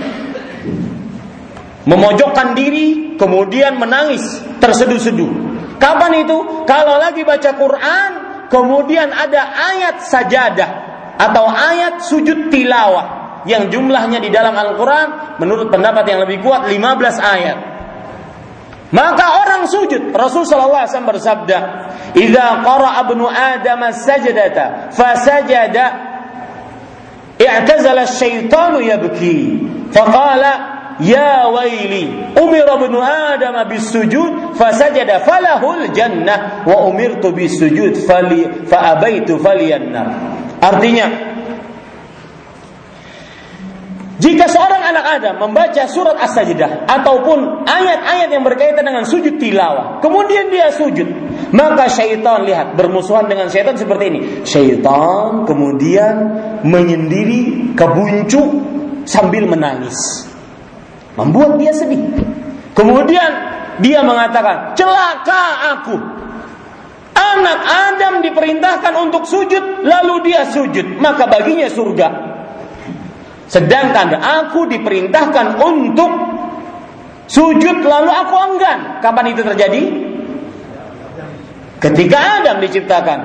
memojokkan 1.89 2.53
diri, 2.53 3.17
kemudian 3.17 3.81
menangis, 3.81 4.21
terseduh-seduh. 4.61 5.57
Kapan 5.81 6.23
itu? 6.23 6.63
Kalau 6.69 6.95
lagi 7.01 7.25
baca 7.25 7.51
Quran, 7.57 8.11
kemudian 8.53 9.11
ada 9.11 9.49
ayat 9.73 10.05
sajadah 10.07 10.69
atau 11.17 11.45
ayat 11.49 12.05
sujud 12.05 12.53
tilawah 12.53 13.24
yang 13.45 13.69
jumlahnya 13.69 14.21
di 14.21 14.29
dalam 14.33 14.53
Al-Quran 14.57 15.39
menurut 15.41 15.69
pendapat 15.69 16.05
yang 16.09 16.19
lebih 16.25 16.41
kuat 16.41 16.69
15 16.69 16.75
ayat. 17.21 17.57
Maka 18.93 19.25
orang 19.41 19.65
sujud. 19.65 20.13
Rasulullah 20.13 20.85
SAW 20.85 21.09
bersabda, 21.09 21.57
"Idza 22.15 22.45
qara'a 22.61 23.01
ibnu 23.09 23.25
Adam 23.27 23.81
sajdata 23.91 24.93
fasajada 24.93 25.85
i'tazala 27.41 28.05
asy-syaitanu 28.05 28.79
yabki." 28.79 29.37
Faqala 29.91 30.75
Ya 30.99 31.47
waili 31.51 32.31
umira 32.39 32.79
ibnu 32.79 33.03
Adam 33.03 33.67
bisujud 33.67 34.55
fasajada 34.55 35.19
falahul 35.19 35.91
jannah 35.91 36.63
wa 36.63 36.87
umirtu 36.87 37.35
bisujud 37.35 37.99
fali 38.07 38.47
fa 38.63 38.95
abaitu 38.95 39.35
faliyannar. 39.35 40.07
Artinya 40.63 41.34
jika 44.15 44.47
seorang 44.47 44.79
anak 44.95 45.05
Adam 45.19 45.35
membaca 45.43 45.83
surat 45.91 46.15
As-Sajdah 46.15 46.87
ataupun 46.87 47.67
ayat-ayat 47.67 48.31
yang 48.31 48.47
berkaitan 48.47 48.87
dengan 48.87 49.03
sujud 49.03 49.35
tilawah, 49.35 49.99
kemudian 49.99 50.47
dia 50.47 50.71
sujud, 50.71 51.03
maka 51.51 51.91
syaitan 51.91 52.47
lihat 52.47 52.79
bermusuhan 52.79 53.27
dengan 53.27 53.51
syaitan 53.51 53.75
seperti 53.75 54.03
ini. 54.07 54.19
Syaitan 54.47 55.43
kemudian 55.43 56.15
menyendiri 56.63 57.75
kebuncuk 57.75 58.47
sambil 59.03 59.51
menangis. 59.51 60.31
Membuat 61.19 61.59
dia 61.59 61.75
sedih. 61.75 62.15
Kemudian 62.71 63.31
dia 63.83 63.99
mengatakan, 63.99 64.79
"Celaka 64.79 65.43
aku. 65.75 65.95
Anak 67.15 67.59
Adam 67.67 68.13
diperintahkan 68.23 68.95
untuk 68.95 69.27
sujud, 69.27 69.83
lalu 69.83 70.31
dia 70.31 70.47
sujud, 70.47 71.03
maka 71.03 71.27
baginya 71.27 71.67
surga." 71.67 72.24
Sedangkan 73.45 74.17
aku 74.17 74.65
diperintahkan 74.65 75.61
untuk 75.61 76.11
sujud 77.29 77.77
lalu 77.85 78.09
aku 78.09 78.35
enggan. 78.53 78.99
Kapan 79.01 79.25
itu 79.33 79.41
terjadi? 79.45 79.81
Ketika 81.81 82.41
Adam 82.41 82.57
diciptakan. 82.63 83.19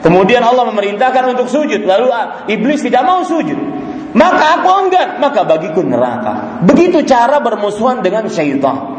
Kemudian 0.00 0.44
Allah 0.44 0.70
memerintahkan 0.70 1.34
untuk 1.34 1.50
sujud, 1.50 1.82
lalu 1.82 2.12
iblis 2.46 2.84
tidak 2.84 3.02
mau 3.02 3.26
sujud. 3.26 3.58
Maka 4.14 4.60
aku 4.60 4.68
enggan, 4.86 5.18
maka 5.18 5.42
bagiku 5.42 5.82
neraka. 5.82 6.62
Begitu 6.62 7.02
cara 7.04 7.42
bermusuhan 7.42 8.00
dengan 8.06 8.30
syaitan. 8.30 8.96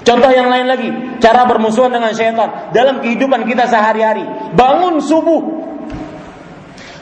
Contoh 0.00 0.32
yang 0.32 0.48
lain 0.48 0.64
lagi, 0.64 0.88
cara 1.20 1.44
bermusuhan 1.44 1.92
dengan 1.92 2.16
syaitan 2.16 2.72
dalam 2.72 3.04
kehidupan 3.04 3.44
kita 3.44 3.68
sehari-hari. 3.68 4.24
Bangun 4.56 5.04
subuh, 5.04 5.59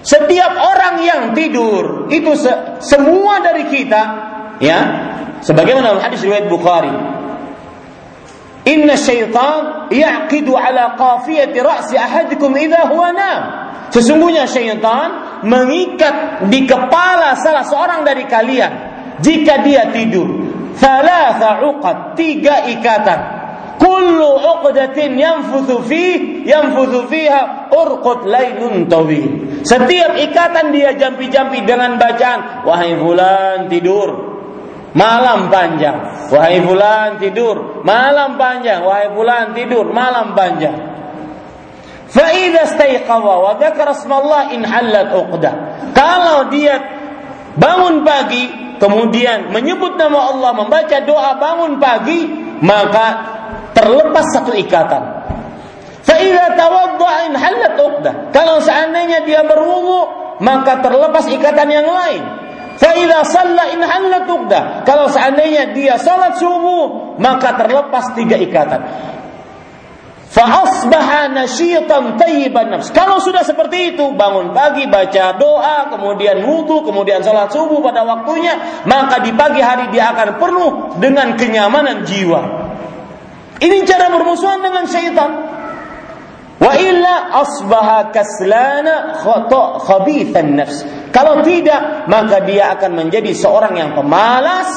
setiap 0.09 0.53
orang 0.57 1.05
yang 1.05 1.23
tidur 1.37 2.09
itu 2.09 2.33
se 2.33 2.81
semua 2.81 3.45
dari 3.45 3.69
kita 3.69 4.03
ya 4.57 4.79
sebagaimana 5.45 6.01
hadis 6.01 6.25
riwayat 6.25 6.49
Bukhari. 6.49 6.89
Inna 8.69 8.97
syaitan 8.97 9.93
yaqidu 9.93 10.57
ala 10.57 10.97
qafiyati 10.97 11.61
ra'si 11.61 12.01
ahadikum 12.01 12.57
idza 12.57 12.89
huwa 12.89 13.13
nam. 13.13 13.41
Sesungguhnya 13.93 14.49
syaitan 14.49 15.41
mengikat 15.45 16.49
di 16.49 16.65
kepala 16.65 17.37
salah 17.37 17.69
seorang 17.69 18.01
dari 18.01 18.25
kalian 18.25 18.73
jika 19.21 19.61
dia 19.61 19.93
tidur. 19.93 20.49
Thalatha 20.79 21.69
uqad, 21.69 22.17
tiga 22.17 22.65
ikatan 22.65 23.38
kullu 23.79 24.29
uqdatin 24.59 25.14
yanfuthu 25.16 25.83
fi 25.87 26.05
yanfuthu 26.45 27.07
fiha 27.09 27.70
urqut 27.72 28.26
lailun 28.26 28.91
tawil. 28.91 29.62
Setiap 29.62 30.18
ikatan 30.18 30.74
dia 30.74 30.95
jampi-jampi 30.99 31.64
dengan 31.64 31.97
bacaan 31.97 32.66
wahai 32.66 32.99
fulan 32.99 33.70
tidur. 33.70 34.39
Malam 34.99 35.53
panjang. 35.53 36.29
Wahai 36.33 36.59
fulan 36.64 37.22
tidur. 37.22 37.85
Malam 37.87 38.35
panjang. 38.41 38.83
Wahai 38.83 39.12
fulan 39.12 39.55
tidur. 39.55 39.87
Malam 39.93 40.33
panjang. 40.33 40.76
Fa 42.09 42.33
idza 42.33 42.72
staiqawa 42.72 43.35
wa 43.45 43.53
dzakara 43.61 43.93
ismallah 43.93 44.57
in 44.57 44.64
hallat 44.64 45.12
uqdah. 45.12 45.55
Kalau 45.93 46.49
dia 46.49 46.81
bangun 47.61 48.01
pagi 48.01 48.49
kemudian 48.81 49.53
menyebut 49.53 50.01
nama 50.01 50.33
Allah 50.33 50.57
membaca 50.57 50.97
doa 51.05 51.37
bangun 51.37 51.76
pagi 51.76 52.20
maka 52.64 53.38
terlepas 53.79 54.26
satu 54.35 54.51
ikatan. 54.59 55.03
Kalau 58.35 58.57
seandainya 58.59 59.22
dia 59.22 59.47
berwudu, 59.47 60.01
maka 60.43 60.83
terlepas 60.83 61.31
ikatan 61.31 61.68
yang 61.70 61.87
lain. 61.87 62.22
In 62.79 63.83
Kalau 64.83 65.07
seandainya 65.11 65.74
dia 65.74 65.95
salat 65.99 66.39
subuh, 66.43 67.14
maka 67.22 67.55
terlepas 67.55 68.14
tiga 68.18 68.35
ikatan. 68.39 68.83
Kalau 72.93 73.16
sudah 73.18 73.43
seperti 73.43 73.97
itu, 73.97 74.12
bangun 74.12 74.53
pagi 74.53 74.85
baca 74.85 75.35
doa, 75.41 75.89
kemudian 75.89 76.45
wudhu, 76.45 76.85
kemudian 76.85 77.24
sholat 77.24 77.49
subuh 77.49 77.81
pada 77.81 78.05
waktunya, 78.05 78.85
maka 78.85 79.24
di 79.24 79.33
pagi 79.33 79.64
hari 79.64 79.89
dia 79.89 80.12
akan 80.12 80.37
penuh 80.37 80.72
dengan 81.01 81.33
kenyamanan 81.33 82.05
jiwa. 82.05 82.68
Ini 83.59 83.83
cara 83.87 84.07
bermusuhan 84.15 84.63
dengan 84.63 84.85
syaitan. 84.87 85.31
Wa 86.59 86.75
illa 86.75 87.39
asbaha 87.39 88.11
kaslana 88.11 89.19
khabithan 89.83 90.59
nafs. 90.59 90.83
Kalau 91.15 91.43
tidak, 91.43 92.07
maka 92.11 92.43
dia 92.43 92.75
akan 92.75 92.99
menjadi 92.99 93.31
seorang 93.35 93.79
yang 93.79 93.91
pemalas 93.95 94.71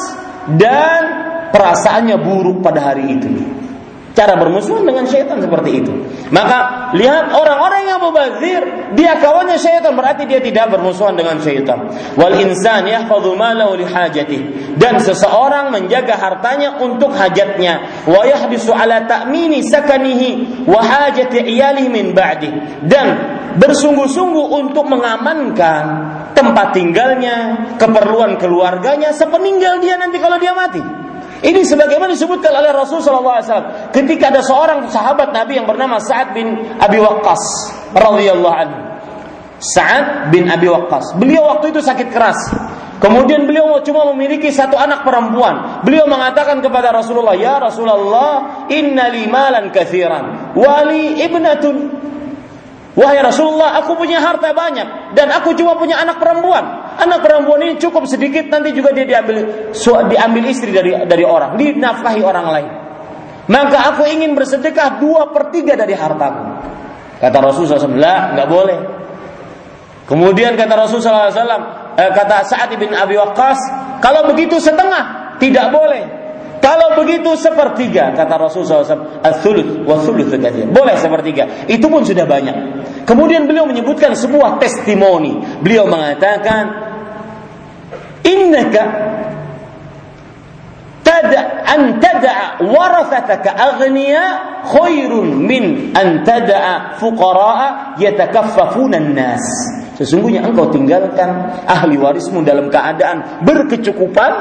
dan 0.58 1.02
perasaannya 1.50 2.16
buruk 2.22 2.62
pada 2.62 2.94
hari 2.94 3.18
itu. 3.18 3.30
Cara 4.12 4.36
bermusuhan 4.36 4.84
dengan 4.84 5.08
syaitan 5.08 5.40
seperti 5.40 5.80
itu. 5.80 5.92
Maka 6.28 6.92
lihat 6.92 7.32
orang-orang 7.32 7.88
yang 7.88 7.96
mubazir, 7.96 8.60
dia 8.92 9.16
kawannya 9.16 9.56
syaitan 9.56 9.96
berarti 9.96 10.28
dia 10.28 10.36
tidak 10.44 10.68
bermusuhan 10.68 11.16
dengan 11.16 11.40
syaitan. 11.40 11.88
Wal 12.20 12.36
insan 12.44 12.92
yahfadhu 12.92 13.32
malahu 13.32 13.72
li 13.72 13.88
hajati. 13.88 14.40
Dan 14.76 15.00
seseorang 15.00 15.72
menjaga 15.72 16.20
hartanya 16.20 16.76
untuk 16.76 17.16
hajatnya. 17.16 18.04
Wa 18.04 18.28
yahdisu 18.28 18.76
ala 18.76 19.08
ta'mini 19.08 19.64
sakanihi 19.64 20.68
wa 20.68 20.84
hajati 20.84 21.48
iyalihi 21.48 21.88
min 21.88 22.12
ba'di. 22.12 22.52
Dan 22.84 23.06
bersungguh-sungguh 23.56 24.46
untuk 24.60 24.92
mengamankan 24.92 25.84
tempat 26.36 26.76
tinggalnya, 26.76 27.36
keperluan 27.80 28.36
keluarganya 28.36 29.16
sepeninggal 29.16 29.80
dia 29.80 29.96
nanti 29.96 30.20
kalau 30.20 30.36
dia 30.36 30.52
mati. 30.52 31.01
Ini 31.42 31.66
sebagaimana 31.66 32.14
disebutkan 32.14 32.54
oleh 32.54 32.70
Rasul 32.70 33.02
SAW 33.02 33.90
ketika 33.90 34.30
ada 34.30 34.46
seorang 34.46 34.86
sahabat 34.86 35.34
Nabi 35.34 35.58
yang 35.58 35.66
bernama 35.66 35.98
Sa'ad 35.98 36.38
bin 36.38 36.78
Abi 36.78 37.02
Waqqas 37.02 37.42
radhiyallahu 37.98 38.56
anhu. 38.56 38.78
Sa'ad 39.58 40.30
bin 40.30 40.46
Abi 40.46 40.70
Waqqas. 40.70 41.18
Beliau 41.18 41.50
waktu 41.50 41.74
itu 41.74 41.82
sakit 41.82 42.14
keras. 42.14 42.38
Kemudian 43.02 43.50
beliau 43.50 43.82
cuma 43.82 44.06
memiliki 44.14 44.54
satu 44.54 44.78
anak 44.78 45.02
perempuan. 45.02 45.82
Beliau 45.82 46.06
mengatakan 46.06 46.62
kepada 46.62 46.94
Rasulullah, 46.94 47.34
"Ya 47.34 47.58
Rasulullah, 47.58 48.66
inna 48.70 49.10
li 49.10 49.26
malan 49.26 49.74
katsiran 49.74 50.54
wali 50.54 51.18
ibnatun." 51.18 51.76
Wahai 52.94 53.18
Rasulullah, 53.24 53.82
aku 53.82 53.98
punya 53.98 54.22
harta 54.22 54.54
banyak 54.54 55.16
dan 55.18 55.34
aku 55.34 55.56
cuma 55.58 55.74
punya 55.74 55.98
anak 55.98 56.22
perempuan. 56.22 56.81
Anak 56.98 57.24
perempuan 57.24 57.64
ini 57.64 57.74
cukup 57.80 58.04
sedikit 58.04 58.52
nanti 58.52 58.76
juga 58.76 58.92
dia 58.92 59.08
diambil 59.08 59.70
diambil 60.08 60.42
istri 60.48 60.74
dari 60.74 60.92
dari 61.08 61.24
orang, 61.24 61.56
dinafkahi 61.56 62.20
orang 62.20 62.46
lain. 62.52 62.70
Maka 63.50 63.94
aku 63.94 64.06
ingin 64.06 64.38
bersedekah 64.38 65.02
dua 65.02 65.34
per 65.34 65.50
tiga 65.50 65.74
dari 65.74 65.96
hartaku. 65.96 66.42
Kata 67.18 67.38
Rasulullah 67.38 67.78
SAW, 67.78 68.34
nggak 68.34 68.48
boleh. 68.50 68.78
Kemudian 70.06 70.58
kata 70.58 70.74
Rasulullah 70.74 71.30
SAW, 71.30 71.94
eh, 71.94 72.10
kata 72.10 72.42
Sa'ad 72.46 72.74
bin 72.74 72.90
Abi 72.90 73.14
Waqqas, 73.14 73.58
kalau 74.02 74.26
begitu 74.30 74.58
setengah, 74.58 75.38
tidak 75.38 75.70
boleh. 75.70 76.22
Kalau 76.62 76.94
begitu 76.94 77.34
sepertiga 77.34 78.14
kata 78.14 78.34
Rasulullah 78.38 78.86
SAW, 78.86 79.82
wa 79.82 79.96
Boleh 80.70 80.94
sepertiga. 80.98 81.66
Itu 81.66 81.90
pun 81.90 82.06
sudah 82.06 82.22
banyak. 82.22 82.56
Kemudian 83.02 83.50
beliau 83.50 83.66
menyebutkan 83.66 84.14
sebuah 84.14 84.62
testimoni. 84.62 85.58
Beliau 85.58 85.90
mengatakan, 85.90 86.81
"Innaka 88.22 88.82
tada 91.02 91.40
an 91.66 91.98
tada'a 91.98 92.62
warathataka 92.62 93.50
aghniya 93.50 94.24
khairun 94.70 95.42
min 95.42 95.90
an 95.96 96.22
tada'a 96.22 96.98
fuqara'a 97.02 97.98
yatakaffafuna 97.98 98.96
an-nas." 98.98 99.44
Sesungguhnya 99.92 100.42
engkau 100.42 100.72
tinggalkan 100.72 101.62
ahli 101.68 102.00
warismu 102.00 102.40
dalam 102.42 102.72
keadaan 102.72 103.44
berkecukupan 103.44 104.32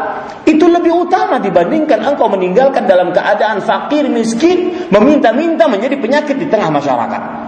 itu 0.47 0.65
lebih 0.65 1.05
utama 1.05 1.37
dibandingkan 1.43 2.01
engkau 2.01 2.31
meninggalkan 2.31 2.87
dalam 2.87 3.11
keadaan 3.11 3.59
fakir 3.59 4.07
miskin 4.07 4.89
meminta-minta 4.89 5.67
menjadi 5.67 5.99
penyakit 5.99 6.39
di 6.39 6.47
tengah 6.47 6.71
masyarakat. 6.71 7.40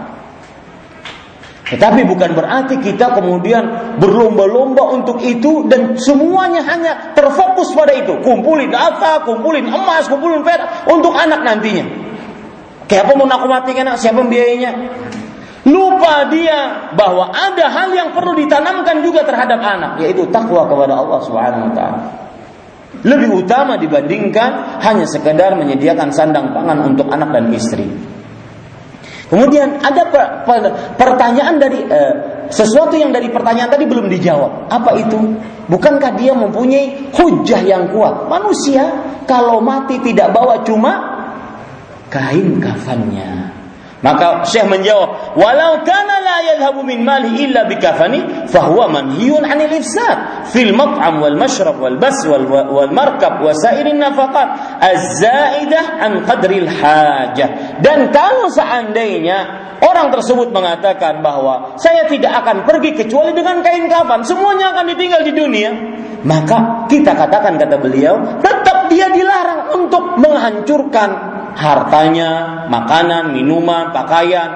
Tetapi 1.63 2.03
bukan 2.03 2.35
berarti 2.35 2.75
kita 2.83 3.15
kemudian 3.15 3.95
berlomba-lomba 3.95 4.83
untuk 4.99 5.23
itu 5.23 5.63
dan 5.71 5.95
semuanya 5.95 6.59
hanya 6.67 7.15
terfokus 7.15 7.71
pada 7.71 7.95
itu. 7.95 8.19
Kumpulin 8.19 8.67
apa, 8.75 9.23
kumpulin 9.23 9.71
emas, 9.71 10.11
kumpulin 10.11 10.43
perak 10.43 10.91
untuk 10.91 11.15
anak 11.15 11.39
nantinya. 11.39 11.87
Kayak 12.91 13.07
apa 13.07 13.13
mau 13.15 13.27
aku 13.31 13.47
matikan 13.47 13.87
siapa 13.95 14.27
biayanya? 14.27 14.71
Lupa 15.63 16.27
dia 16.27 16.91
bahwa 16.99 17.31
ada 17.31 17.71
hal 17.71 17.95
yang 17.95 18.11
perlu 18.11 18.35
ditanamkan 18.35 18.99
juga 18.99 19.23
terhadap 19.23 19.63
anak, 19.63 20.03
yaitu 20.03 20.27
takwa 20.27 20.67
kepada 20.67 20.99
Allah 20.99 21.19
Subhanahu 21.23 21.71
wa 21.71 21.71
taala. 21.71 21.99
Lebih 23.07 23.47
utama 23.47 23.79
dibandingkan 23.79 24.83
hanya 24.83 25.07
sekedar 25.07 25.55
menyediakan 25.55 26.11
sandang 26.11 26.51
pangan 26.51 26.83
untuk 26.83 27.07
anak 27.07 27.31
dan 27.31 27.47
istri. 27.55 27.87
Kemudian 29.33 29.81
ada 29.81 30.13
pertanyaan 30.93 31.57
dari 31.57 31.81
eh, 31.89 32.13
sesuatu 32.53 32.93
yang 32.93 33.09
dari 33.09 33.33
pertanyaan 33.33 33.73
tadi 33.73 33.89
belum 33.89 34.05
dijawab. 34.05 34.69
Apa 34.69 34.93
itu? 35.01 35.17
Bukankah 35.73 36.13
dia 36.13 36.37
mempunyai 36.37 37.09
hujah 37.09 37.65
yang 37.65 37.89
kuat? 37.89 38.29
Manusia 38.29 38.93
kalau 39.25 39.57
mati 39.57 39.97
tidak 40.05 40.29
bawa 40.37 40.61
cuma 40.61 40.93
kain 42.13 42.61
kafannya. 42.61 43.62
Maka 44.03 44.43
Syekh 44.43 44.67
menjawab, 44.67 45.39
"Walau 45.39 45.79
kana 45.87 46.19
la 46.19 46.37
yadhhabu 46.51 46.83
min 46.83 47.07
mali 47.07 47.39
illa 47.39 47.63
bikafani, 47.63 48.51
fahuwa 48.51 48.91
manhiyun 48.91 49.47
'anil 49.47 49.79
ifsad 49.79 50.51
fil 50.51 50.75
mat'am 50.75 51.23
wal 51.23 51.39
mashrab 51.39 51.79
wal 51.79 51.95
bas 51.95 52.19
wal, 52.27 52.43
wal 52.51 52.91
markab 52.91 53.39
wa 53.39 53.55
sairin 53.55 54.03
nafaqat 54.03 54.83
az-zaidah 54.83 56.03
an 56.03 56.11
qadril 56.27 56.67
hajah." 56.67 57.79
Dan 57.79 58.11
kalau 58.11 58.51
seandainya 58.51 59.71
orang 59.79 60.11
tersebut 60.11 60.51
mengatakan 60.51 61.23
bahwa 61.23 61.79
saya 61.79 62.03
tidak 62.11 62.43
akan 62.43 62.67
pergi 62.67 62.99
kecuali 62.99 63.31
dengan 63.31 63.63
kain 63.63 63.87
kafan, 63.87 64.27
semuanya 64.27 64.75
akan 64.75 64.91
ditinggal 64.91 65.23
di 65.23 65.31
dunia, 65.31 65.71
maka 66.27 66.87
kita 66.91 67.15
katakan 67.15 67.55
kata 67.55 67.79
beliau, 67.79 68.19
tetap 68.43 68.91
dia 68.91 69.07
dilarang 69.15 69.79
untuk 69.79 70.19
menghancurkan 70.19 71.32
hartanya, 71.55 72.65
makanan, 72.69 73.33
minuman, 73.33 73.93
pakaian, 73.93 74.49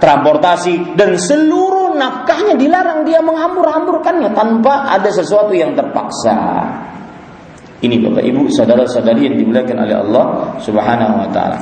transportasi 0.00 0.96
dan 0.96 1.14
seluruh 1.20 1.94
nafkahnya 1.94 2.56
dilarang 2.56 3.04
dia 3.04 3.20
menghambur-hamburkannya 3.20 4.32
tanpa 4.32 4.88
ada 4.88 5.12
sesuatu 5.12 5.52
yang 5.52 5.76
terpaksa. 5.76 6.66
Ini 7.80 7.96
Bapak 7.96 8.24
Ibu, 8.24 8.52
saudara-saudari 8.52 9.28
yang 9.28 9.36
dimuliakan 9.40 9.76
oleh 9.88 9.96
Allah 9.96 10.26
Subhanahu 10.60 11.14
wa 11.16 11.28
taala. 11.32 11.58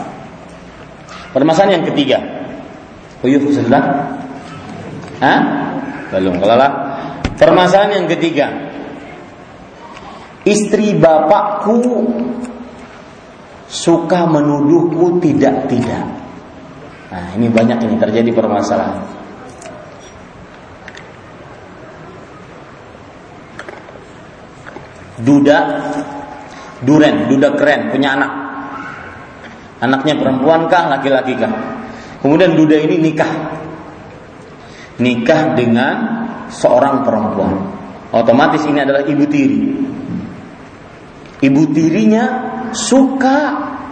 Permasalahan 1.30 1.82
yang 1.82 1.86
ketiga. 1.94 2.18
Uyuh 3.22 3.42
sudah? 3.54 3.82
Hah? 5.22 5.40
Belum. 6.10 6.38
Kalau 6.42 6.70
Permasalahan 7.38 8.02
yang 8.02 8.08
ketiga. 8.10 8.50
Istri 10.42 10.98
bapakku 10.98 11.78
suka 13.68 14.24
menuduhku 14.24 15.20
tidak-tidak. 15.20 16.04
Nah, 17.08 17.26
ini 17.36 17.48
banyak 17.52 17.78
ini 17.84 17.96
terjadi 18.00 18.30
permasalahan. 18.32 19.00
Duda, 25.18 25.58
duren, 26.84 27.28
duda 27.28 27.48
keren, 27.56 27.92
punya 27.92 28.16
anak. 28.16 28.32
Anaknya 29.78 30.14
perempuan 30.18 30.66
kah, 30.66 30.90
laki-laki 30.90 31.36
kah? 31.38 31.52
Kemudian 32.24 32.56
duda 32.58 32.76
ini 32.82 32.96
nikah. 32.98 33.32
Nikah 34.98 35.54
dengan 35.54 35.94
seorang 36.50 37.06
perempuan. 37.06 37.54
Otomatis 38.10 38.64
ini 38.66 38.82
adalah 38.82 39.04
ibu 39.06 39.24
tiri. 39.28 39.60
Ibu 41.38 41.62
tirinya 41.70 42.24
suka 42.74 43.38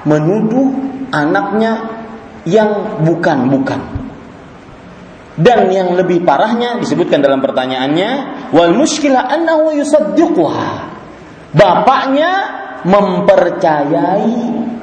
menuduh 0.03 0.71
anaknya 1.15 1.73
yang 2.47 3.03
bukan-bukan. 3.03 3.81
Dan 5.37 5.69
yang 5.69 5.93
lebih 5.93 6.25
parahnya 6.25 6.81
disebutkan 6.81 7.21
dalam 7.21 7.45
pertanyaannya, 7.45 8.11
wal 8.57 8.73
muskilah 8.73 9.29
annahu 9.29 9.77
yusaddiquha. 9.77 10.97
Bapaknya 11.53 12.33
mempercayai 12.89 14.33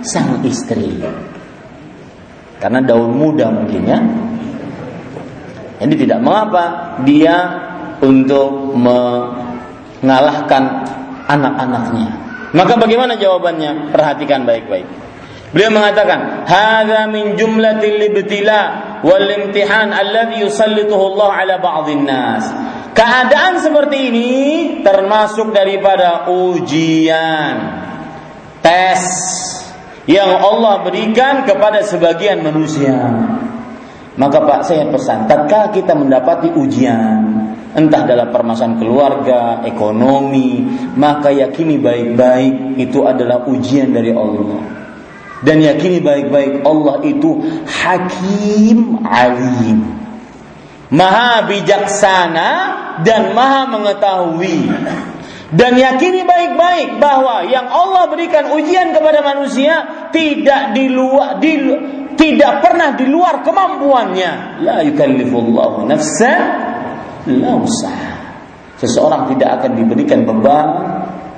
sang 0.06 0.46
istri. 0.46 1.02
Karena 2.62 2.80
daun 2.86 3.18
muda 3.18 3.50
mungkin 3.50 3.82
ya. 3.84 4.00
Jadi 5.84 5.94
tidak 6.06 6.20
mengapa 6.24 6.96
dia 7.04 7.36
untuk 8.00 8.78
me 8.78 9.00
mengalahkan 10.04 10.84
anak-anaknya. 11.32 12.08
Maka 12.54 12.78
bagaimana 12.78 13.18
jawabannya? 13.18 13.90
Perhatikan 13.90 14.46
baik-baik. 14.46 14.86
Beliau 15.54 15.70
mengatakan, 15.70 16.50
"Hadza 16.50 17.10
min 17.14 17.38
jumlatil 17.38 18.10
ibtila 18.10 18.62
wal 19.06 19.28
imtihan 19.30 19.94
alladhi 19.94 20.42
yusallituhu 20.42 21.14
Allah 21.14 21.30
ala 21.34 21.56
ba'dhin 21.62 22.06
nas." 22.10 22.46
Keadaan 22.94 23.62
seperti 23.62 23.98
ini 24.14 24.34
termasuk 24.86 25.50
daripada 25.50 26.30
ujian, 26.30 27.54
tes 28.62 29.02
yang 30.06 30.42
Allah 30.42 30.86
berikan 30.86 31.42
kepada 31.46 31.82
sebagian 31.82 32.46
manusia. 32.46 32.94
Maka 34.14 34.46
Pak 34.46 34.62
saya 34.70 34.86
pesan, 34.94 35.26
tatkala 35.26 35.74
kita 35.74 35.98
mendapati 35.98 36.54
ujian, 36.54 37.33
entah 37.74 38.06
dalam 38.06 38.30
permasalahan 38.30 38.78
keluarga, 38.78 39.42
ekonomi, 39.66 40.62
maka 40.94 41.34
yakini 41.34 41.82
baik-baik 41.82 42.78
itu 42.78 43.06
adalah 43.06 43.46
ujian 43.50 43.90
dari 43.94 44.14
Allah. 44.14 44.62
Dan 45.44 45.60
yakini 45.60 46.00
baik-baik 46.00 46.64
Allah 46.64 47.04
itu 47.04 47.44
hakim 47.68 49.04
alim. 49.04 49.80
Maha 50.94 51.50
bijaksana 51.50 52.50
dan 53.04 53.36
maha 53.36 53.68
mengetahui. 53.68 54.70
Dan 55.54 55.78
yakini 55.78 56.26
baik-baik 56.26 56.98
bahwa 56.98 57.46
yang 57.46 57.70
Allah 57.70 58.10
berikan 58.10 58.56
ujian 58.58 58.90
kepada 58.90 59.22
manusia 59.22 60.10
tidak 60.10 60.74
di 60.74 60.90
luar 60.90 61.38
di, 61.38 61.54
tidak 62.18 62.66
pernah 62.66 62.98
di 62.98 63.06
luar 63.06 63.46
kemampuannya. 63.46 64.64
La 64.66 64.82
yukallifullahu 64.82 65.86
nafsan 65.86 66.42
la 67.28 67.56
Seseorang 68.80 69.32
tidak 69.32 69.64
akan 69.64 69.72
diberikan 69.80 70.28
beban 70.28 70.68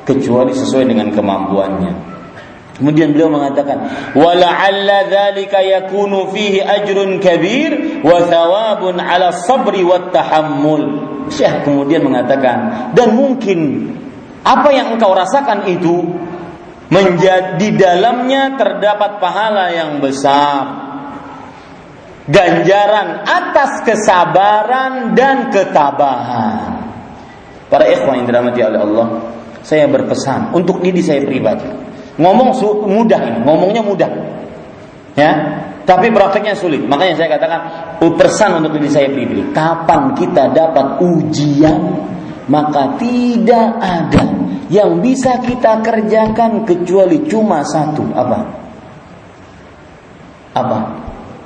kecuali 0.01 0.53
sesuai 0.53 0.89
dengan 0.89 1.13
kemampuannya. 1.13 2.15
Kemudian 2.75 3.15
beliau 3.15 3.31
mengatakan, 3.31 3.87
"Wala'alla 4.17 5.07
dzalika 5.07 5.63
yakunu 5.63 6.33
fihi 6.35 6.59
ajrun 6.59 7.23
kabir 7.23 8.03
wa 8.03 8.19
thawabun 8.27 8.99
'ala 8.99 9.31
sabri 9.31 9.85
wat 9.85 10.11
tahammul." 10.11 11.13
Syekh 11.31 11.65
kemudian 11.65 12.05
mengatakan, 12.05 12.91
dan 12.93 13.17
mungkin 13.17 13.89
apa 14.45 14.69
yang 14.75 14.93
engkau 14.93 15.15
rasakan 15.15 15.65
itu 15.65 16.05
menjadi 16.93 17.57
di 17.57 17.73
dalamnya 17.73 18.53
terdapat 18.53 19.17
pahala 19.17 19.73
yang 19.73 19.97
besar 19.97 20.84
ganjaran 22.29 23.25
atas 23.25 23.85
kesabaran 23.85 25.13
dan 25.13 25.53
ketabahan. 25.53 26.85
Para 27.69 27.85
ikhwan 27.89 28.21
yang 28.21 28.27
dirahmati 28.29 28.61
oleh 28.61 28.79
Allah 28.81 29.07
saya 29.65 29.89
berpesan 29.89 30.53
untuk 30.53 30.81
diri 30.81 31.01
saya 31.01 31.25
pribadi. 31.25 31.65
Ngomong 32.21 32.53
mudah 32.85 33.21
ini 33.25 33.39
ngomongnya 33.41 33.81
mudah. 33.81 34.11
Ya? 35.17 35.31
Tapi 35.85 36.09
prakteknya 36.09 36.57
sulit. 36.57 36.81
Makanya 36.85 37.17
saya 37.17 37.29
katakan 37.37 37.61
pesan 38.01 38.61
untuk 38.61 38.77
diri 38.77 38.89
saya 38.89 39.09
pribadi. 39.09 39.41
Kapan 39.53 40.13
kita 40.13 40.53
dapat 40.53 41.01
ujian 41.01 41.81
maka 42.45 42.93
tidak 43.01 43.81
ada 43.81 44.23
yang 44.69 45.01
bisa 45.01 45.41
kita 45.41 45.81
kerjakan 45.81 46.65
kecuali 46.65 47.25
cuma 47.25 47.65
satu. 47.65 48.05
Apa? 48.13 48.39
Apa? 50.53 50.79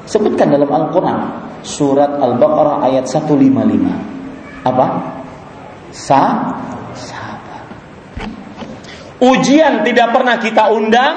Sebutkan 0.10 0.50
dalam 0.50 0.66
Al-Qur'an 0.66 1.20
surat 1.62 2.18
Al-Baqarah 2.18 2.82
ayat 2.90 3.06
155. 3.06 4.66
Apa? 4.66 4.86
Sa 5.94 6.24
sabar. 6.98 7.64
Ujian 9.22 9.86
tidak 9.86 10.10
pernah 10.10 10.42
kita 10.42 10.74
undang, 10.74 11.14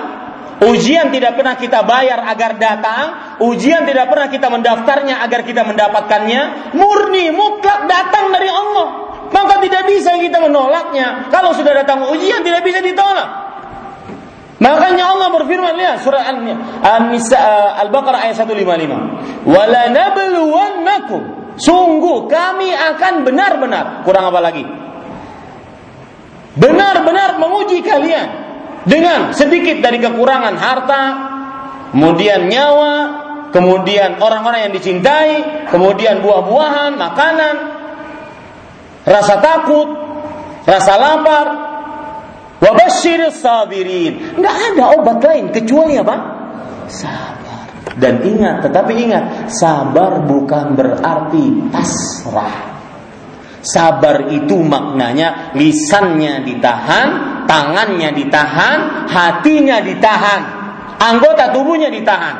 ujian 0.68 1.08
tidak 1.08 1.40
pernah 1.40 1.56
kita 1.56 1.88
bayar 1.88 2.20
agar 2.28 2.60
datang, 2.60 3.04
ujian 3.40 3.88
tidak 3.88 4.12
pernah 4.12 4.28
kita 4.28 4.52
mendaftarnya 4.52 5.24
agar 5.24 5.40
kita 5.40 5.64
mendapatkannya, 5.64 6.76
murni 6.76 7.32
mutlak 7.32 7.88
datang 7.88 8.28
dari 8.28 8.50
Allah 8.52 9.02
maka 9.32 9.64
tidak 9.64 9.88
bisa 9.88 10.20
kita 10.20 10.38
menolaknya. 10.38 11.32
Kalau 11.32 11.56
sudah 11.56 11.72
datang 11.72 12.04
ujian 12.12 12.44
tidak 12.44 12.62
bisa 12.62 12.84
ditolak. 12.84 13.51
Makanya 14.62 15.04
Allah 15.10 15.28
berfirman 15.34 15.74
lihat 15.74 16.06
surah 16.06 16.22
An-Nisa 16.86 17.34
Al-Baqarah 17.82 18.30
ayat 18.30 18.38
155. 18.46 19.50
Wala 19.50 19.90
nabluwannakum. 19.90 21.22
Sungguh 21.58 22.30
kami 22.30 22.70
akan 22.70 23.26
benar-benar 23.26 24.06
kurang 24.06 24.30
apa 24.30 24.38
lagi? 24.38 24.62
Benar-benar 26.54 27.42
menguji 27.42 27.82
kalian 27.82 28.28
dengan 28.86 29.34
sedikit 29.34 29.82
dari 29.82 29.98
kekurangan 29.98 30.54
harta, 30.54 31.02
kemudian 31.90 32.46
nyawa, 32.46 32.94
kemudian 33.50 34.22
orang-orang 34.22 34.70
yang 34.70 34.74
dicintai, 34.78 35.66
kemudian 35.74 36.22
buah-buahan, 36.22 36.94
makanan, 36.94 37.54
rasa 39.10 39.42
takut, 39.42 39.88
rasa 40.70 40.92
lapar. 41.02 41.71
Wabashir 42.62 43.26
sabirin. 43.34 44.38
Nggak 44.38 44.56
ada 44.72 44.84
obat 44.94 45.18
lain 45.18 45.50
kecuali 45.50 45.98
apa? 45.98 46.16
Sabar. 46.86 47.66
Dan 47.98 48.22
ingat, 48.22 48.62
tetapi 48.64 48.92
ingat, 48.94 49.50
sabar 49.50 50.22
bukan 50.22 50.78
berarti 50.78 51.68
pasrah. 51.68 52.70
Sabar 53.62 54.30
itu 54.30 54.58
maknanya 54.62 55.54
lisannya 55.58 56.46
ditahan, 56.46 57.08
tangannya 57.50 58.10
ditahan, 58.14 59.06
hatinya 59.10 59.82
ditahan, 59.82 60.40
anggota 60.98 61.50
tubuhnya 61.50 61.90
ditahan. 61.90 62.36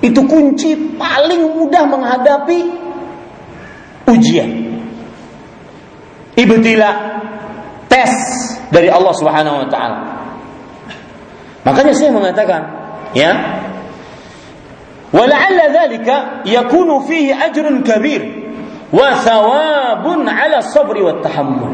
Itu 0.00 0.28
kunci 0.28 0.96
paling 0.96 1.56
mudah 1.56 1.84
menghadapi 1.88 2.84
ujian 4.04 4.50
ibtila 6.36 6.90
tes 7.88 8.12
dari 8.74 8.90
Allah 8.90 9.14
Subhanahu 9.14 9.62
wa 9.62 9.68
taala. 9.70 9.98
Makanya 11.62 11.94
saya 11.94 12.10
mengatakan, 12.10 12.60
ya, 13.14 13.30
wala'alla 15.14 15.70
dzalika 15.70 16.42
yakunu 16.42 17.06
fihi 17.06 17.30
ajrun 17.30 17.86
kabir 17.86 18.20
wa 18.90 19.14
thawabun 19.22 20.26
'ala 20.26 20.58
sabri 20.60 21.00
wa 21.00 21.22
tahammul. 21.22 21.72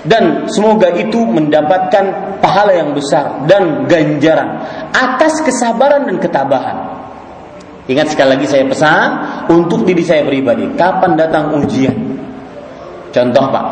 Dan 0.00 0.48
semoga 0.48 0.90
itu 0.96 1.22
mendapatkan 1.28 2.34
pahala 2.40 2.72
yang 2.72 2.96
besar 2.96 3.44
dan 3.44 3.84
ganjaran 3.84 4.64
atas 4.96 5.44
kesabaran 5.44 6.08
dan 6.08 6.16
ketabahan. 6.18 6.76
Ingat 7.86 8.16
sekali 8.16 8.34
lagi 8.34 8.46
saya 8.48 8.64
pesan 8.66 9.08
untuk 9.52 9.84
diri 9.84 10.02
saya 10.02 10.24
pribadi, 10.24 10.72
kapan 10.74 11.14
datang 11.20 11.54
ujian? 11.58 11.94
Contoh 13.10 13.44
Pak, 13.50 13.66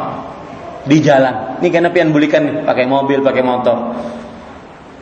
di 0.89 0.99
jalan. 1.05 1.61
Ini 1.61 1.68
karena 1.68 1.93
pian 1.93 2.09
bulikan 2.11 2.64
pakai 2.64 2.89
mobil, 2.89 3.20
pakai 3.20 3.45
motor. 3.45 3.76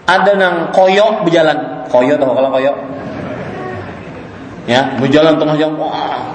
Ada 0.07 0.35
nang 0.35 0.55
koyok 0.75 1.23
berjalan. 1.23 1.87
Koyok 1.87 2.17
tahu 2.19 2.35
kalau 2.35 2.51
koyok? 2.51 2.77
Ya, 4.67 4.99
berjalan 4.99 5.39
tengah. 5.39 5.55
Wah, 5.79 6.35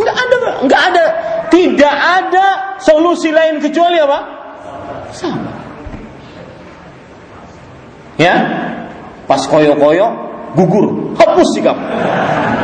enggak 0.00 0.16
ada, 0.16 0.36
enggak 0.64 0.82
ada, 0.92 1.04
tidak 1.52 1.94
ada 1.94 2.46
solusi 2.80 3.28
lain 3.28 3.60
kecuali 3.60 4.00
apa? 4.00 4.18
Sama. 5.12 5.52
Ya, 8.16 8.34
pas 9.28 9.44
koyok-koyok 9.44 10.12
gugur, 10.56 11.12
hapus 11.20 11.48
sikap. 11.52 11.76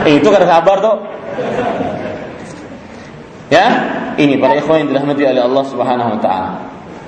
Eh, 0.08 0.16
itu 0.16 0.28
karena 0.32 0.48
sabar 0.48 0.80
tuh. 0.80 0.96
Ya, 3.52 3.68
ini 4.16 4.40
para 4.40 4.56
ikhwan 4.56 4.88
yang 4.88 4.96
dirahmati 4.96 5.28
oleh 5.28 5.44
Allah 5.44 5.64
Subhanahu 5.68 6.16
wa 6.16 6.20
taala. 6.24 6.50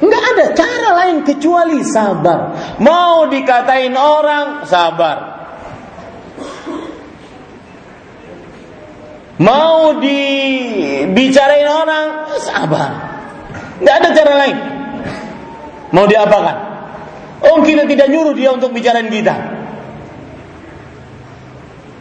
Enggak 0.04 0.24
ada 0.36 0.44
cara 0.52 0.90
lain 1.00 1.24
kecuali 1.24 1.80
sabar. 1.80 2.52
Mau 2.84 3.24
dikatain 3.32 3.96
orang, 3.96 4.68
sabar. 4.68 5.16
Mau 9.40 9.96
dibicarain 10.04 11.64
orang, 11.64 12.36
sabar. 12.36 12.90
Enggak 13.80 13.96
ada 14.04 14.08
cara 14.12 14.32
lain. 14.44 14.56
Mau 15.96 16.04
diapakan? 16.04 16.56
Oh, 17.40 17.64
kita 17.64 17.88
tidak 17.88 18.12
nyuruh 18.12 18.36
dia 18.36 18.52
untuk 18.52 18.76
bicarain 18.76 19.08
kita. 19.08 19.32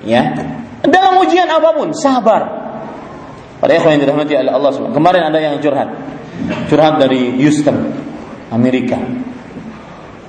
Ya. 0.03 0.35
Dalam 0.83 1.23
ujian 1.23 1.47
apa 1.47 1.71
pun, 1.71 1.95
sabar. 1.95 2.62
Para 3.63 3.79
ikhwan 3.79 3.95
yang 3.95 4.01
dirahmati 4.03 4.35
oleh 4.35 4.51
Allah 4.51 4.69
SWT. 4.75 4.91
Kemarin 4.91 5.23
ada 5.31 5.39
yang 5.39 5.55
curhat. 5.63 5.87
Curhat 6.67 6.99
dari 6.99 7.39
Houston, 7.39 7.95
Amerika. 8.51 8.99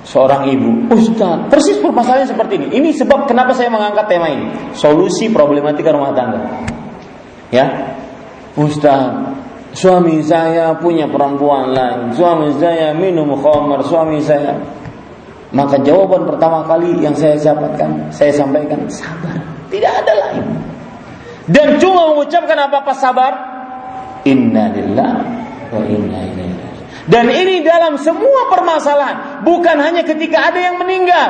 Seorang 0.07 0.47
ibu, 0.55 0.87
Ustaz, 0.95 1.51
persis 1.51 1.83
permasalahan 1.83 2.31
seperti 2.31 2.63
ini. 2.63 2.67
Ini 2.79 2.89
sebab 2.95 3.27
kenapa 3.27 3.51
saya 3.51 3.67
mengangkat 3.67 4.07
tema 4.07 4.31
ini. 4.31 4.71
Solusi 4.71 5.27
problematika 5.35 5.91
rumah 5.91 6.15
tangga. 6.15 6.63
Ya, 7.51 7.91
Ustaz, 8.55 9.35
Suami 9.75 10.23
saya 10.23 10.71
punya 10.79 11.03
perempuan 11.03 11.75
lain, 11.75 12.15
suami 12.15 12.47
saya 12.63 12.95
minum 12.95 13.35
khamar, 13.35 13.83
suami 13.83 14.23
saya. 14.23 14.55
Maka 15.51 15.83
jawaban 15.83 16.23
pertama 16.23 16.63
kali 16.63 17.03
yang 17.03 17.11
saya 17.11 17.35
dapatkan, 17.35 18.07
saya 18.07 18.31
sampaikan 18.31 18.87
sabar. 18.87 19.35
Tidak 19.67 19.91
ada 19.91 20.13
lain. 20.15 20.74
Dan 21.45 21.77
cuma 21.77 22.13
mengucapkan 22.13 22.57
apa-apa 22.57 22.93
sabar. 22.97 23.33
Inna 24.25 24.73
lillahi 24.73 25.25
wa 25.69 25.83
inna 25.85 26.19
ilaihi 26.25 26.65
dan 27.05 27.29
ini 27.29 27.61
dalam 27.61 28.01
semua 28.01 28.49
permasalahan, 28.49 29.45
bukan 29.45 29.77
hanya 29.77 30.01
ketika 30.01 30.49
ada 30.49 30.57
yang 30.57 30.81
meninggal. 30.81 31.29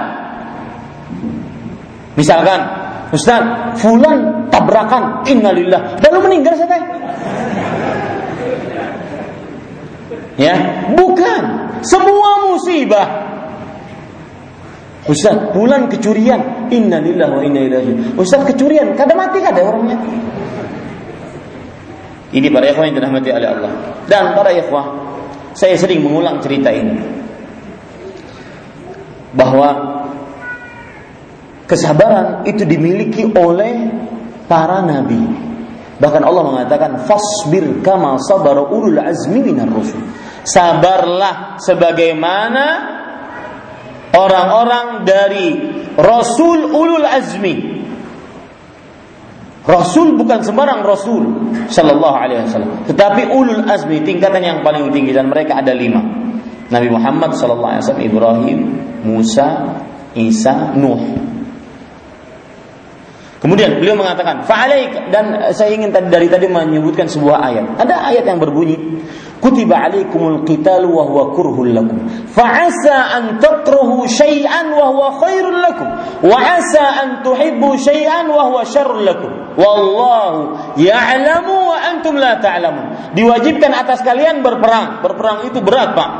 Misalkan, 2.16 2.64
Ustaz, 3.12 3.44
fulan 3.84 4.48
tabrakan, 4.48 5.28
innalillah, 5.28 6.00
baru 6.00 6.24
meninggal 6.24 6.56
saya. 6.56 6.80
Ya, 10.40 10.56
bukan. 10.96 11.44
Semua 11.84 12.48
musibah. 12.48 13.25
Ustaz, 15.06 15.54
bulan 15.54 15.86
kecurian, 15.86 16.70
innalillah 16.74 17.30
wa 17.30 17.42
inna 17.46 17.62
ilaihi 17.62 18.18
Ustaz 18.18 18.42
kecurian, 18.42 18.98
kada 18.98 19.14
mati 19.14 19.38
kada 19.38 19.62
orangnya. 19.62 20.02
Ini 22.34 22.50
para 22.50 22.66
ikhwan 22.74 22.90
yang 22.90 22.98
dirahmati 22.98 23.30
oleh 23.30 23.48
Allah. 23.48 23.72
Dan 24.10 24.34
para 24.34 24.50
ikhwah, 24.50 24.86
saya 25.54 25.78
sering 25.78 26.02
mengulang 26.02 26.42
cerita 26.42 26.74
ini. 26.74 26.98
Bahwa 29.38 29.70
kesabaran 31.70 32.44
itu 32.50 32.66
dimiliki 32.66 33.30
oleh 33.30 33.94
para 34.50 34.82
nabi. 34.82 35.22
Bahkan 35.96 36.24
Allah 36.28 36.44
mengatakan 36.44 36.92
fasbir 37.08 37.80
kama 37.80 38.20
sabara 38.20 38.68
ulul 38.68 39.00
azmi 39.00 39.40
minar 39.40 39.70
rusul. 39.70 40.02
Sabarlah 40.44 41.62
sebagaimana 41.62 42.95
orang-orang 44.16 45.04
dari 45.04 45.48
rasul 46.00 46.72
ulul 46.72 47.04
azmi. 47.06 47.76
Rasul 49.66 50.14
bukan 50.14 50.46
sembarang 50.46 50.86
Rasul 50.86 51.24
Sallallahu 51.66 52.16
alaihi 52.16 52.46
wasallam. 52.46 52.86
Tetapi 52.86 53.34
ulul 53.34 53.66
azmi 53.66 54.06
tingkatan 54.06 54.46
yang 54.46 54.62
paling 54.62 54.94
tinggi 54.94 55.10
Dan 55.10 55.34
mereka 55.34 55.58
ada 55.58 55.74
lima. 55.74 56.06
Nabi 56.70 56.88
Muhammad 56.90 57.34
Sallallahu 57.34 57.72
alaihi 57.74 57.84
wasallam 57.86 58.06
Ibrahim, 58.06 58.60
Musa, 59.06 59.48
Isa, 60.14 60.74
Nuh. 60.78 61.02
Kemudian 63.46 63.78
beliau 63.78 63.94
mengatakan, 63.94 64.42
"Fa'alaik" 64.42 65.14
dan 65.14 65.54
saya 65.54 65.70
ingin 65.78 65.94
tadi 65.94 66.10
dari 66.10 66.26
tadi 66.26 66.50
menyebutkan 66.50 67.06
sebuah 67.06 67.38
ayat. 67.46 67.66
Ada 67.78 68.10
ayat 68.10 68.26
yang 68.26 68.42
berbunyi, 68.42 69.06
"Kutiba 69.46 69.78
'alaikumul 69.78 70.42
qitalu 70.42 70.90
wa 70.90 71.06
huwa 71.06 71.38
kurhul 71.38 71.70
lakum, 71.70 72.02
fa'asa 72.34 73.14
an 73.14 73.38
takrahu 73.38 74.10
syai'an 74.10 74.74
wa 74.74 74.90
huwa 74.90 75.22
khairul 75.22 75.62
lakum, 75.62 75.86
wa 76.26 76.34
'asa 76.34 77.06
an 77.06 77.10
tuhibbu 77.22 77.78
syai'an 77.78 78.26
wa 78.26 78.50
huwa 78.50 78.66
syarrul 78.66 79.06
lakum. 79.06 79.30
Wallahu 79.54 80.74
ya'lamu 80.82 81.56
wa 81.70 81.78
antum 81.78 82.18
la 82.18 82.42
ta'lamun." 82.42 83.14
Diwajibkan 83.14 83.70
atas 83.70 84.02
kalian 84.02 84.42
berperang. 84.42 85.06
Berperang 85.06 85.46
itu 85.46 85.62
berat, 85.62 85.94
Pak. 85.94 86.12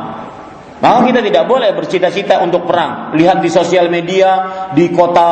Maka 0.86 1.08
kita 1.08 1.20
tidak 1.24 1.50
boleh 1.50 1.72
bercita-cita 1.74 2.44
untuk 2.46 2.68
perang. 2.68 3.16
Lihat 3.18 3.42
di 3.42 3.50
sosial 3.50 3.90
media 3.90 4.30
di 4.76 4.94
kota 4.94 5.30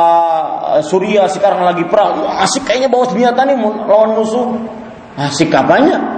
eh, 0.76 0.82
Suria 0.82 1.30
sekarang 1.30 1.62
lagi 1.62 1.86
perang. 1.86 2.26
Asik 2.42 2.66
kayaknya 2.66 2.90
bawa 2.90 3.04
senjata 3.06 3.46
nih 3.46 3.56
lawan 3.86 4.18
musuh. 4.18 4.50
Asik 5.14 5.54
apanya? 5.54 6.13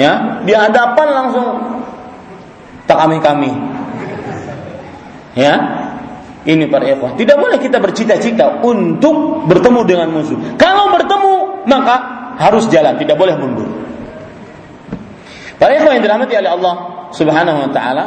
Ya, 0.00 0.40
di 0.48 0.56
hadapan 0.56 1.06
langsung 1.12 1.46
tak 2.88 2.96
kami-kami. 3.04 3.52
Ya, 5.36 5.54
ini 6.48 6.64
para 6.72 6.88
ikhwah. 6.88 7.20
Tidak 7.20 7.36
boleh 7.36 7.60
kita 7.60 7.76
bercita-cita 7.76 8.64
untuk 8.64 9.44
bertemu 9.44 9.80
dengan 9.84 10.08
musuh. 10.08 10.56
Kalau 10.56 10.88
bertemu, 10.88 11.68
maka 11.68 11.96
harus 12.40 12.64
jalan, 12.72 12.96
tidak 12.96 13.20
boleh 13.20 13.36
mundur. 13.36 13.68
Para 15.60 15.76
ikhwah 15.76 15.92
yang 15.92 16.02
dirahmati 16.08 16.32
oleh 16.32 16.50
Allah 16.56 16.74
Subhanahu 17.12 17.58
wa 17.68 17.70
taala, 17.76 18.04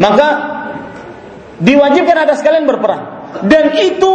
maka 0.00 0.28
diwajibkan 1.60 2.24
atas 2.24 2.40
kalian 2.40 2.64
berperang. 2.64 3.36
Dan 3.44 3.76
itu 3.76 4.14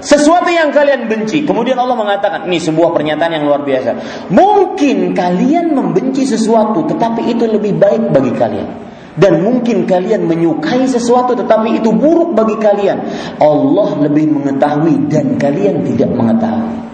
sesuatu 0.00 0.48
yang 0.50 0.72
kalian 0.72 1.08
benci. 1.08 1.44
Kemudian 1.44 1.76
Allah 1.76 1.96
mengatakan, 1.96 2.44
ini 2.48 2.60
sebuah 2.60 2.92
pernyataan 2.92 3.32
yang 3.40 3.44
luar 3.48 3.62
biasa. 3.64 3.90
Mungkin 4.32 5.16
kalian 5.16 5.72
membenci 5.72 6.24
sesuatu, 6.28 6.84
tetapi 6.88 7.32
itu 7.32 7.44
lebih 7.48 7.76
baik 7.76 8.12
bagi 8.12 8.32
kalian. 8.34 8.68
Dan 9.16 9.40
mungkin 9.40 9.88
kalian 9.88 10.28
menyukai 10.28 10.84
sesuatu 10.84 11.32
tetapi 11.32 11.80
itu 11.80 11.88
buruk 11.88 12.36
bagi 12.36 12.60
kalian. 12.60 13.00
Allah 13.40 13.96
lebih 14.04 14.28
mengetahui 14.28 15.08
dan 15.08 15.40
kalian 15.40 15.80
tidak 15.88 16.12
mengetahui. 16.12 16.84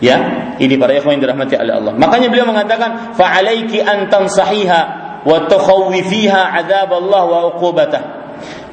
Ya, 0.00 0.16
ini 0.60 0.76
para 0.76 0.96
ikhwan 0.96 1.16
yang 1.16 1.24
dirahmati 1.28 1.56
oleh 1.56 1.72
Allah. 1.76 1.92
Makanya 1.96 2.28
beliau 2.32 2.48
mengatakan, 2.48 3.16
"Fa'alaiki 3.16 3.84
an 3.84 4.08
tansahiha 4.08 4.80
wa 5.24 5.44
tukhawwifiha 5.44 6.56
adzab 6.56 6.88
Allah 6.88 7.22
wa 7.24 7.40
uqubatah." 7.56 8.02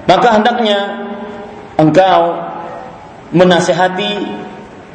Maka 0.08 0.40
hendaknya 0.40 1.07
engkau 1.78 2.22
menasehati 3.32 4.12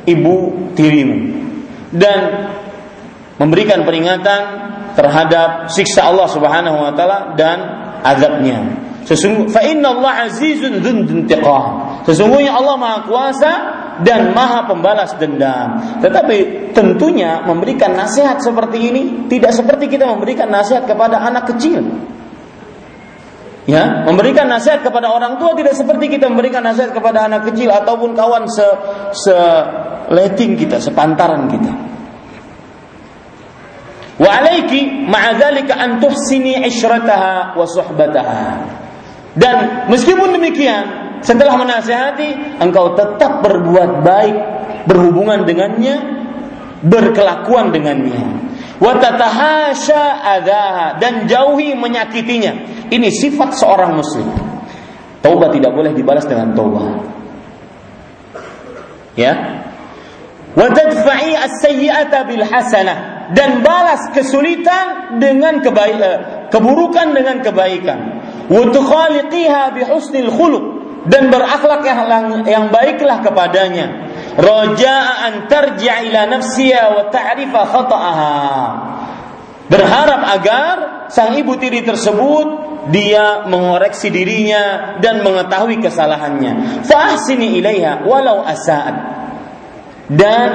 ibu 0.07 0.37
tirimu 0.75 1.19
dan 1.95 2.51
memberikan 3.39 3.87
peringatan 3.87 4.41
terhadap 4.93 5.73
siksa 5.73 6.09
Allah 6.09 6.29
Subhanahu 6.29 6.77
wa 6.79 6.93
taala 6.93 7.33
dan 7.39 7.59
azabnya. 8.05 8.61
Sesungguhnya 9.03 9.89
Allah 9.91 10.31
azizun 10.31 10.79
dzuntiqam. 10.79 12.05
Sesungguhnya 12.07 12.55
Allah 12.55 12.77
Maha 12.79 12.99
Kuasa 13.03 13.53
dan 14.01 14.33
maha 14.33 14.65
pembalas 14.65 15.13
dendam. 15.19 16.01
Tetapi 16.01 16.71
tentunya 16.73 17.43
memberikan 17.45 17.93
nasihat 17.93 18.41
seperti 18.41 18.79
ini 18.89 19.03
tidak 19.29 19.53
seperti 19.53 19.91
kita 19.91 20.09
memberikan 20.09 20.49
nasihat 20.49 20.87
kepada 20.87 21.21
anak 21.21 21.51
kecil. 21.55 21.83
Ya, 23.63 24.03
memberikan 24.03 24.51
nasihat 24.51 24.83
kepada 24.83 25.07
orang 25.07 25.39
tua 25.39 25.55
tidak 25.55 25.79
seperti 25.79 26.19
kita 26.19 26.27
memberikan 26.27 26.67
nasihat 26.67 26.91
kepada 26.91 27.31
anak 27.31 27.47
kecil 27.47 27.71
ataupun 27.71 28.11
kawan 28.19 28.51
se 28.51 28.67
se 29.15 29.37
leting 30.11 30.59
kita, 30.59 30.83
sepantaran 30.83 31.47
kita. 31.47 31.71
Wa 34.19 34.43
alaiki 34.43 35.07
ma'adzalika 35.07 35.79
an 35.79 36.03
tuhsini 36.03 36.59
isyrataha 36.67 37.55
wa 37.55 37.63
suhbataha. 37.63 38.47
Dan 39.39 39.89
meskipun 39.89 40.35
demikian, 40.37 40.85
setelah 41.23 41.55
menasehati, 41.55 42.59
engkau 42.59 42.99
tetap 42.99 43.47
berbuat 43.47 44.03
baik, 44.03 44.37
berhubungan 44.91 45.47
dengannya, 45.47 45.97
berkelakuan 46.83 47.71
dengannya. 47.71 48.52
Watatahasha 48.81 50.23
adaha 50.23 50.97
dan 51.03 51.29
jauhi 51.29 51.77
menyakitinya. 51.77 52.53
Ini 52.89 53.09
sifat 53.13 53.57
seorang 53.57 53.97
muslim. 53.97 54.29
Taubat 55.23 55.55
tidak 55.55 55.73
boleh 55.77 55.93
dibalas 55.95 56.27
dengan 56.27 56.51
taubat. 56.57 56.99
Ya. 59.15 59.33
Watadfa'i 60.53 61.33
as-sayyi'ata 61.33 62.29
bil 62.29 62.45
hasanah 62.45 62.99
dan 63.33 63.65
balas 63.65 64.13
kesulitan 64.13 65.17
dengan 65.17 65.65
kebaikan, 65.65 66.03
eh, 66.03 66.19
keburukan 66.53 67.17
dengan 67.17 67.41
kebaikan. 67.41 67.99
Wa 68.53 68.63
tukhaliqiha 68.69 69.63
bi 69.73 69.83
khuluq 70.29 70.65
dan 71.09 71.33
berakhlak 71.33 71.81
yang, 71.87 72.45
yang 72.45 72.65
baiklah 72.69 73.25
kepadanya. 73.25 74.12
Raja'an 74.33 75.47
tarji' 75.49 76.09
ila 76.09 76.21
nafsiha 76.29 76.85
wa 76.97 77.03
ta'rifa 77.13 77.61
khata'aha. 77.69 78.37
Berharap 79.69 80.23
agar 80.37 80.77
sang 81.09 81.33
ibu 81.37 81.57
tiri 81.57 81.81
tersebut 81.85 82.47
dia 82.93 83.47
mengoreksi 83.47 84.11
dirinya 84.11 84.97
dan 84.99 85.23
mengetahui 85.23 85.81
kesalahannya. 85.81 86.83
Fahsini 86.85 87.61
ilaiha 87.61 88.05
walau 88.05 88.43
asa'at. 88.45 88.97
Dan 90.13 90.51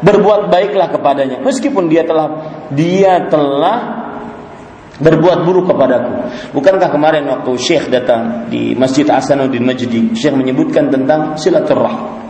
berbuat 0.00 0.48
baiklah 0.48 0.88
kepadanya 0.88 1.44
meskipun 1.44 1.92
dia 1.92 2.08
telah 2.08 2.40
dia 2.72 3.28
telah 3.28 4.04
berbuat 5.00 5.42
buruk 5.42 5.74
kepadaku. 5.74 6.12
Bukankah 6.54 6.88
kemarin 6.92 7.26
waktu 7.26 7.52
Syekh 7.58 7.90
datang 7.90 8.46
di 8.46 8.78
Masjid 8.78 9.04
Hasanuddin 9.04 9.66
Majdi, 9.66 10.14
Syekh 10.14 10.34
menyebutkan 10.38 10.88
tentang 10.88 11.34
silaturahim. 11.34 12.24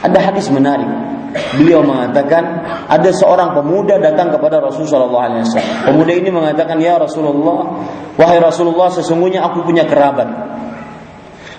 Ada 0.00 0.18
hadis 0.32 0.48
menarik. 0.48 0.88
Beliau 1.30 1.86
mengatakan 1.86 2.42
ada 2.90 3.10
seorang 3.14 3.54
pemuda 3.54 4.02
datang 4.02 4.34
kepada 4.34 4.58
Rasulullah 4.58 5.30
SAW. 5.30 5.86
Pemuda 5.86 6.12
ini 6.16 6.30
mengatakan, 6.32 6.82
Ya 6.82 6.98
Rasulullah, 6.98 7.86
wahai 8.18 8.42
Rasulullah, 8.42 8.90
sesungguhnya 8.90 9.46
aku 9.46 9.62
punya 9.62 9.86
kerabat. 9.86 10.26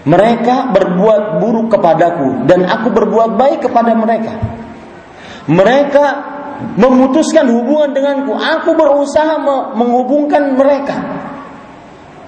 Mereka 0.01 0.73
berbuat 0.73 1.39
buruk 1.39 1.77
kepadaku 1.77 2.49
dan 2.49 2.65
aku 2.65 2.89
berbuat 2.89 3.37
baik 3.37 3.69
kepada 3.69 3.93
mereka. 3.93 4.33
Mereka 5.45 6.05
memutuskan 6.77 7.49
hubungan 7.49 7.93
denganku. 7.93 8.33
Aku 8.33 8.73
berusaha 8.73 9.37
menghubungkan 9.77 10.57
mereka. 10.57 10.97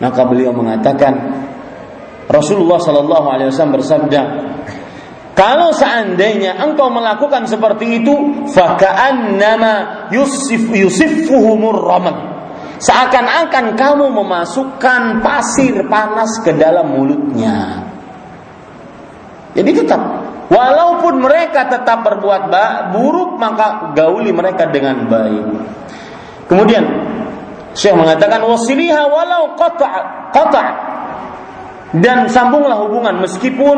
Maka 0.02 0.22
beliau 0.26 0.54
mengatakan, 0.54 1.14
Rasulullah 2.28 2.82
Shallallahu 2.82 3.28
Alaihi 3.30 3.48
Wasallam 3.52 3.76
bersabda, 3.78 4.22
kalau 5.34 5.74
seandainya 5.74 6.62
engkau 6.62 6.94
melakukan 6.94 7.50
seperti 7.50 8.06
itu, 8.06 8.46
nama 9.34 10.06
yusif 10.14 10.70
yusifuhumur 10.70 11.90
ramal. 11.90 12.18
Seakan-akan 12.78 13.74
kamu 13.74 14.14
memasukkan 14.14 15.26
pasir 15.26 15.90
panas 15.90 16.38
ke 16.46 16.54
dalam 16.54 16.94
mulutnya. 16.94 17.82
Jadi 19.58 19.72
tetap 19.74 20.02
walaupun 20.54 21.22
mereka 21.22 21.66
tetap 21.66 22.06
berbuat 22.06 22.54
buruk 22.94 23.42
maka 23.42 23.94
gauli 23.98 24.30
mereka 24.30 24.70
dengan 24.70 25.10
baik. 25.10 25.46
Kemudian 26.46 26.84
Syekh 27.74 27.98
mengatakan 27.98 28.46
wasiliha 28.46 29.02
walau 29.10 29.58
qata' 29.58 30.30
qata' 30.30 30.93
dan 31.94 32.26
sambunglah 32.26 32.82
hubungan 32.82 33.22
meskipun 33.22 33.78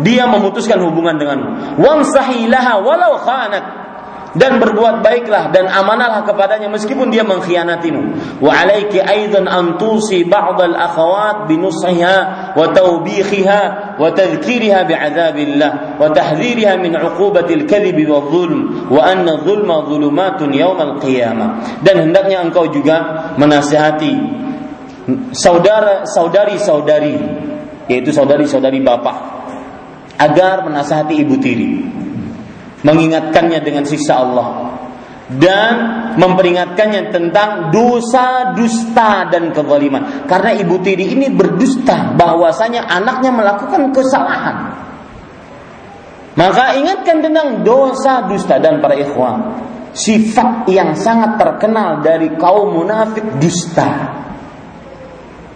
dia 0.00 0.24
memutuskan 0.24 0.80
hubungan 0.80 1.20
denganmu. 1.20 1.76
Wamsahilaha 1.76 2.80
walau 2.80 3.20
khanat 3.20 3.64
dan 4.30 4.62
berbuat 4.62 5.02
baiklah 5.02 5.50
dan 5.50 5.66
amanahlah 5.66 6.22
kepadanya 6.22 6.70
meskipun 6.70 7.10
dia 7.10 7.26
mengkhianatimu. 7.26 8.02
Wa 8.38 8.62
alayki 8.62 9.02
aidan 9.02 9.50
an 9.50 9.76
tusi 9.76 10.22
ba'd 10.22 10.56
al 10.56 10.76
akhawat 10.78 11.50
bi 11.50 11.58
nushiha 11.58 12.54
wa 12.54 12.64
tawbihiha 12.70 13.60
wa 13.98 14.06
tadhkiriha 14.14 14.86
bi 14.86 14.94
adzabillah 14.94 15.98
wa 15.98 16.06
tahdhiriha 16.14 16.78
min 16.78 16.94
uqubati 16.94 17.58
al 17.58 17.64
kadhib 17.66 17.98
wa 18.06 18.22
dhulm 18.30 18.88
wa 18.88 19.00
anna 19.02 19.42
dhulma 19.42 19.84
dhulumatun 19.90 20.54
yawm 20.54 20.78
al 20.78 20.94
qiyamah. 21.02 21.82
Dan 21.82 22.08
hendaknya 22.08 22.46
engkau 22.46 22.70
juga 22.70 23.34
menasihati 23.34 24.14
saudara 25.34 26.06
saudari-saudari 26.06 27.49
yaitu 27.90 28.14
saudari-saudari 28.14 28.78
bapak 28.78 29.16
agar 30.14 30.62
menasihati 30.62 31.18
ibu 31.26 31.34
tiri 31.42 31.82
mengingatkannya 32.86 33.58
dengan 33.60 33.82
sisa 33.82 34.22
Allah 34.22 34.48
dan 35.30 35.74
memperingatkannya 36.18 37.14
tentang 37.14 37.70
dosa 37.70 38.50
dusta 38.54 39.30
dan 39.30 39.54
kezaliman. 39.54 40.26
Karena 40.26 40.50
ibu 40.58 40.82
tiri 40.82 41.14
ini 41.14 41.30
berdusta 41.30 42.18
bahwasanya 42.18 42.90
anaknya 42.90 43.30
melakukan 43.30 43.94
kesalahan. 43.94 44.56
Maka 46.34 46.78
ingatkan 46.78 47.22
tentang 47.22 47.62
dosa 47.62 48.26
dusta 48.26 48.58
dan 48.58 48.82
para 48.82 48.98
ikhwan 48.98 49.66
sifat 49.90 50.70
yang 50.70 50.94
sangat 50.94 51.34
terkenal 51.34 51.98
dari 52.02 52.30
kaum 52.38 52.78
munafik 52.78 53.26
dusta 53.42 54.22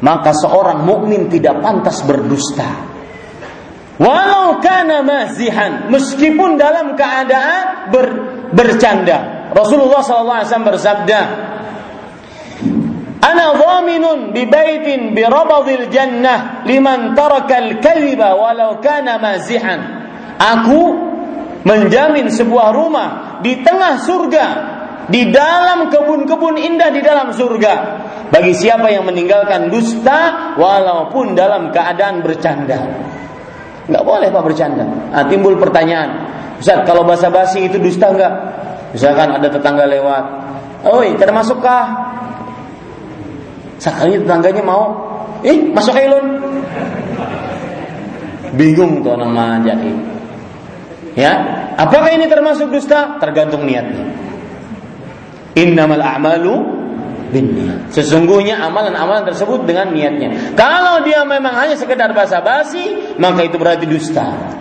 maka 0.04 0.36
seorang 0.36 0.84
mukmin 0.84 1.32
tidak 1.32 1.64
pantas 1.64 2.04
berdusta 2.04 2.94
Walau 3.94 4.58
kana 4.58 5.06
mazihan, 5.06 5.86
meskipun 5.86 6.58
dalam 6.58 6.98
keadaan 6.98 7.94
ber, 7.94 8.06
bercanda. 8.50 9.50
Rasulullah 9.54 10.02
SAW 10.02 10.66
bersabda, 10.66 11.20
Ana 13.22 13.54
dhaminun 13.54 14.34
bi 14.34 14.50
baitin 14.50 15.14
bi 15.14 15.22
rabadil 15.22 15.88
jannah 15.94 16.66
liman 16.66 17.14
taraka 17.14 17.56
al-kadhiba 17.56 18.34
walau 18.34 18.82
kana 18.82 19.16
mazihan. 19.22 19.80
Aku 20.42 20.82
menjamin 21.62 22.28
sebuah 22.28 22.74
rumah 22.74 23.08
di 23.46 23.62
tengah 23.62 24.02
surga, 24.02 24.46
di 25.08 25.28
dalam 25.28 25.92
kebun-kebun 25.92 26.56
indah 26.56 26.90
di 26.94 27.00
dalam 27.04 27.32
surga. 27.32 27.74
Bagi 28.32 28.56
siapa 28.56 28.90
yang 28.90 29.04
meninggalkan 29.06 29.68
dusta 29.68 30.52
walaupun 30.56 31.36
dalam 31.36 31.70
keadaan 31.70 32.24
bercanda. 32.24 32.80
Nggak 33.84 34.04
boleh 34.04 34.28
Pak 34.32 34.42
bercanda. 34.42 34.84
Nah, 34.84 35.24
timbul 35.28 35.60
pertanyaan, 35.60 36.24
Ustaz, 36.56 36.82
kalau 36.88 37.04
bahasa 37.04 37.28
basi 37.28 37.68
itu 37.68 37.76
dusta 37.76 38.08
enggak? 38.08 38.32
Misalkan 38.96 39.28
ada 39.36 39.48
tetangga 39.50 39.84
lewat, 39.84 40.24
Oi, 40.84 41.16
termasukkah? 41.16 41.84
Sekali 43.80 44.20
tetangganya 44.20 44.60
mau, 44.60 44.84
ih 45.40 45.72
masuk 45.72 45.96
ilun. 45.96 46.26
Bingung 48.54 49.02
tuh 49.02 49.16
orang 49.16 49.32
manjai. 49.34 49.92
Ya, 51.16 51.32
apakah 51.80 52.12
ini 52.12 52.28
termasuk 52.28 52.70
dusta? 52.70 53.16
Tergantung 53.18 53.64
niatnya. 53.64 54.04
Innamal 55.54 56.02
a'malu. 56.02 56.82
Sesungguhnya 57.90 58.62
amalan-amalan 58.62 59.26
tersebut 59.26 59.66
dengan 59.66 59.90
niatnya. 59.90 60.54
Kalau 60.54 61.02
dia 61.02 61.26
memang 61.26 61.50
hanya 61.58 61.74
sekedar 61.74 62.14
basa-basi, 62.14 63.18
maka 63.18 63.42
itu 63.42 63.58
berarti 63.58 63.90
dusta. 63.90 64.54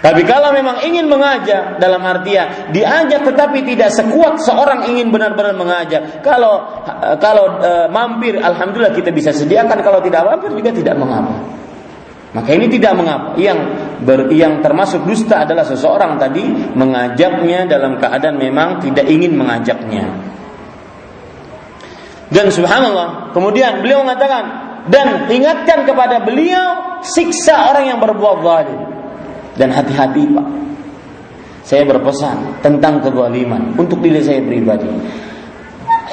Tapi 0.00 0.24
kalau 0.24 0.56
memang 0.56 0.80
ingin 0.80 1.12
mengajak 1.12 1.76
dalam 1.76 2.00
artian 2.00 2.72
diajak 2.72 3.20
tetapi 3.20 3.68
tidak 3.68 3.92
sekuat 3.92 4.40
seorang 4.40 4.88
ingin 4.88 5.12
benar-benar 5.12 5.52
mengajak. 5.52 6.24
Kalau 6.24 6.80
kalau 7.20 7.60
e, 7.60 7.72
mampir 7.92 8.40
alhamdulillah 8.40 8.96
kita 8.96 9.12
bisa 9.12 9.28
sediakan 9.36 9.76
kalau 9.84 10.00
tidak 10.00 10.24
mampir 10.24 10.56
juga 10.56 10.72
tidak 10.72 10.96
mengapa. 10.96 11.36
Maka 12.30 12.54
ini 12.54 12.70
tidak 12.70 12.94
mengapa. 12.94 13.34
Yang 13.34 13.58
ber, 14.06 14.30
yang 14.30 14.62
termasuk 14.62 15.02
dusta 15.02 15.42
adalah 15.42 15.66
seseorang 15.66 16.14
tadi 16.14 16.46
mengajaknya 16.78 17.66
dalam 17.66 17.98
keadaan 17.98 18.38
memang 18.38 18.78
tidak 18.78 19.06
ingin 19.10 19.34
mengajaknya. 19.34 20.06
Dan 22.30 22.46
subhanallah, 22.54 23.34
kemudian 23.34 23.82
beliau 23.82 24.06
mengatakan 24.06 24.70
dan 24.86 25.26
ingatkan 25.26 25.82
kepada 25.82 26.22
beliau 26.22 27.02
siksa 27.02 27.74
orang 27.74 27.90
yang 27.90 27.98
berbuat 27.98 28.36
zalim. 28.46 28.80
Dan 29.58 29.74
hati-hati 29.74 30.24
Pak. 30.30 30.48
Saya 31.66 31.82
berpesan 31.84 32.62
tentang 32.62 33.02
kezaliman 33.02 33.74
untuk 33.74 33.98
diri 33.98 34.22
saya 34.22 34.38
pribadi. 34.40 34.86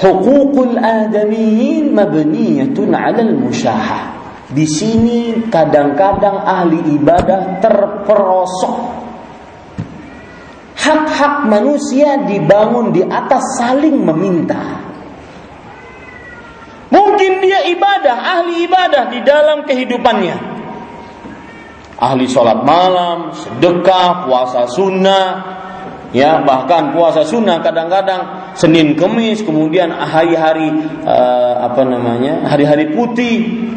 Hukukul 0.01 0.77
adamiyin 0.81 1.93
mabniyatun 1.93 2.89
'alal 2.93 3.33
musyahah. 3.37 4.16
Di 4.47 4.63
sini 4.63 5.51
kadang-kadang 5.51 6.39
ahli 6.39 6.95
ibadah 6.95 7.59
terperosok. 7.59 8.75
Hak-hak 10.77 11.51
manusia 11.51 12.23
dibangun 12.23 12.95
di 12.95 13.03
atas 13.03 13.59
saling 13.59 14.07
meminta. 14.07 14.79
Mungkin 16.87 17.43
dia 17.43 17.67
ibadah, 17.67 18.15
ahli 18.39 18.63
ibadah 18.63 19.11
di 19.11 19.19
dalam 19.27 19.67
kehidupannya. 19.67 20.37
Ahli 21.99 22.23
sholat 22.29 22.63
malam, 22.63 23.35
sedekah, 23.35 24.23
puasa 24.23 24.63
sunnah, 24.71 25.27
ya 26.15 26.39
bahkan 26.45 26.95
puasa 26.95 27.27
sunnah 27.27 27.59
kadang-kadang 27.59 28.53
Senin 28.55 28.95
Kemis, 28.95 29.43
kemudian 29.43 29.91
hari-hari 29.91 30.71
uh, 31.03 31.67
apa 31.67 31.83
namanya 31.83 32.47
hari-hari 32.47 32.95
putih, 32.95 33.67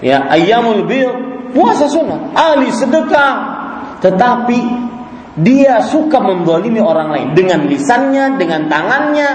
ya 0.00 0.28
ayamul 0.28 0.84
bil, 0.88 1.10
puasa 1.52 1.88
sunnah, 1.88 2.32
ahli 2.32 2.72
sedekah, 2.72 3.34
tetapi 4.00 4.60
dia 5.40 5.84
suka 5.86 6.18
mendolimi 6.20 6.82
orang 6.82 7.08
lain 7.12 7.28
dengan 7.36 7.64
lisannya, 7.68 8.36
dengan 8.36 8.66
tangannya, 8.66 9.30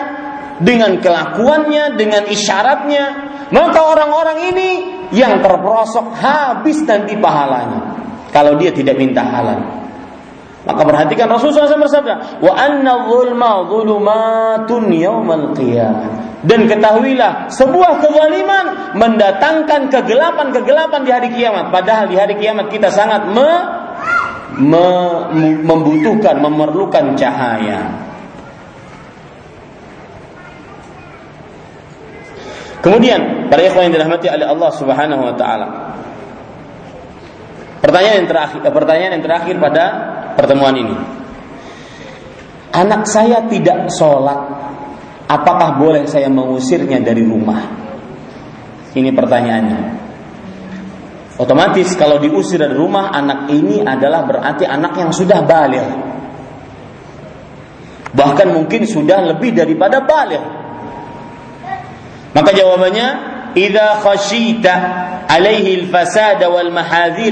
dengan 0.59 0.99
kelakuannya, 0.99 1.95
dengan 1.95 2.27
isyaratnya, 2.27 3.05
maka 3.51 3.79
orang-orang 3.79 4.39
ini 4.53 4.69
yang 5.13 5.39
terperosok 5.39 6.17
habis 6.17 6.81
nanti 6.83 7.15
pahalanya. 7.19 7.95
Kalau 8.33 8.59
dia 8.59 8.75
tidak 8.75 8.99
minta 8.99 9.23
halal. 9.23 9.84
Maka 10.65 10.81
perhatikan 10.81 11.29
Rasulullah 11.29 11.69
SAW 11.69 11.85
bersabda, 11.85 12.13
"Wa 12.41 12.53
anna 12.57 13.05
zulma 13.05 13.69
zulumatun 13.69 14.89
yaumal 14.89 15.53
qiyamah." 15.53 16.41
Dan 16.45 16.69
ketahuilah, 16.69 17.49
sebuah 17.53 18.01
kezaliman 18.05 18.97
mendatangkan 18.97 19.89
kegelapan-kegelapan 19.89 21.01
di 21.01 21.11
hari 21.13 21.29
kiamat. 21.33 21.73
Padahal 21.73 22.05
di 22.09 22.17
hari 22.17 22.37
kiamat 22.37 22.69
kita 22.69 22.93
sangat 22.93 23.29
me, 23.33 23.49
me, 24.61 24.85
membutuhkan, 25.65 26.37
memerlukan 26.37 27.17
cahaya. 27.17 28.05
Kemudian 32.85 33.49
para 33.49 33.65
ikhwan 33.65 33.89
yang 33.89 33.97
dirahmati 33.97 34.29
oleh 34.29 34.45
Allah 34.45 34.69
Subhanahu 34.69 35.21
wa 35.25 35.33
taala. 35.33 35.67
Pertanyaan 37.81 38.21
yang 38.21 38.29
terakhir 38.29 38.59
eh, 38.61 38.73
pertanyaan 38.73 39.11
yang 39.17 39.25
terakhir 39.25 39.55
pada 39.57 39.85
pertemuan 40.35 40.75
ini. 40.75 40.97
Anak 42.75 43.07
saya 43.07 43.47
tidak 43.47 43.87
sholat, 43.95 44.39
apakah 45.31 45.79
boleh 45.79 46.03
saya 46.05 46.27
mengusirnya 46.27 46.99
dari 46.99 47.23
rumah? 47.23 47.63
Ini 48.95 49.11
pertanyaannya. 49.15 49.79
Otomatis 51.35 51.91
kalau 51.99 52.15
diusir 52.19 52.63
dari 52.63 52.75
rumah 52.75 53.11
anak 53.11 53.51
ini 53.51 53.83
adalah 53.83 54.23
berarti 54.23 54.63
anak 54.63 54.95
yang 54.95 55.11
sudah 55.11 55.43
balik. 55.43 55.87
Bahkan 58.15 58.47
mungkin 58.55 58.87
sudah 58.87 59.35
lebih 59.35 59.51
daripada 59.51 59.99
balik. 59.99 60.39
Maka 62.31 62.51
jawabannya, 62.55 63.07
"Idza 63.55 63.99
khashita 63.99 64.75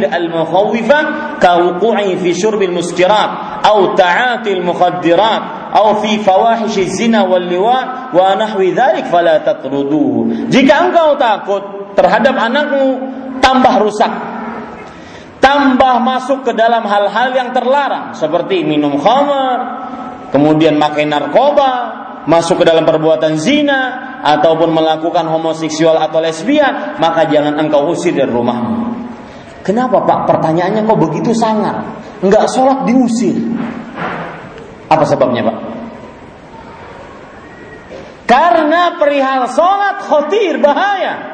al-mukhawwifa 0.10 1.00
ka 1.40 1.52
wuqu'i 1.62 2.18
fi 2.18 2.30
syurb 2.34 2.62
al-muskirat 2.62 3.62
aw 3.64 3.96
ta'ati 3.96 4.50
al-mukhaddirat 4.54 5.74
aw 5.74 6.02
fi 6.02 6.20
fawahish 6.20 6.80
zina 6.94 7.26
wal 7.26 7.42
liwa 7.42 8.12
wa 8.14 8.36
nahwi 8.36 8.74
dhalik 8.74 9.08
fala 9.08 9.40
tatruduhu." 9.46 10.50
Jika 10.50 10.90
engkau 10.90 11.16
takut 11.18 11.64
terhadap 11.94 12.34
anakmu 12.34 12.86
tambah 13.40 13.74
rusak, 13.86 14.12
tambah 15.44 15.96
masuk 16.02 16.48
ke 16.48 16.52
dalam 16.58 16.88
hal-hal 16.88 17.30
yang 17.36 17.50
terlarang 17.54 18.18
seperti 18.18 18.66
minum 18.66 18.98
khamar, 18.98 19.60
kemudian 20.34 20.80
makai 20.80 21.06
narkoba, 21.06 22.03
masuk 22.26 22.64
ke 22.64 22.66
dalam 22.68 22.88
perbuatan 22.88 23.36
zina 23.36 23.82
ataupun 24.24 24.72
melakukan 24.72 25.28
homoseksual 25.28 26.00
atau 26.00 26.24
lesbian, 26.24 26.98
maka 27.00 27.28
jangan 27.28 27.60
engkau 27.60 27.92
usir 27.92 28.16
dari 28.16 28.32
rumahmu. 28.32 28.96
Kenapa 29.64 30.04
Pak? 30.04 30.28
Pertanyaannya 30.28 30.84
kok 30.84 31.00
begitu 31.00 31.32
sangat? 31.32 31.84
Enggak 32.20 32.52
sholat 32.52 32.84
diusir. 32.84 33.36
Apa 34.92 35.04
sebabnya 35.08 35.48
Pak? 35.48 35.58
Karena 38.28 38.96
perihal 39.00 39.48
sholat 39.52 40.04
khotir, 40.04 40.60
bahaya. 40.60 41.32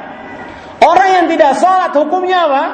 Orang 0.80 1.10
yang 1.10 1.26
tidak 1.30 1.58
sholat 1.58 1.92
hukumnya 1.94 2.50
apa? 2.50 2.66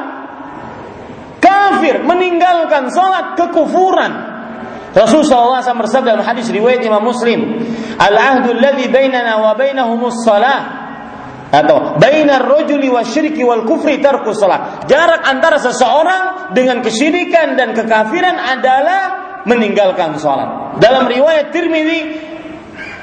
Kafir, 1.44 2.02
meninggalkan 2.04 2.90
sholat 2.90 3.36
kekufuran. 3.38 4.36
Rasulullah 4.96 5.60
SAW 5.60 5.84
bersabda 5.84 6.16
dalam 6.16 6.24
hadis 6.24 6.48
riwayat 6.48 6.80
Imam 6.80 7.04
Muslim, 7.04 7.60
"Al-ahdu 7.98 8.56
alladhi 8.56 8.92
bainana 8.92 9.40
wa 9.42 9.52
bainahumus 9.56 10.24
salah." 10.24 10.86
Atau 11.56 12.02
bainar 12.02 12.44
rajuli 12.44 12.90
wasyirki 12.92 13.46
wal 13.46 13.64
kufri 13.64 14.04
tarku 14.04 14.34
salat. 14.36 14.90
Jarak 14.90 15.24
antara 15.24 15.62
seseorang 15.62 16.52
dengan 16.52 16.84
kesyirikan 16.84 17.56
dan 17.56 17.72
kekafiran 17.72 18.36
adalah 18.36 19.02
meninggalkan 19.46 20.18
salat. 20.20 20.82
Dalam 20.82 21.08
riwayat 21.08 21.54
Tirmizi, 21.54 22.18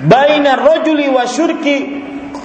bainar 0.05 0.59
rajuli 0.59 1.09
wasyirki 1.09 1.77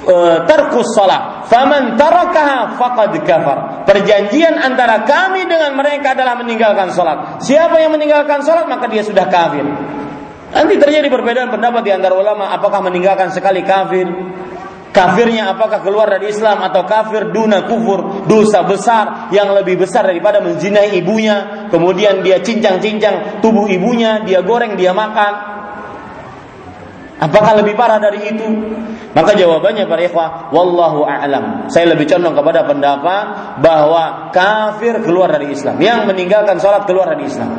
uh, 0.07 0.47
tarkus 0.47 0.95
salat. 0.95 1.49
Faman 1.49 1.99
tarakaha 1.99 2.77
faqad 2.77 3.13
kafar. 3.25 3.83
Perjanjian 3.83 4.55
antara 4.63 5.03
kami 5.03 5.49
dengan 5.49 5.75
mereka 5.75 6.13
adalah 6.15 6.39
meninggalkan 6.39 6.93
salat. 6.93 7.43
Siapa 7.43 7.81
yang 7.81 7.91
meninggalkan 7.91 8.45
salat 8.45 8.69
maka 8.69 8.87
dia 8.87 9.03
sudah 9.03 9.27
kafir. 9.27 9.65
Nanti 10.57 10.81
terjadi 10.81 11.05
perbedaan 11.13 11.53
pendapat 11.53 11.85
di 11.85 11.93
antara 11.93 12.17
ulama 12.17 12.49
apakah 12.49 12.81
meninggalkan 12.81 13.29
sekali 13.29 13.61
kafir 13.61 14.09
Kafirnya 14.89 15.53
apakah 15.53 15.85
keluar 15.85 16.09
dari 16.09 16.33
Islam 16.33 16.57
atau 16.65 16.81
kafir 16.81 17.29
duna 17.29 17.69
kufur 17.69 18.25
dosa 18.25 18.65
besar 18.65 19.29
yang 19.29 19.53
lebih 19.53 19.77
besar 19.77 20.09
daripada 20.09 20.41
menzinai 20.41 20.97
ibunya 20.97 21.69
kemudian 21.69 22.25
dia 22.25 22.41
cincang-cincang 22.41 23.37
tubuh 23.37 23.69
ibunya 23.69 24.25
dia 24.25 24.41
goreng 24.41 24.73
dia 24.73 24.97
makan 24.97 25.57
Apakah 27.17 27.57
lebih 27.65 27.73
parah 27.73 27.97
dari 27.97 28.29
itu? 28.29 28.45
Maka 29.17 29.33
jawabannya 29.33 29.89
para 29.89 30.05
ikhwah, 30.05 30.53
wallahu 30.53 31.01
a'lam. 31.01 31.65
Saya 31.65 31.97
lebih 31.97 32.05
condong 32.05 32.37
kepada 32.37 32.61
pendapat 32.61 33.57
bahwa 33.57 34.29
kafir 34.29 35.01
keluar 35.01 35.33
dari 35.33 35.49
Islam, 35.49 35.81
yang 35.81 36.05
meninggalkan 36.05 36.61
sholat 36.61 36.85
keluar 36.85 37.09
dari 37.17 37.25
Islam. 37.25 37.49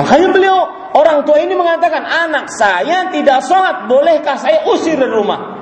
Makanya 0.00 0.28
beliau 0.32 0.58
orang 0.96 1.28
tua 1.28 1.36
ini 1.44 1.52
mengatakan, 1.52 2.00
anak 2.08 2.48
saya 2.48 3.12
tidak 3.12 3.44
sholat, 3.44 3.84
bolehkah 3.84 4.40
saya 4.40 4.64
usir 4.64 4.96
dari 4.96 5.12
rumah? 5.12 5.60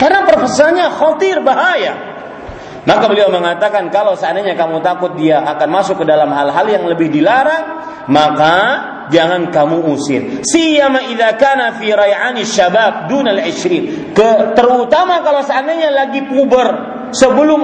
Karena 0.00 0.24
profesornya 0.24 0.88
khotir 0.96 1.44
bahaya. 1.44 2.16
Maka 2.88 3.04
beliau 3.04 3.28
mengatakan 3.28 3.92
kalau 3.92 4.16
seandainya 4.16 4.56
kamu 4.56 4.80
takut 4.80 5.12
dia 5.20 5.44
akan 5.44 5.68
masuk 5.68 6.00
ke 6.00 6.04
dalam 6.08 6.32
hal-hal 6.32 6.64
yang 6.64 6.88
lebih 6.88 7.12
dilarang, 7.12 7.84
maka 8.08 8.56
jangan 9.12 9.52
kamu 9.52 9.92
usir. 9.92 10.40
Siyama 10.40 11.04
idza 11.12 11.36
kana 11.36 11.76
fi 11.76 11.92
ray'ani 11.92 12.48
syabab 12.48 13.12
dunal 13.12 13.44
20. 13.44 14.16
Ke, 14.16 14.56
terutama 14.56 15.20
kalau 15.20 15.44
seandainya 15.44 15.92
lagi 15.92 16.24
puber 16.24 16.68
sebelum 17.12 17.60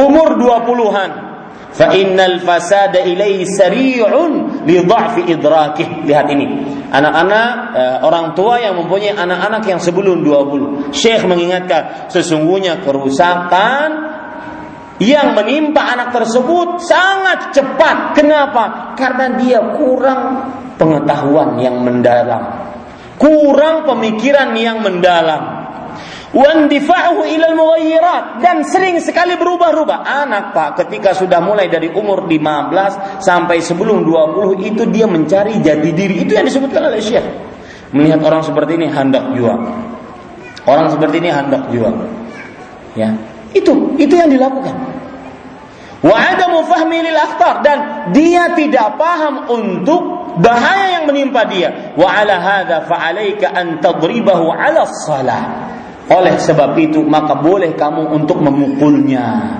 umur 0.00 0.28
20-an. 0.40 1.10
Fa 1.74 1.90
fasada 2.46 3.02
ilaihi 3.02 3.42
sari'un 3.50 4.62
li 4.62 4.78
idrakih. 4.78 6.06
Lihat 6.06 6.26
ini. 6.30 6.46
Anak-anak 6.94 7.50
eh, 7.74 7.96
orang 8.06 8.38
tua 8.38 8.62
yang 8.62 8.78
mempunyai 8.78 9.18
anak-anak 9.18 9.66
yang 9.66 9.82
sebelum 9.82 10.22
20. 10.22 10.94
Syekh 10.94 11.26
mengingatkan 11.26 12.06
sesungguhnya 12.14 12.78
kerusakan 12.86 14.14
yang 15.02 15.34
menimpa 15.34 15.82
anak 15.98 16.14
tersebut 16.14 16.78
sangat 16.86 17.50
cepat. 17.50 18.14
Kenapa? 18.14 18.94
Karena 18.94 19.34
dia 19.34 19.58
kurang 19.74 20.22
pengetahuan 20.78 21.58
yang 21.58 21.82
mendalam. 21.82 22.70
Kurang 23.18 23.82
pemikiran 23.82 24.54
yang 24.54 24.78
mendalam. 24.78 25.63
Wandifa'uhu 26.34 27.22
ilal 27.30 27.54
mughayyirat 27.54 28.42
dan 28.42 28.66
sering 28.66 28.98
sekali 28.98 29.38
berubah-ubah. 29.38 30.02
Anak 30.02 30.50
Pak 30.50 30.82
ketika 30.82 31.14
sudah 31.14 31.38
mulai 31.38 31.70
dari 31.70 31.94
umur 31.94 32.26
15 32.26 33.22
sampai 33.22 33.62
sebelum 33.62 34.02
20 34.02 34.66
itu 34.66 34.82
dia 34.90 35.06
mencari 35.06 35.62
jati 35.62 35.94
diri. 35.94 36.26
Itu 36.26 36.34
yang 36.34 36.50
disebutkan 36.50 36.90
oleh 36.90 36.98
Syekh. 36.98 37.22
Melihat 37.94 38.18
orang 38.26 38.42
seperti 38.42 38.74
ini 38.74 38.90
hendak 38.90 39.30
jual. 39.38 39.58
Orang 40.66 40.90
seperti 40.90 41.22
ini 41.22 41.30
hendak 41.30 41.70
jual. 41.70 41.94
Ya, 42.98 43.14
itu 43.54 43.94
itu 43.94 44.14
yang 44.18 44.26
dilakukan. 44.26 44.74
Wa 46.02 46.34
adamu 46.34 46.66
fahmi 46.66 46.98
lil 47.00 47.16
akhtar 47.16 47.62
dan 47.62 48.10
dia 48.10 48.52
tidak 48.58 48.98
paham 48.98 49.46
untuk 49.48 50.34
bahaya 50.42 50.98
yang 50.98 51.04
menimpa 51.06 51.46
dia. 51.46 51.94
Wa 51.94 52.26
ala 52.26 52.42
hadza 52.42 52.90
fa 52.90 53.08
alayka 53.08 53.54
an 53.54 53.78
tadribahu 53.78 54.50
ala 54.50 54.82
salah. 55.06 55.70
Oleh 56.12 56.36
sebab 56.36 56.76
itu 56.76 57.00
maka 57.00 57.40
boleh 57.40 57.72
kamu 57.72 58.12
untuk 58.12 58.40
memukulnya. 58.44 59.56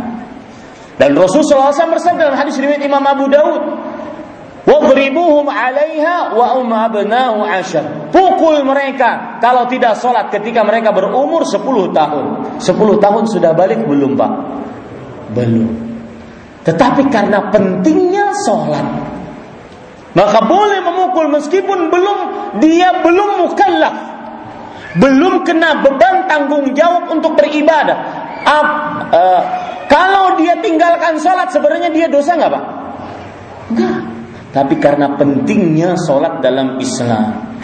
Dan 0.94 1.16
Rasulullah 1.18 1.74
SAW 1.74 1.96
bersabda 1.98 2.30
dalam 2.30 2.38
hadis 2.38 2.54
riwayat 2.60 2.84
Imam 2.84 3.02
Abu 3.02 3.26
Daud, 3.26 3.62
Wadribuhum 4.64 5.44
'alaiha 5.50 6.32
wa 6.32 6.56
um 6.56 6.70
abnahu 6.72 7.44
ashar. 7.44 8.08
Pukul 8.08 8.64
mereka 8.64 9.36
kalau 9.40 9.68
tidak 9.68 10.00
sholat 10.00 10.32
ketika 10.32 10.64
mereka 10.64 10.88
berumur 10.94 11.44
10 11.44 11.92
tahun. 11.92 12.26
10 12.60 13.04
tahun 13.04 13.24
sudah 13.28 13.52
balik 13.52 13.84
belum, 13.84 14.16
Pak? 14.16 14.32
Belum. 15.36 15.68
Tetapi 16.64 17.12
karena 17.12 17.52
pentingnya 17.52 18.32
sholat, 18.48 18.86
maka 20.16 20.38
boleh 20.48 20.80
memukul 20.80 21.28
meskipun 21.28 21.92
belum 21.92 22.18
dia 22.62 23.04
belum 23.04 23.44
mukallaf, 23.44 24.13
belum 24.94 25.42
kena 25.42 25.82
beban 25.82 26.30
tanggung 26.30 26.70
jawab 26.74 27.10
untuk 27.10 27.34
beribadah. 27.34 27.98
Ap, 28.44 28.68
uh, 29.10 29.42
kalau 29.90 30.38
dia 30.38 30.58
tinggalkan 30.60 31.18
sholat 31.18 31.50
sebenarnya 31.50 31.90
dia 31.90 32.06
dosa 32.06 32.36
nggak 32.38 32.52
pak? 32.52 32.64
Enggak. 33.74 33.98
Tapi 34.54 34.74
karena 34.78 35.18
pentingnya 35.18 35.98
sholat 35.98 36.38
dalam 36.38 36.78
Islam, 36.78 37.54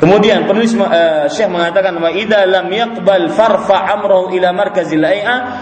Kemudian 0.00 0.48
penulis 0.48 0.72
uh, 0.80 1.28
Syekh 1.28 1.52
mengatakan 1.52 1.92
wa 2.00 2.08
idza 2.08 2.48
lam 2.48 2.72
yaqbal 2.72 3.28
farfa 3.36 3.84
amrahu 3.84 4.32
ila 4.32 4.48
markazil 4.56 5.04
ai'a 5.04 5.59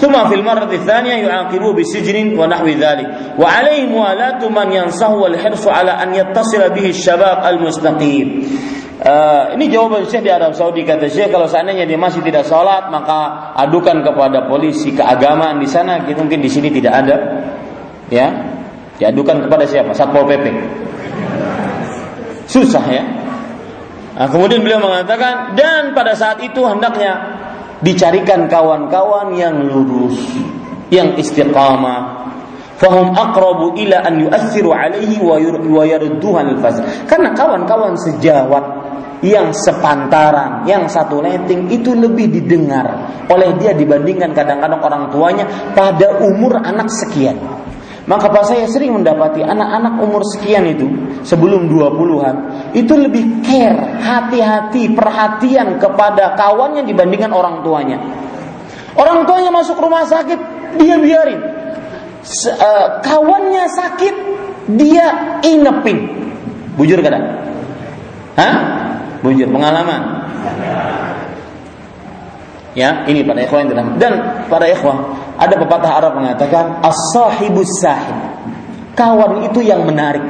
Thumma 0.00 0.28
fil 0.32 0.44
marrati 0.44 0.80
thaniyah 0.80 1.18
yu'aqibu 1.20 1.76
bisijnin 1.76 2.32
wa 2.32 2.48
nahwi 2.48 2.80
dhalik. 2.80 3.36
Wa 3.36 3.60
alaihi 3.60 3.88
mualatu 3.88 4.48
man 4.48 4.72
yansahu 4.72 5.28
wal 5.28 5.36
hirsu 5.36 5.68
ala 5.68 6.00
an 6.00 6.16
yattasila 6.16 6.72
bihi 6.72 6.96
syabab 6.96 7.44
al 7.44 7.60
mustaqim. 7.60 8.48
Uh, 9.02 9.58
ini 9.58 9.66
jawaban 9.66 10.06
Syekh 10.06 10.22
di 10.22 10.30
Arab 10.30 10.54
Saudi. 10.54 10.86
Kata 10.86 11.10
Syekh 11.10 11.34
kalau 11.34 11.50
seandainya 11.50 11.84
dia 11.90 11.98
masih 11.98 12.22
tidak 12.22 12.46
sholat 12.46 12.86
maka 12.86 13.50
adukan 13.58 13.98
kepada 14.06 14.46
polisi 14.46 14.94
keagamaan 14.94 15.58
di 15.58 15.66
sana. 15.66 16.06
Gitu 16.06 16.22
mungkin 16.22 16.38
di 16.38 16.46
sini 16.46 16.70
tidak 16.70 16.94
ada. 17.02 17.16
Ya? 18.08 18.30
Diadukan 19.02 19.48
kepada 19.48 19.64
siapa? 19.66 19.90
Satpol 19.96 20.28
PP 20.28 20.44
Susah 22.46 22.84
ya. 22.86 23.02
Nah, 24.12 24.28
kemudian 24.28 24.60
beliau 24.60 24.76
mengatakan 24.84 25.56
dan 25.56 25.96
pada 25.96 26.12
saat 26.12 26.44
itu 26.44 26.60
hendaknya 26.68 27.31
dicarikan 27.82 28.46
kawan-kawan 28.46 29.34
yang 29.36 29.66
lurus, 29.66 30.18
yang 30.88 31.18
istiqamah. 31.18 32.22
Fahum 32.78 33.14
aqrabu 33.14 33.78
ila 33.78 34.02
an 34.02 34.26
yu'athiru 34.26 34.74
alaihi 34.74 35.22
wa 35.22 35.86
yarudduhan 35.86 36.50
al 36.50 36.58
Karena 37.06 37.30
kawan-kawan 37.30 37.94
sejawat 37.94 38.64
yang 39.22 39.54
sepantaran, 39.54 40.66
yang 40.66 40.90
satu 40.90 41.22
letting 41.22 41.70
itu 41.70 41.94
lebih 41.94 42.26
didengar 42.26 43.06
oleh 43.30 43.54
dia 43.54 43.70
dibandingkan 43.70 44.34
kadang-kadang 44.34 44.82
orang 44.82 45.04
tuanya 45.14 45.44
pada 45.78 46.26
umur 46.26 46.58
anak 46.58 46.90
sekian. 46.90 47.38
Maka 48.02 48.26
Pak 48.34 48.50
saya 48.50 48.66
sering 48.66 48.98
mendapati 48.98 49.46
anak-anak 49.46 50.02
umur 50.02 50.26
sekian 50.26 50.66
itu 50.66 50.90
sebelum 51.22 51.70
20-an 51.70 52.36
itu 52.74 52.90
lebih 52.98 53.46
care, 53.46 54.02
hati-hati, 54.02 54.90
perhatian 54.90 55.78
kepada 55.78 56.34
kawannya 56.34 56.82
dibandingkan 56.82 57.30
orang 57.30 57.62
tuanya. 57.62 58.02
Orang 58.98 59.22
tuanya 59.24 59.54
masuk 59.54 59.78
rumah 59.78 60.02
sakit, 60.02 60.40
dia 60.82 60.98
biarin. 60.98 61.40
uh, 62.58 62.88
kawannya 63.06 63.70
sakit, 63.70 64.14
dia 64.74 65.38
inepin. 65.46 66.26
Bujur 66.74 66.98
kadang? 67.06 67.22
Hah? 68.34 68.54
Bujur 69.22 69.46
pengalaman. 69.46 70.26
Ya, 72.72 73.04
ini 73.04 73.20
pada 73.20 73.44
ikhwan 73.44 73.68
yang 73.68 74.00
dan 74.00 74.12
pada 74.48 74.64
ikhwan 74.64 74.96
ada 75.36 75.54
pepatah 75.60 75.92
Arab 76.00 76.12
mengatakan 76.16 76.80
as-sahibus 76.80 77.68
sahib. 77.84 78.16
Kawan 78.96 79.44
itu 79.44 79.60
yang 79.60 79.84
menarik. 79.84 80.24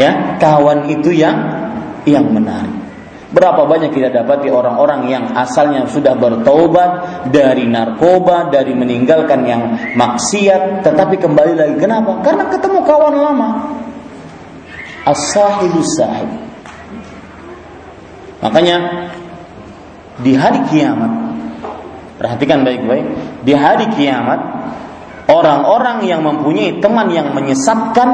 Ya, 0.00 0.40
kawan 0.40 0.88
itu 0.88 1.12
yang 1.12 1.36
yang 2.08 2.32
menarik. 2.32 2.82
Berapa 3.32 3.64
banyak 3.64 3.96
kita 3.96 4.12
dapati 4.12 4.52
orang-orang 4.52 5.08
yang 5.08 5.24
asalnya 5.32 5.88
sudah 5.88 6.12
bertobat 6.12 7.24
dari 7.32 7.64
narkoba, 7.64 8.52
dari 8.52 8.76
meninggalkan 8.76 9.40
yang 9.48 9.62
maksiat, 9.96 10.84
tetapi 10.84 11.16
kembali 11.16 11.56
lagi. 11.56 11.76
Kenapa? 11.80 12.20
Karena 12.20 12.48
ketemu 12.52 12.84
kawan 12.84 13.16
lama. 13.16 13.50
As-sahibus 15.08 15.96
sahib. 15.96 16.28
Makanya 18.44 18.76
di 20.22 20.32
hari 20.38 20.62
kiamat. 20.70 21.12
Perhatikan 22.16 22.62
baik-baik. 22.62 23.06
Di 23.42 23.52
hari 23.52 23.90
kiamat 23.98 24.40
orang-orang 25.26 26.06
yang 26.06 26.22
mempunyai 26.22 26.78
teman 26.78 27.10
yang 27.10 27.34
menyesatkan 27.34 28.08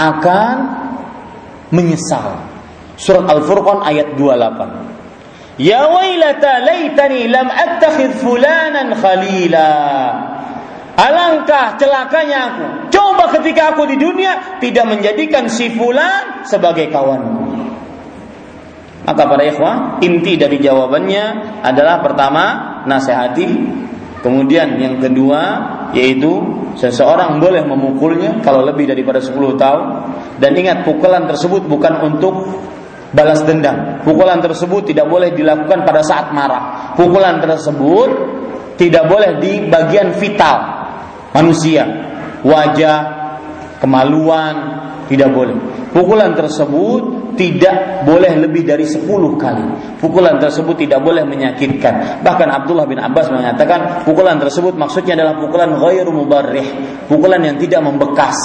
akan 0.00 0.56
menyesal. 1.70 2.40
Surat 2.96 3.28
al-furqan 3.28 3.84
ayat 3.84 4.16
28 4.16 5.00
ya 5.60 5.92
wailata 5.92 6.64
laitani 6.64 7.28
lam 7.28 7.52
attakhidh 7.52 8.16
fulanan 8.16 8.96
khalila. 8.96 9.70
Alangkah 11.00 11.80
celakanya 11.80 12.38
aku. 12.52 12.66
Coba 12.92 13.32
ketika 13.40 13.72
aku 13.72 13.88
di 13.88 13.96
dunia 13.96 14.60
tidak 14.60 14.84
menjadikan 14.84 15.48
si 15.48 15.72
fulan 15.72 16.44
sebagai 16.44 16.92
kawan. 16.92 17.22
Maka 19.00 19.22
para 19.26 19.42
ikhwah, 19.48 19.98
inti 20.04 20.36
dari 20.36 20.60
jawabannya 20.60 21.24
adalah 21.64 22.04
pertama, 22.04 22.44
nasihati. 22.84 23.48
Kemudian 24.20 24.76
yang 24.76 25.00
kedua, 25.00 25.40
yaitu 25.96 26.28
seseorang 26.76 27.40
boleh 27.40 27.64
memukulnya 27.64 28.44
kalau 28.44 28.60
lebih 28.62 28.84
daripada 28.84 29.18
10 29.18 29.56
tahun. 29.56 29.84
Dan 30.36 30.52
ingat, 30.52 30.84
pukulan 30.84 31.24
tersebut 31.24 31.64
bukan 31.64 32.04
untuk 32.04 32.34
balas 33.10 33.42
dendam. 33.42 34.04
Pukulan 34.06 34.38
tersebut 34.38 34.92
tidak 34.92 35.08
boleh 35.08 35.32
dilakukan 35.34 35.82
pada 35.82 36.04
saat 36.04 36.30
marah. 36.36 36.94
Pukulan 36.94 37.40
tersebut 37.40 38.10
tidak 38.76 39.04
boleh 39.08 39.40
di 39.42 39.68
bagian 39.68 40.14
vital 40.16 40.80
manusia, 41.34 41.84
wajah, 42.42 42.98
kemaluan, 43.78 44.54
tidak 45.06 45.30
boleh. 45.30 45.56
Pukulan 45.90 46.34
tersebut 46.34 47.19
tidak 47.34 48.06
boleh 48.06 48.40
lebih 48.46 48.62
dari 48.66 48.86
10 48.86 49.06
kali. 49.36 49.66
Pukulan 49.98 50.38
tersebut 50.38 50.86
tidak 50.86 51.02
boleh 51.02 51.26
menyakitkan. 51.26 52.22
Bahkan 52.24 52.48
Abdullah 52.48 52.86
bin 52.86 52.98
Abbas 53.02 53.28
mengatakan 53.28 54.06
pukulan 54.06 54.38
tersebut 54.38 54.78
maksudnya 54.78 55.18
adalah 55.18 55.38
pukulan 55.38 55.74
ghairu 55.76 56.10
mubarrih, 56.14 56.66
pukulan 57.10 57.42
yang 57.42 57.56
tidak 57.58 57.80
membekas. 57.82 58.38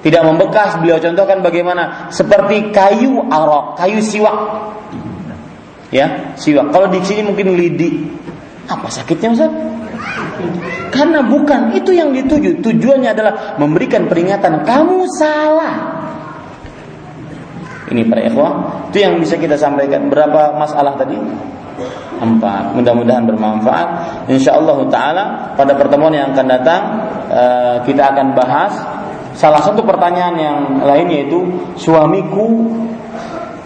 Tidak 0.00 0.22
membekas, 0.24 0.80
beliau 0.80 0.96
contohkan 0.96 1.44
bagaimana 1.44 2.08
seperti 2.08 2.72
kayu 2.72 3.20
arok, 3.28 3.76
kayu 3.76 4.00
siwak. 4.00 4.36
Ya, 5.92 6.32
siwak. 6.40 6.72
Kalau 6.72 6.88
di 6.88 7.04
sini 7.04 7.28
mungkin 7.28 7.52
lidi. 7.52 8.08
Apa 8.70 8.86
sakitnya 8.86 9.34
Ustaz? 9.34 9.50
Karena 10.90 11.20
bukan 11.20 11.76
itu 11.76 11.92
yang 11.92 12.16
dituju. 12.16 12.64
Tujuannya 12.64 13.10
adalah 13.12 13.34
memberikan 13.60 14.08
peringatan 14.08 14.64
kamu 14.64 15.04
salah. 15.20 15.99
Ini 17.90 18.06
para 18.06 18.22
ikhwah, 18.22 18.52
itu 18.94 19.02
yang 19.02 19.18
bisa 19.18 19.34
kita 19.34 19.58
sampaikan. 19.58 20.06
Berapa 20.06 20.54
masalah 20.54 20.94
tadi? 20.94 21.18
Empat. 22.22 22.76
Mudah-mudahan 22.78 23.26
bermanfaat. 23.26 23.88
Insya 24.30 24.54
Allah 24.54 24.78
Taala 24.86 25.24
pada 25.58 25.74
pertemuan 25.74 26.14
yang 26.14 26.30
akan 26.30 26.46
datang 26.46 26.82
eh, 27.32 27.76
kita 27.88 28.14
akan 28.14 28.26
bahas 28.36 28.72
salah 29.34 29.64
satu 29.64 29.82
pertanyaan 29.82 30.36
yang 30.36 30.58
lain 30.84 31.06
yaitu 31.10 31.38
suamiku 31.80 32.68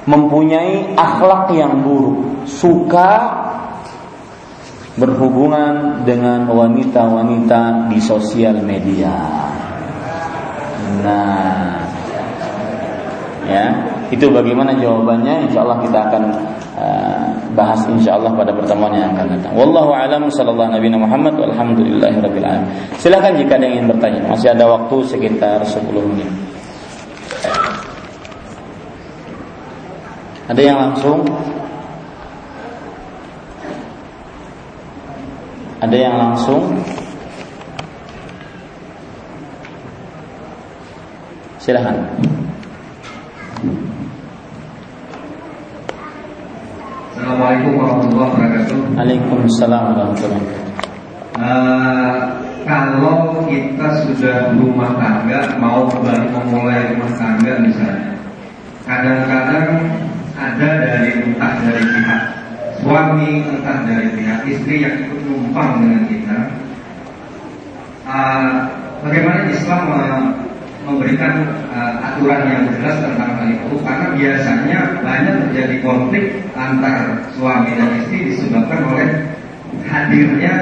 mempunyai 0.05 0.95
akhlak 0.95 1.53
yang 1.57 1.81
buruk, 1.81 2.45
suka 2.45 3.43
berhubungan 4.95 6.07
dengan 6.07 6.47
wanita-wanita 6.47 7.91
di 7.91 7.99
sosial 7.99 8.63
media. 8.63 9.11
Nah, 11.03 11.84
ya. 13.49 13.66
Itu 14.12 14.31
bagaimana 14.31 14.77
jawabannya? 14.77 15.49
Insya 15.49 15.65
Allah 15.65 15.79
kita 15.83 15.99
akan 16.11 16.23
uh, 16.77 17.27
bahas 17.55 17.81
insya 17.89 18.19
Allah 18.19 18.35
pada 18.35 18.53
pertemuan 18.53 18.93
yang 18.95 19.15
akan 19.15 19.39
datang. 19.39 19.53
Wallahu 19.55 19.91
alam 19.95 20.27
sallallahu 20.29 20.75
nabi 20.75 20.89
Muhammad 20.93 21.35
walhamdulillahi 21.39 22.19
rabbil 22.21 22.47
alamin. 22.47 22.71
Silakan 22.99 23.33
jika 23.39 23.57
ada 23.57 23.65
yang 23.65 23.75
ingin 23.81 23.89
bertanya. 23.95 24.21
Masih 24.29 24.49
ada 24.53 24.65
waktu 24.69 24.97
sekitar 25.07 25.62
10 25.62 26.11
menit. 26.11 26.31
Ada 30.45 30.61
yang 30.61 30.77
langsung? 30.77 31.25
Ada 35.81 35.97
yang 35.97 36.15
langsung? 36.21 36.62
Silahkan 41.65 41.97
Assalamualaikum 47.15 47.73
warahmatullahi 47.81 48.31
wabarakatuh. 48.35 48.78
Waalaikumsalam 48.99 49.82
warahmatullahi 49.89 50.43
wabarakatuh. 50.45 50.73
Uh, 51.35 52.15
kalau 52.65 53.45
kita 53.49 53.86
sudah 54.05 54.53
rumah 54.57 54.97
tangga 54.97 55.57
mau 55.61 55.85
kembali 55.89 56.28
memulai 56.32 56.95
rumah 56.95 57.12
tangga 57.16 57.53
misalnya, 57.61 58.12
kadang-kadang 58.85 59.69
ada 60.35 60.69
dari 60.85 61.11
entah 61.24 61.53
dari 61.65 61.82
pihak 61.85 62.23
suami 62.85 63.31
entah 63.49 63.78
dari 63.89 64.07
pihak 64.12 64.41
istri 64.45 64.85
yang 64.85 64.95
ikut 65.09 65.20
numpang 65.24 65.81
dengan 65.81 66.03
kita. 66.09 66.39
Uh, 68.05 68.69
bagaimana 69.01 69.49
Islam 69.49 69.82
uh, 69.89 70.24
memberikan 70.85 71.48
uh, 71.73 71.97
aturan 72.12 72.44
yang 72.44 72.62
jelas 72.77 73.01
tentang 73.01 73.40
hal 73.40 73.48
itu 73.48 73.74
karena 73.81 74.06
biasanya 74.12 74.78
banyak 75.01 75.35
terjadi 75.48 75.77
konflik 75.81 76.24
antar 76.52 77.24
suami 77.32 77.73
dan 77.73 77.90
istri 78.05 78.31
disebabkan 78.31 78.81
oleh 78.93 79.09
hadirnya 79.89 80.55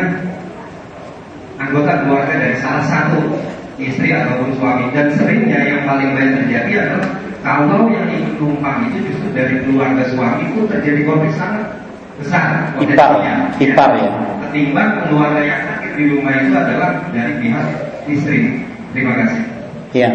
anggota 1.59 2.07
keluarga 2.07 2.35
dari 2.39 2.57
salah 2.63 2.87
satu 2.87 3.35
istri 3.83 4.15
ataupun 4.15 4.55
suami. 4.57 4.95
Dan 4.95 5.11
seringnya 5.19 5.61
yang 5.67 5.83
paling 5.85 6.15
banyak 6.15 6.47
terjadi 6.47 6.73
adalah 6.87 7.11
kalau 7.43 7.91
yang 7.91 8.07
ikut 8.07 8.39
numpang 8.39 8.87
itu 8.91 9.11
justru 9.11 9.29
dari 9.35 9.67
keluarga 9.67 10.07
suami 10.15 10.55
itu 10.55 10.61
terjadi 10.71 11.01
konflik 11.03 11.35
sangat 11.35 11.67
besar 12.23 12.71
ipar 12.79 13.11
ipar 13.59 13.91
ya. 13.99 14.11
Ketimbang 14.47 14.91
keluarga 15.09 15.43
yang 15.43 15.61
sakit 15.67 15.93
di 15.99 16.05
rumah 16.15 16.35
itu 16.39 16.55
adalah 16.55 16.91
dari 17.11 17.33
pihak 17.43 17.67
istri. 18.07 18.63
Terima 18.93 19.17
kasih 19.19 19.62
Ya. 19.93 20.09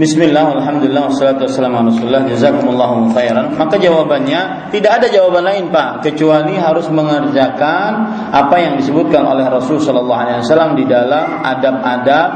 Bismillah, 0.00 0.56
Alhamdulillah, 0.56 1.12
wassalatu 1.12 1.44
wassalamu 1.44 1.84
ala 1.84 1.92
rasulullah, 1.92 2.24
jazakumullahu 2.24 3.12
khairan 3.12 3.52
Maka 3.60 3.76
jawabannya, 3.76 4.72
tidak 4.72 4.92
ada 4.98 5.06
jawaban 5.12 5.44
lain 5.44 5.68
Pak 5.68 6.00
Kecuali 6.00 6.56
harus 6.56 6.88
mengerjakan 6.88 7.92
apa 8.32 8.56
yang 8.56 8.80
disebutkan 8.80 9.28
oleh 9.28 9.44
Rasul 9.44 9.84
Wasallam 9.84 10.80
di 10.80 10.88
dalam 10.88 11.44
adab-adab 11.44 12.28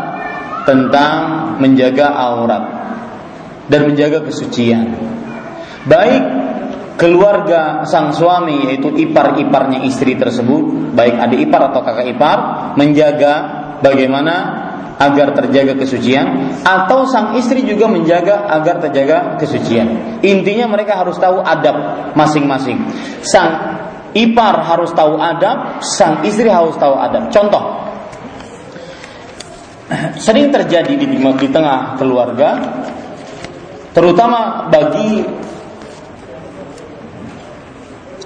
tentang 0.69 1.19
menjaga 1.57 2.13
aurat 2.13 2.65
dan 3.73 3.89
menjaga 3.89 4.21
kesucian. 4.29 4.93
Baik 5.89 6.23
keluarga 7.01 7.89
sang 7.89 8.13
suami 8.13 8.69
yaitu 8.69 8.93
ipar-iparnya 8.93 9.87
istri 9.89 10.19
tersebut, 10.19 10.93
baik 10.93 11.17
adik 11.17 11.49
ipar 11.49 11.73
atau 11.73 11.81
kakak 11.81 12.13
ipar, 12.13 12.39
menjaga 12.77 13.35
bagaimana 13.81 14.66
agar 14.97 15.37
terjaga 15.37 15.77
kesucian 15.77 16.57
atau 16.65 17.05
sang 17.05 17.37
istri 17.37 17.61
juga 17.69 17.85
menjaga 17.85 18.49
agar 18.49 18.81
terjaga 18.81 19.37
kesucian. 19.37 20.21
Intinya 20.25 20.73
mereka 20.73 20.97
harus 20.97 21.21
tahu 21.21 21.45
adab 21.45 21.77
masing-masing. 22.17 22.81
Sang 23.21 23.77
ipar 24.17 24.65
harus 24.65 24.91
tahu 24.97 25.21
adab, 25.21 25.85
sang 25.85 26.25
istri 26.25 26.49
harus 26.49 26.73
tahu 26.81 26.97
adab. 26.97 27.29
Contoh, 27.29 27.65
sering 30.25 30.49
terjadi 30.49 30.97
di, 30.97 31.07
di 31.21 31.49
tengah 31.53 32.01
keluarga 32.01 32.57
terutama 33.93 34.69
bagi 34.69 35.25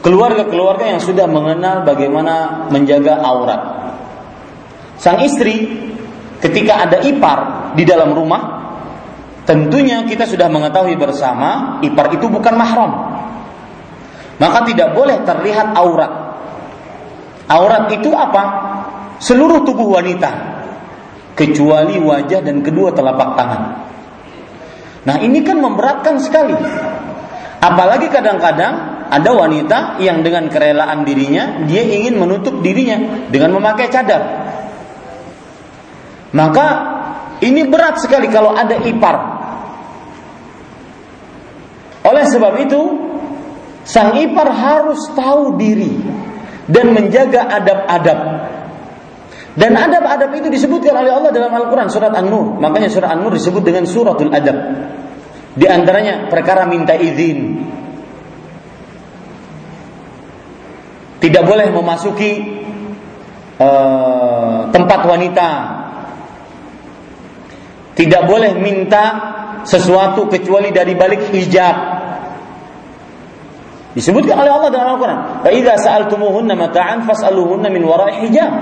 keluarga-keluarga 0.03 0.97
yang 0.97 1.03
sudah 1.03 1.27
mengenal 1.31 1.83
bagaimana 1.87 2.67
menjaga 2.73 3.21
aurat. 3.21 3.63
Sang 5.01 5.21
istri 5.23 5.90
ketika 6.41 6.89
ada 6.89 6.99
ipar 7.05 7.73
di 7.77 7.85
dalam 7.85 8.17
rumah, 8.17 8.43
tentunya 9.45 10.03
kita 10.09 10.27
sudah 10.27 10.49
mengetahui 10.49 10.97
bersama 10.97 11.79
ipar 11.85 12.13
itu 12.17 12.27
bukan 12.27 12.55
mahram. 12.57 12.93
Maka 14.41 14.65
tidak 14.65 14.97
boleh 14.97 15.21
terlihat 15.21 15.77
aurat. 15.77 16.13
Aurat 17.45 17.93
itu 17.93 18.09
apa? 18.17 18.45
Seluruh 19.21 19.61
tubuh 19.69 20.01
wanita 20.01 20.33
kecuali 21.37 22.01
wajah 22.01 22.41
dan 22.41 22.65
kedua 22.65 22.93
telapak 22.97 23.37
tangan. 23.37 23.63
Nah, 25.05 25.17
ini 25.21 25.45
kan 25.45 25.61
memberatkan 25.61 26.21
sekali. 26.21 26.57
Apalagi 27.61 28.09
kadang-kadang 28.09 29.05
ada 29.11 29.31
wanita 29.35 30.01
yang 30.01 30.25
dengan 30.25 30.49
kerelaan 30.49 31.05
dirinya 31.05 31.67
dia 31.69 31.83
ingin 31.85 32.17
menutup 32.17 32.65
dirinya 32.65 33.29
dengan 33.29 33.61
memakai 33.61 33.93
cadar. 33.93 34.40
Maka 36.31 36.67
ini 37.43 37.67
berat 37.67 37.99
sekali 37.99 38.31
kalau 38.31 38.55
ada 38.55 38.79
ipar. 38.85 39.17
Oleh 42.07 42.25
sebab 42.29 42.55
itu, 42.65 42.81
sang 43.85 44.17
ipar 44.21 44.49
harus 44.49 45.11
tahu 45.13 45.59
diri 45.59 46.01
dan 46.71 46.95
menjaga 46.95 47.51
adab-adab. 47.61 48.21
Dan 49.51 49.75
adab-adab 49.75 50.31
itu 50.39 50.47
disebutkan 50.47 50.95
oleh 50.95 51.11
Allah 51.11 51.35
dalam 51.35 51.51
Al-Quran 51.51 51.91
surat 51.91 52.15
An-Nur. 52.15 52.63
Makanya 52.63 52.87
surat 52.87 53.11
An-Nur 53.11 53.35
disebut 53.35 53.67
dengan 53.67 53.83
suratul 53.83 54.31
adab. 54.31 54.57
Di 55.51 55.67
antaranya 55.67 56.31
perkara 56.31 56.71
minta 56.71 56.95
izin. 56.95 57.67
Tidak 61.21 61.43
boleh 61.45 61.69
memasuki 61.75 62.33
uh, 63.59 64.71
tempat 64.71 65.01
wanita. 65.05 65.49
Tidak 67.95 68.23
boleh 68.25 68.57
minta 68.57 69.05
sesuatu 69.67 70.31
kecuali 70.31 70.73
dari 70.73 70.97
balik 70.97 71.31
hijab. 71.35 71.77
Disebutkan 73.91 74.39
oleh 74.39 74.53
Allah 74.55 74.71
dalam 74.71 74.89
Al-Quran. 74.97 75.19
"Fa 75.43 75.51
sa'altumuhunna 75.75 76.55
mata'an 76.55 77.03
fas'aluhunna 77.05 77.69
min 77.69 77.83
wara'i 77.83 78.31
hijab." 78.31 78.53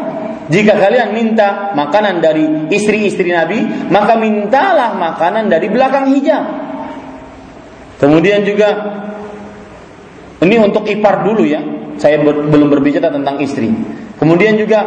Jika 0.49 0.81
kalian 0.81 1.13
minta 1.13 1.77
makanan 1.77 2.25
dari 2.25 2.73
istri-istri 2.73 3.29
Nabi, 3.29 3.89
maka 3.93 4.17
mintalah 4.17 4.97
makanan 4.97 5.53
dari 5.53 5.69
belakang 5.69 6.09
hijab. 6.17 6.45
Kemudian 8.01 8.49
juga 8.49 8.69
ini 10.41 10.57
untuk 10.57 10.89
ipar 10.89 11.29
dulu 11.29 11.45
ya. 11.45 11.61
Saya 12.01 12.23
belum 12.25 12.73
berbicara 12.73 13.13
tentang 13.13 13.37
istri. 13.45 13.69
Kemudian 14.17 14.57
juga 14.57 14.81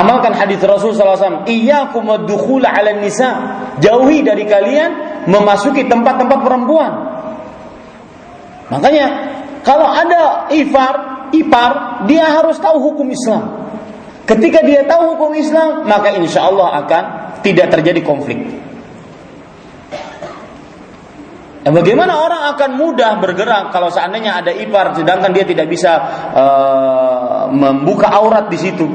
amalkan 0.00 0.32
hadis 0.32 0.58
Rasul 0.64 0.96
SAW. 0.96 1.44
Iyyakum 1.44 2.08
ad-dukhul 2.08 2.64
'ala 2.64 2.96
nisa. 2.96 3.30
Jauhi 3.78 4.24
dari 4.24 4.48
kalian 4.48 5.24
memasuki 5.28 5.84
tempat-tempat 5.84 6.38
perempuan. 6.40 6.92
Makanya 8.72 9.06
kalau 9.60 9.84
ada 9.84 10.48
ipar, 10.54 11.28
ipar 11.36 12.02
dia 12.08 12.24
harus 12.24 12.56
tahu 12.56 12.80
hukum 12.80 13.06
Islam. 13.12 13.68
Ketika 14.24 14.62
dia 14.62 14.86
tahu 14.86 15.18
hukum 15.18 15.34
Islam, 15.34 15.84
maka 15.84 16.14
insya 16.14 16.46
Allah 16.46 16.80
akan 16.86 17.04
tidak 17.42 17.74
terjadi 17.74 18.00
konflik. 18.00 18.38
Bagaimana 21.60 22.24
orang 22.24 22.56
akan 22.56 22.70
mudah 22.80 23.20
bergerak 23.20 23.68
kalau 23.68 23.92
seandainya 23.92 24.40
ada 24.40 24.48
ipar 24.48 24.96
sedangkan 24.96 25.28
dia 25.28 25.44
tidak 25.44 25.68
bisa 25.68 25.92
uh, 26.32 27.52
membuka 27.52 28.08
aurat 28.08 28.48
di 28.48 28.56
situ. 28.56 28.88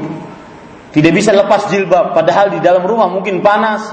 Tidak 0.96 1.12
bisa 1.12 1.36
lepas 1.36 1.68
jilbab. 1.68 2.16
Padahal 2.16 2.56
di 2.56 2.64
dalam 2.64 2.80
rumah 2.88 3.12
mungkin 3.12 3.44
panas. 3.44 3.84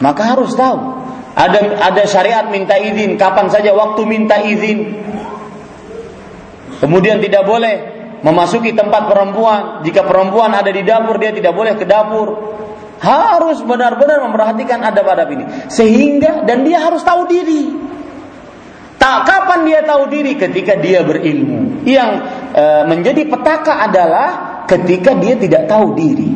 Maka 0.00 0.32
harus 0.32 0.56
tahu. 0.56 1.04
Ada 1.36 1.84
ada 1.84 2.02
syariat 2.08 2.48
minta 2.48 2.80
izin. 2.80 3.20
Kapan 3.20 3.52
saja 3.52 3.76
waktu 3.76 4.00
minta 4.08 4.40
izin. 4.40 5.04
Kemudian 6.80 7.20
tidak 7.20 7.44
boleh 7.44 7.74
memasuki 8.24 8.72
tempat 8.72 9.04
perempuan. 9.04 9.84
Jika 9.84 10.08
perempuan 10.08 10.56
ada 10.56 10.72
di 10.72 10.80
dapur 10.80 11.20
dia 11.20 11.28
tidak 11.28 11.52
boleh 11.52 11.76
ke 11.76 11.84
dapur. 11.84 12.40
Harus 12.96 13.60
benar-benar 13.60 14.24
memperhatikan 14.24 14.80
adab-adab 14.80 15.28
ini. 15.28 15.44
Sehingga 15.68 16.48
dan 16.48 16.64
dia 16.64 16.80
harus 16.80 17.04
tahu 17.04 17.28
diri. 17.28 17.68
Tak 18.96 19.28
kapan 19.28 19.66
dia 19.68 19.84
tahu 19.84 20.08
diri? 20.08 20.40
Ketika 20.40 20.78
dia 20.80 21.04
berilmu. 21.04 21.84
Yang 21.84 22.10
e, 22.54 22.64
menjadi 22.86 23.26
petaka 23.26 23.82
adalah 23.82 24.51
ketika 24.72 25.12
dia 25.20 25.36
tidak 25.36 25.68
tahu 25.68 25.92
diri 25.92 26.32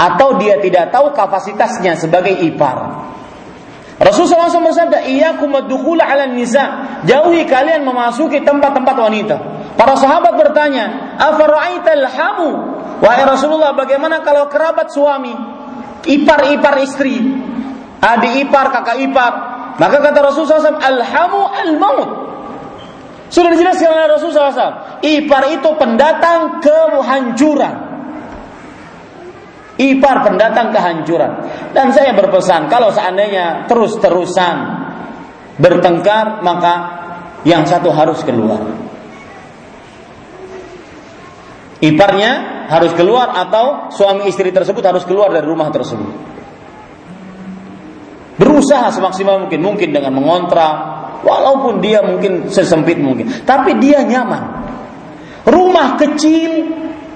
atau 0.00 0.40
dia 0.40 0.56
tidak 0.64 0.88
tahu 0.88 1.12
kapasitasnya 1.12 1.98
sebagai 2.00 2.32
ipar 2.32 3.04
Rasulullah 3.98 4.46
SAW 4.46 4.70
bersabda, 4.70 5.10
"Iyyakum 5.10 5.50
ad-dukhul 5.58 5.98
'ala 5.98 6.30
nisa." 6.30 7.02
Jauhi 7.02 7.42
kalian 7.50 7.82
memasuki 7.82 8.46
tempat-tempat 8.46 8.94
wanita. 8.94 9.36
Para 9.74 9.98
sahabat 9.98 10.38
bertanya, 10.38 11.18
"Afara'aital 11.18 12.06
hamu?" 12.06 12.50
Wahai 13.02 13.26
Rasulullah, 13.26 13.74
bagaimana 13.74 14.22
kalau 14.22 14.46
kerabat 14.46 14.94
suami? 14.94 15.34
ipar-ipar 16.06 16.78
istri, 16.84 17.18
adik 17.98 18.48
ipar, 18.48 18.70
kakak 18.70 18.98
ipar. 19.02 19.32
Maka 19.78 19.96
kata 20.02 20.18
Rasulullah 20.22 20.74
SAW, 20.74 20.82
alhamu 20.82 21.42
al-maut. 21.46 22.10
Sudah 23.28 23.52
dijelaskan 23.52 23.92
oleh 23.92 24.08
Rasulullah 24.08 24.52
SAW. 24.52 24.76
Ipar 25.04 25.52
itu 25.52 25.70
pendatang 25.76 26.64
kehancuran. 26.64 27.74
Ipar 29.78 30.16
pendatang 30.26 30.74
kehancuran. 30.74 31.32
Dan 31.76 31.94
saya 31.94 32.16
berpesan, 32.16 32.66
kalau 32.66 32.90
seandainya 32.90 33.68
terus-terusan 33.68 34.56
bertengkar, 35.60 36.40
maka 36.42 36.74
yang 37.46 37.62
satu 37.68 37.92
harus 37.94 38.18
keluar. 38.26 38.58
Iparnya 41.78 42.66
harus 42.66 42.90
keluar 42.98 43.30
atau 43.38 43.86
suami 43.94 44.26
istri 44.26 44.50
tersebut 44.50 44.82
harus 44.82 45.06
keluar 45.06 45.30
dari 45.30 45.46
rumah 45.46 45.70
tersebut. 45.70 46.10
Berusaha 48.38 48.90
semaksimal 48.90 49.46
mungkin, 49.46 49.60
mungkin 49.62 49.90
dengan 49.94 50.14
mengontrak, 50.14 50.97
walaupun 51.22 51.82
dia 51.82 52.02
mungkin 52.04 52.50
sesempit 52.50 52.98
mungkin, 52.98 53.44
tapi 53.46 53.78
dia 53.78 54.02
nyaman. 54.04 54.66
Rumah 55.48 55.96
kecil 55.96 56.50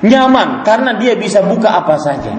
nyaman 0.02 0.66
karena 0.66 0.96
dia 0.98 1.14
bisa 1.14 1.44
buka 1.44 1.78
apa 1.78 1.96
saja. 2.00 2.32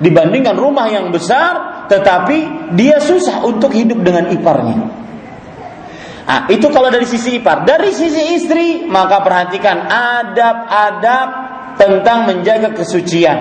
Dibandingkan 0.00 0.58
rumah 0.58 0.90
yang 0.90 1.14
besar, 1.14 1.86
tetapi 1.86 2.70
dia 2.74 2.98
susah 2.98 3.46
untuk 3.46 3.70
hidup 3.70 4.02
dengan 4.02 4.26
iparnya. 4.34 4.78
Nah, 6.24 6.48
itu 6.48 6.66
kalau 6.72 6.88
dari 6.88 7.04
sisi 7.04 7.38
ipar. 7.38 7.68
Dari 7.68 7.92
sisi 7.92 8.32
istri, 8.34 8.88
maka 8.88 9.20
perhatikan 9.20 9.84
adab-adab 9.86 11.28
tentang 11.76 12.24
menjaga 12.24 12.72
kesucian. 12.72 13.38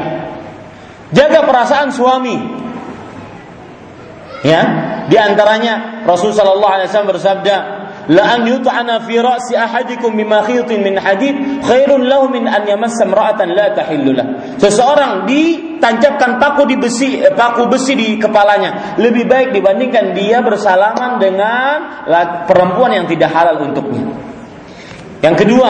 Jaga 1.16 1.48
perasaan 1.48 1.90
suami. 1.96 2.38
Ya, 4.44 4.62
di 5.08 5.18
antaranya 5.20 6.04
Rasul 6.08 6.32
sallallahu 6.32 6.74
alaihi 6.74 6.88
wasallam 6.88 7.12
bersabda, 7.16 7.56
la 8.12 8.24
an 8.36 8.48
yut'ana 8.48 9.04
fi 9.04 9.20
ra'si 9.20 9.56
ahadikum 9.56 10.16
bima 10.16 10.44
khitin 10.44 10.84
min 10.84 10.96
hadid 11.00 11.64
khairun 11.64 12.08
lahu 12.08 12.32
min 12.32 12.48
an 12.48 12.64
yamassa 12.68 13.08
imra'atan 13.08 13.52
la 13.56 13.72
tahillu 13.72 14.12
Seseorang 14.60 15.28
ditancapkan 15.28 16.40
paku 16.40 16.68
di 16.68 16.76
besi 16.80 17.20
eh, 17.20 17.32
paku 17.32 17.68
besi 17.72 17.96
di 17.96 18.16
kepalanya 18.20 19.00
lebih 19.00 19.28
baik 19.28 19.56
dibandingkan 19.56 20.16
dia 20.16 20.44
bersalaman 20.44 21.20
dengan 21.20 22.04
perempuan 22.48 22.92
yang 22.92 23.06
tidak 23.08 23.32
halal 23.32 23.64
untuknya. 23.64 24.04
Yang 25.24 25.48
kedua, 25.48 25.70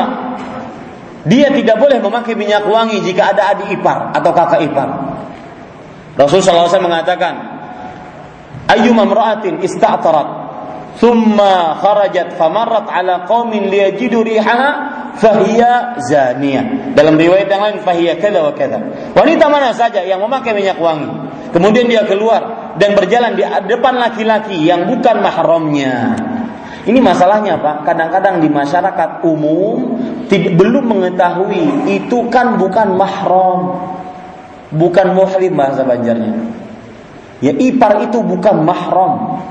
dia 1.30 1.53
tidak 1.53 1.77
boleh 1.77 2.01
memakai 2.01 2.34
minyak 2.34 2.65
wangi 2.65 2.97
jika 3.05 3.31
ada 3.38 3.53
adik 3.53 3.77
ipar 3.77 4.10
atau 4.11 4.34
kakak 4.34 4.65
ipar. 4.65 4.89
Rasulullah 6.18 6.69
SAW 6.69 6.89
mengatakan, 6.89 7.53
ayyuma 8.69 9.07
imra'atin 9.07 9.60
ista'tarat 9.64 10.27
thumma 11.02 11.81
kharajat 11.81 12.38
famarrat 12.38 12.85
ala 12.88 13.26
qaumin 13.26 13.68
liyajidu 13.68 14.22
rihaha 14.22 14.69
fahiya 15.18 15.98
zaniyah. 16.02 16.94
Dalam 16.98 17.18
riwayat 17.18 17.49
yang 17.49 17.61
lain 17.61 17.77
fahiya 17.81 18.18
kada 18.18 18.45
wa 18.45 18.53
kada. 18.53 18.80
Wanita 19.14 19.45
mana 19.49 19.73
saja 19.73 20.02
yang 20.06 20.22
memakai 20.22 20.53
minyak 20.53 20.77
wangi, 20.77 21.10
kemudian 21.53 21.90
dia 21.90 22.06
keluar 22.06 22.73
dan 22.77 22.98
berjalan 22.98 23.38
di 23.38 23.45
depan 23.45 23.98
laki-laki 23.98 24.57
yang 24.57 24.90
bukan 24.90 25.22
mahramnya. 25.22 26.18
Ini 26.84 26.99
masalahnya 26.99 27.64
Pak, 27.64 27.88
kadang-kadang 27.88 28.44
di 28.44 28.52
masyarakat 28.52 29.23
umum 29.23 29.95
tidak, 30.27 30.60
belum 30.60 30.84
mengetahui 30.91 31.88
itu 31.88 32.27
kan 32.27 32.60
bukan 32.60 32.99
mahram. 32.99 33.80
bukan 34.73 35.14
muhrim 35.14 35.53
bahasa 35.53 35.85
Banjarnya. 35.85 36.34
Ya 37.39 37.51
ipar 37.55 38.03
itu 38.05 38.22
bukan 38.22 38.61
mahram. 38.61 39.41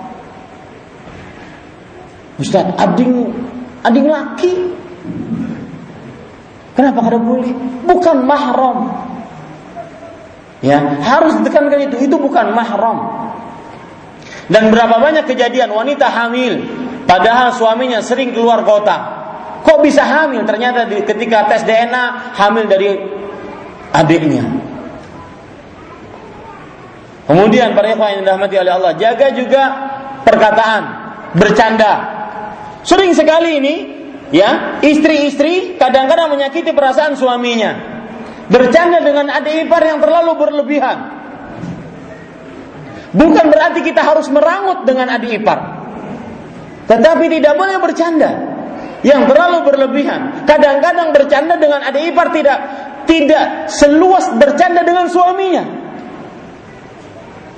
Ustaz, 2.39 2.71
ading 2.79 3.33
ading 3.83 4.07
laki. 4.09 4.53
Kenapa 6.73 7.05
kada 7.05 7.19
boleh? 7.21 7.53
Bukan 7.85 8.25
mahram. 8.25 8.89
Ya, 10.63 10.79
harus 11.03 11.37
ditekankan 11.43 11.91
itu. 11.91 11.97
Itu 12.07 12.17
bukan 12.17 12.55
mahram. 12.55 13.29
Dan 14.49 14.71
berapa 14.73 14.99
banyak 14.99 15.27
kejadian 15.29 15.71
wanita 15.71 16.13
hamil 16.13 16.65
padahal 17.07 17.55
suaminya 17.55 18.01
sering 18.01 18.33
keluar 18.37 18.63
kota. 18.67 19.23
Kok 19.63 19.79
bisa 19.85 20.03
hamil? 20.03 20.43
Ternyata 20.43 20.91
ketika 20.91 21.47
tes 21.47 21.63
DNA 21.63 22.35
hamil 22.35 22.67
dari 22.67 22.89
adiknya. 23.95 24.43
Kemudian 27.33 27.73
para 27.73 27.97
ikhwan 27.97 28.21
yang 28.21 28.29
dirahmati 28.29 28.61
oleh 28.61 28.73
Allah, 28.77 28.93
jaga 29.01 29.33
juga 29.33 29.63
perkataan, 30.21 30.83
bercanda. 31.33 31.93
Sering 32.85 33.17
sekali 33.17 33.57
ini 33.57 33.75
ya, 34.37 34.77
istri-istri 34.85 35.81
kadang-kadang 35.81 36.29
menyakiti 36.29 36.77
perasaan 36.77 37.17
suaminya. 37.17 37.89
Bercanda 38.53 39.01
dengan 39.01 39.33
adik 39.33 39.65
ipar 39.65 39.81
yang 39.81 40.05
terlalu 40.05 40.37
berlebihan. 40.37 40.99
Bukan 43.17 43.45
berarti 43.49 43.81
kita 43.81 44.05
harus 44.05 44.29
merangut 44.29 44.85
dengan 44.85 45.09
adik 45.17 45.41
ipar. 45.41 45.89
Tetapi 46.85 47.25
tidak 47.33 47.57
boleh 47.57 47.81
bercanda 47.81 48.31
yang 49.09 49.25
terlalu 49.25 49.73
berlebihan. 49.73 50.45
Kadang-kadang 50.45 51.17
bercanda 51.17 51.57
dengan 51.57 51.81
adik 51.81 52.13
ipar 52.13 52.29
tidak 52.29 52.59
tidak 53.09 53.73
seluas 53.73 54.29
bercanda 54.37 54.85
dengan 54.85 55.09
suaminya. 55.09 55.82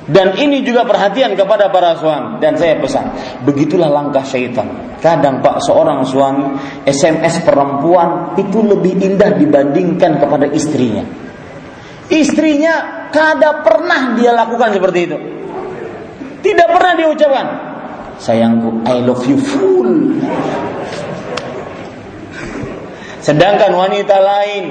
Dan 0.05 0.36
ini 0.36 0.60
juga 0.60 0.85
perhatian 0.85 1.32
kepada 1.32 1.72
para 1.72 1.97
suami 1.97 2.36
dan 2.36 2.60
saya 2.60 2.76
pesan, 2.76 3.09
begitulah 3.40 3.89
langkah 3.89 4.20
syaitan. 4.20 4.97
Kadang 5.01 5.40
Pak 5.40 5.64
seorang 5.64 6.05
suami 6.05 6.60
SMS 6.85 7.40
perempuan 7.40 8.36
itu 8.36 8.60
lebih 8.60 9.01
indah 9.01 9.32
dibandingkan 9.32 10.20
kepada 10.20 10.44
istrinya. 10.52 11.01
Istrinya 12.12 13.09
kada 13.09 13.64
pernah 13.64 14.12
dia 14.12 14.36
lakukan 14.36 14.76
seperti 14.76 14.98
itu. 15.09 15.16
Tidak 16.44 16.68
pernah 16.68 16.93
dia 16.93 17.09
ucapkan, 17.09 17.47
sayangku, 18.20 18.85
I 18.85 19.01
love 19.01 19.24
you 19.24 19.40
full. 19.40 20.20
Sedangkan 23.24 23.72
wanita 23.72 24.20
lain 24.20 24.64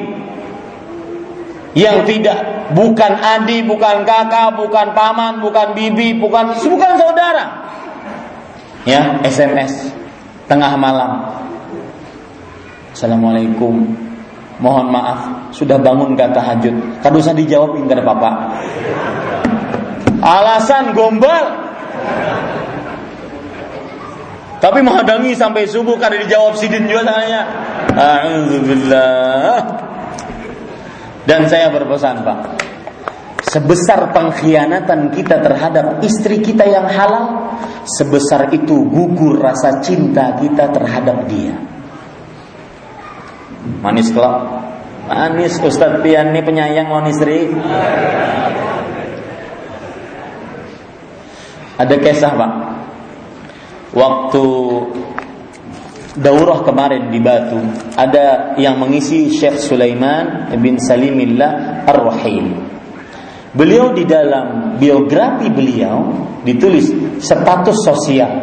yang 1.74 2.06
tidak 2.06 2.70
bukan 2.74 3.18
adik, 3.18 3.66
bukan 3.66 4.06
kakak, 4.06 4.54
bukan 4.58 4.94
paman, 4.94 5.42
bukan 5.42 5.74
bibi, 5.74 6.22
bukan 6.22 6.54
bukan 6.58 6.94
saudara. 7.02 7.46
Ya, 8.86 9.18
SMS 9.26 9.90
tengah 10.46 10.78
malam. 10.78 11.34
Assalamualaikum. 12.94 13.90
Mohon 14.62 14.88
maaf, 14.94 15.20
sudah 15.50 15.82
bangun 15.82 16.14
kata 16.14 16.40
tahajud. 16.40 17.02
Kado 17.02 17.20
usah 17.20 17.34
dijawab 17.34 17.74
ada 17.90 18.06
papa. 18.06 18.32
Alasan 20.24 20.94
gombal. 20.94 21.66
Tapi 24.62 24.80
menghadangi 24.80 25.36
sampai 25.36 25.68
subuh 25.68 26.00
karena 26.00 26.24
dijawab 26.24 26.56
sidin 26.56 26.88
juga 26.88 27.04
tanya. 27.04 27.42
Alhamdulillah. 27.92 29.93
Dan 31.24 31.48
saya 31.48 31.72
berpesan 31.72 32.20
Pak, 32.28 32.40
sebesar 33.48 34.12
pengkhianatan 34.12 35.16
kita 35.16 35.40
terhadap 35.40 36.04
istri 36.04 36.44
kita 36.44 36.68
yang 36.68 36.84
halal, 36.92 37.56
sebesar 37.88 38.52
itu 38.52 38.84
gugur 38.92 39.40
rasa 39.40 39.80
cinta 39.80 40.36
kita 40.36 40.68
terhadap 40.76 41.24
dia. 41.32 41.56
Manis 43.80 44.12
kelak. 44.12 44.44
Manis 45.08 45.60
Ustadz 45.60 46.04
Pian 46.04 46.36
ini 46.36 46.44
penyayang 46.44 46.88
mohon 46.92 47.08
istri. 47.08 47.52
Ada 51.80 51.96
kisah 52.00 52.32
Pak. 52.36 52.52
Waktu 53.94 54.46
daurah 56.18 56.62
kemarin 56.62 57.10
di 57.10 57.18
Batu 57.18 57.58
ada 57.98 58.54
yang 58.62 58.78
mengisi 58.78 59.34
Syekh 59.34 59.58
Sulaiman 59.58 60.54
bin 60.62 60.78
Salimillah 60.78 61.86
Ar-Rahim. 61.90 62.70
Beliau 63.54 63.94
di 63.94 64.06
dalam 64.06 64.78
biografi 64.82 65.50
beliau 65.50 66.10
ditulis 66.42 66.90
status 67.22 67.86
sosial. 67.86 68.34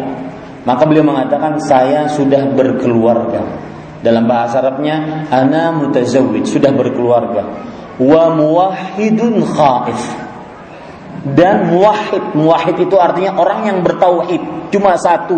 Maka 0.63 0.87
beliau 0.87 1.03
mengatakan 1.03 1.59
saya 1.59 2.07
sudah 2.07 2.53
berkeluarga. 2.55 3.43
Dalam 4.01 4.25
bahasa 4.25 4.65
Arabnya 4.65 5.27
ana 5.29 5.75
mutazawwid, 5.77 6.47
sudah 6.47 6.73
berkeluarga. 6.73 7.43
Wa 8.01 8.33
muwahhidun 8.33 9.45
khaif. 9.45 10.01
Dan 11.21 11.69
muwahhid, 11.75 12.33
muwahhid 12.33 12.77
itu 12.81 12.97
artinya 12.97 13.37
orang 13.37 13.69
yang 13.69 13.79
bertauhid, 13.85 14.73
cuma 14.73 14.97
satu, 14.97 15.37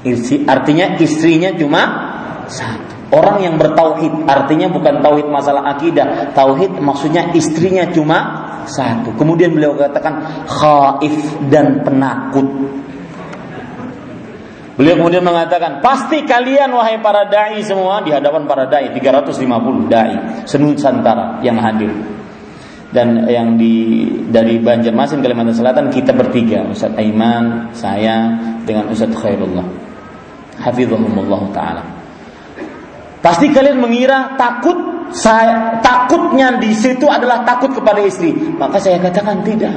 Isi, 0.00 0.48
artinya 0.48 0.96
istrinya 0.96 1.52
cuma 1.52 1.82
satu. 2.48 2.96
Orang 3.10 3.42
yang 3.42 3.58
bertauhid 3.58 4.24
artinya 4.24 4.70
bukan 4.70 5.02
tauhid 5.02 5.26
masalah 5.28 5.76
akidah, 5.76 6.30
tauhid 6.30 6.78
maksudnya 6.78 7.34
istrinya 7.34 7.84
cuma 7.90 8.18
satu. 8.70 9.12
Kemudian 9.18 9.52
beliau 9.52 9.74
katakan 9.74 10.46
khaif 10.46 11.16
dan 11.50 11.82
penakut. 11.82 12.46
Beliau 14.78 14.96
kemudian 14.96 15.20
mengatakan, 15.20 15.84
pasti 15.84 16.24
kalian 16.24 16.72
wahai 16.72 17.02
para 17.04 17.28
dai 17.28 17.60
semua 17.60 18.00
di 18.00 18.14
hadapan 18.14 18.48
para 18.48 18.64
dai 18.64 18.88
350 18.96 19.92
dai 19.92 20.46
senusantara 20.48 21.44
yang 21.44 21.60
hadir. 21.60 21.92
Dan 22.90 23.28
yang 23.28 23.54
di 23.60 24.06
dari 24.32 24.58
Banjarmasin 24.58 25.20
Kalimantan 25.20 25.54
Selatan 25.54 25.92
kita 25.92 26.10
bertiga, 26.16 26.64
Ustaz 26.66 26.90
Aiman, 26.96 27.70
saya 27.76 28.34
dengan 28.64 28.88
Ustaz 28.90 29.14
Khairullah 29.14 29.89
hafizahumullah 30.60 31.42
taala. 31.56 31.82
Pasti 33.20 33.52
kalian 33.52 33.80
mengira 33.80 34.36
takut 34.40 34.76
saya 35.10 35.82
takutnya 35.82 36.56
di 36.62 36.70
situ 36.70 37.04
adalah 37.10 37.42
takut 37.42 37.74
kepada 37.74 37.98
istri. 38.00 38.32
Maka 38.32 38.78
saya 38.78 39.02
katakan 39.02 39.42
tidak. 39.42 39.74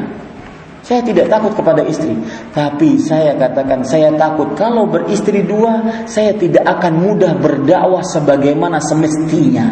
Saya 0.84 1.00
tidak 1.00 1.32
takut 1.32 1.56
kepada 1.56 1.80
istri, 1.88 2.12
tapi 2.52 3.00
saya 3.00 3.40
katakan 3.40 3.88
saya 3.88 4.12
takut 4.20 4.52
kalau 4.52 4.84
beristri 4.84 5.40
dua, 5.40 5.80
saya 6.04 6.36
tidak 6.36 6.60
akan 6.68 7.00
mudah 7.00 7.40
berdakwah 7.40 8.04
sebagaimana 8.04 8.84
semestinya. 8.84 9.64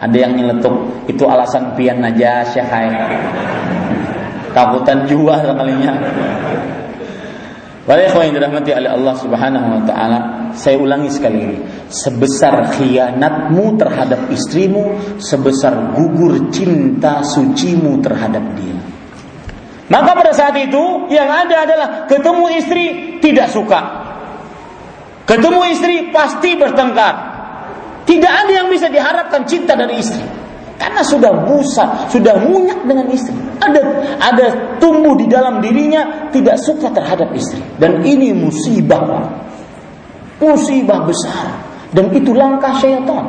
Ada 0.00 0.16
yang 0.24 0.40
nyeletuk, 0.40 1.04
itu 1.04 1.20
alasan 1.28 1.76
pian 1.76 2.00
aja 2.00 2.48
syahai. 2.48 2.96
Takutan 4.56 5.04
jual 5.04 5.52
kalinya. 5.52 6.00
Para 7.88 8.04
ikhwan 8.04 8.28
yang 8.28 8.36
dirahmati 8.36 8.76
oleh 8.76 8.90
Allah 8.92 9.14
Subhanahu 9.16 9.66
wa 9.80 9.82
taala, 9.88 10.18
saya 10.52 10.76
ulangi 10.76 11.08
sekali 11.08 11.40
ini. 11.40 11.56
Sebesar 11.88 12.76
khianatmu 12.76 13.80
terhadap 13.80 14.28
istrimu, 14.28 15.16
sebesar 15.16 15.96
gugur 15.96 16.52
cinta 16.52 17.24
sucimu 17.24 17.96
terhadap 18.04 18.44
dia. 18.60 18.76
Maka 19.88 20.10
pada 20.12 20.36
saat 20.36 20.52
itu 20.60 21.08
yang 21.08 21.32
ada 21.32 21.64
adalah 21.64 21.88
ketemu 22.04 22.44
istri 22.60 22.84
tidak 23.24 23.48
suka. 23.48 23.80
Ketemu 25.24 25.60
istri 25.72 26.12
pasti 26.12 26.60
bertengkar. 26.60 27.14
Tidak 28.04 28.32
ada 28.44 28.52
yang 28.52 28.68
bisa 28.68 28.92
diharapkan 28.92 29.48
cinta 29.48 29.72
dari 29.72 29.96
istri. 29.96 30.47
Karena 30.78 31.02
sudah 31.02 31.32
busa, 31.42 32.06
sudah 32.06 32.38
munyak 32.38 32.86
dengan 32.86 33.10
istri. 33.10 33.34
Ada 33.58 33.82
ada 34.22 34.46
tumbuh 34.78 35.18
di 35.18 35.26
dalam 35.26 35.58
dirinya 35.58 36.30
tidak 36.30 36.54
suka 36.62 36.94
terhadap 36.94 37.34
istri. 37.34 37.58
Dan 37.82 38.06
ini 38.06 38.30
musibah. 38.30 39.26
Musibah 40.38 41.02
besar. 41.02 41.50
Dan 41.90 42.14
itu 42.14 42.30
langkah 42.30 42.70
syaitan. 42.78 43.26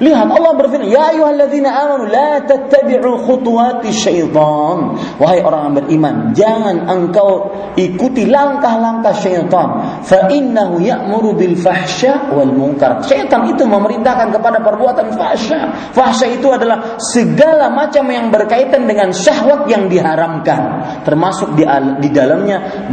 Lihat 0.00 0.24
Allah 0.24 0.56
berfirman, 0.56 0.88
"Ya 0.88 1.12
ayyuhalladzina 1.12 1.68
amanu 1.68 2.08
la 2.08 2.40
tattabi'u 2.40 3.28
khutuwati 3.28 3.92
syaitan." 3.92 4.96
Wahai 5.20 5.44
orang 5.44 5.68
yang 5.68 5.74
beriman, 5.84 6.14
jangan 6.32 6.88
engkau 6.88 7.52
ikuti 7.76 8.24
langkah-langkah 8.24 9.12
syaitan. 9.12 10.00
Fa 10.00 10.32
innahu 10.32 10.80
ya'muru 10.80 11.36
bil 11.36 11.54
fahsya 11.60 12.32
wal 12.32 12.48
munkar. 12.50 13.04
Syaitan 13.04 13.44
itu 13.52 13.68
memerintahkan 13.68 14.32
kepada 14.32 14.64
perbuatan 14.64 15.12
fahsya. 15.12 15.92
Fahsya 15.92 16.40
itu 16.40 16.48
adalah 16.48 16.96
segala 16.96 17.68
macam 17.68 18.08
yang 18.08 18.32
berkaitan 18.32 18.88
dengan 18.88 19.12
syahwat 19.12 19.68
yang 19.68 19.92
diharamkan, 19.92 20.88
termasuk 21.04 21.52
di, 21.52 21.68
di 22.00 22.08
dalamnya 22.08 22.88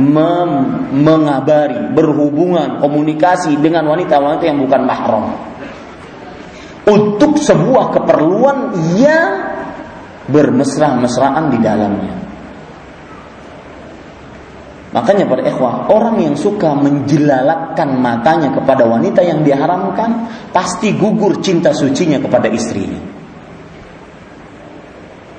mengabari, 0.91 1.95
berhubungan, 1.95 2.83
komunikasi 2.83 3.55
dengan 3.63 3.87
wanita-wanita 3.87 4.43
yang 4.43 4.59
bukan 4.59 4.81
mahram 4.83 5.49
untuk 6.87 7.35
sebuah 7.41 7.91
keperluan 7.95 8.57
yang 8.95 9.31
bermesra-mesraan 10.29 11.49
di 11.51 11.59
dalamnya. 11.59 12.15
Makanya 14.89 15.29
para 15.29 15.45
ikhwah, 15.45 15.85
orang 15.93 16.17
yang 16.17 16.33
suka 16.33 16.73
menjelalatkan 16.73 17.93
matanya 18.01 18.49
kepada 18.49 18.89
wanita 18.89 19.21
yang 19.21 19.45
diharamkan, 19.45 20.25
pasti 20.49 20.97
gugur 20.97 21.37
cinta 21.45 21.69
sucinya 21.69 22.17
kepada 22.17 22.49
istrinya. 22.49 22.97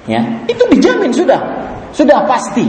Ya, 0.07 0.23
itu 0.47 0.62
dijamin 0.71 1.11
sudah, 1.11 1.39
sudah 1.91 2.31
pasti. 2.31 2.67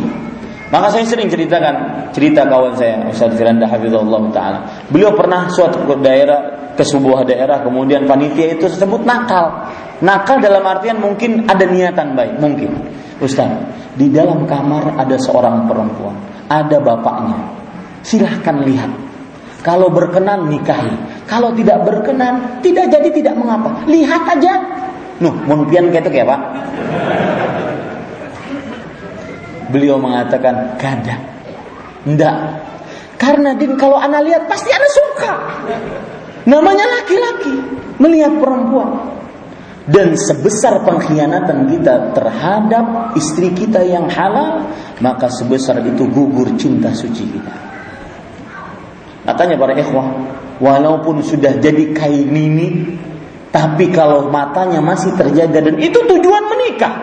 Maka 0.74 0.88
saya 0.90 1.06
sering 1.06 1.30
ceritakan 1.30 2.08
cerita 2.16 2.48
kawan 2.48 2.74
saya 2.80 3.04
Ustaz 3.12 3.36
Firanda 3.36 3.68
Hafizullah 3.68 4.24
Taala. 4.32 4.60
Beliau 4.90 5.14
pernah 5.14 5.52
suatu 5.52 5.84
daerah 6.00 6.61
ke 6.76 6.84
sebuah 6.84 7.28
daerah 7.28 7.62
kemudian 7.62 8.08
panitia 8.08 8.56
itu 8.56 8.68
tersebut 8.68 9.04
nakal. 9.04 9.70
Nakal 10.02 10.42
dalam 10.42 10.66
artian 10.66 10.98
mungkin 10.98 11.46
ada 11.46 11.66
niatan 11.68 12.18
baik, 12.18 12.42
mungkin. 12.42 12.74
Ustaz, 13.22 13.54
di 13.94 14.10
dalam 14.10 14.50
kamar 14.50 14.98
ada 14.98 15.14
seorang 15.22 15.70
perempuan, 15.70 16.18
ada 16.50 16.82
bapaknya. 16.82 17.38
Silahkan 18.02 18.66
lihat. 18.66 18.92
Kalau 19.62 19.94
berkenan 19.94 20.50
nikahi. 20.50 20.90
Kalau 21.30 21.54
tidak 21.54 21.86
berkenan, 21.86 22.60
tidak 22.66 22.90
jadi 22.90 23.10
tidak 23.14 23.36
mengapa. 23.38 23.86
Lihat 23.86 24.26
aja. 24.26 24.54
Nuh, 25.22 25.38
mungkin 25.46 25.94
kayak 25.94 26.02
itu 26.02 26.10
kayak 26.18 26.34
Pak. 26.34 26.42
Beliau 29.70 30.02
mengatakan 30.02 30.76
kada. 30.82 31.16
Ndak. 32.10 32.38
Karena 33.22 33.54
din 33.54 33.78
kalau 33.78 34.02
anak 34.02 34.26
lihat 34.26 34.44
pasti 34.50 34.74
anak 34.74 34.90
suka. 34.90 35.34
Namanya 36.46 36.86
laki-laki 37.02 37.56
melihat 38.02 38.34
perempuan. 38.42 39.22
Dan 39.82 40.14
sebesar 40.14 40.86
pengkhianatan 40.86 41.68
kita 41.68 42.14
terhadap 42.14 43.18
istri 43.18 43.50
kita 43.52 43.82
yang 43.82 44.06
halal, 44.08 44.70
maka 45.02 45.28
sebesar 45.28 45.82
itu 45.82 46.06
gugur 46.06 46.48
cinta 46.56 46.94
suci 46.94 47.26
kita. 47.26 47.56
Makanya 49.26 49.58
para 49.58 49.74
ikhwah, 49.74 50.08
walaupun 50.62 51.26
sudah 51.26 51.58
jadi 51.58 51.98
kain 51.98 52.30
ini, 52.30 52.98
tapi 53.50 53.90
kalau 53.92 54.30
matanya 54.30 54.80
masih 54.80 55.18
terjaga 55.18 55.60
dan 55.60 55.76
itu 55.82 55.98
tujuan 55.98 56.44
menikah. 56.46 56.96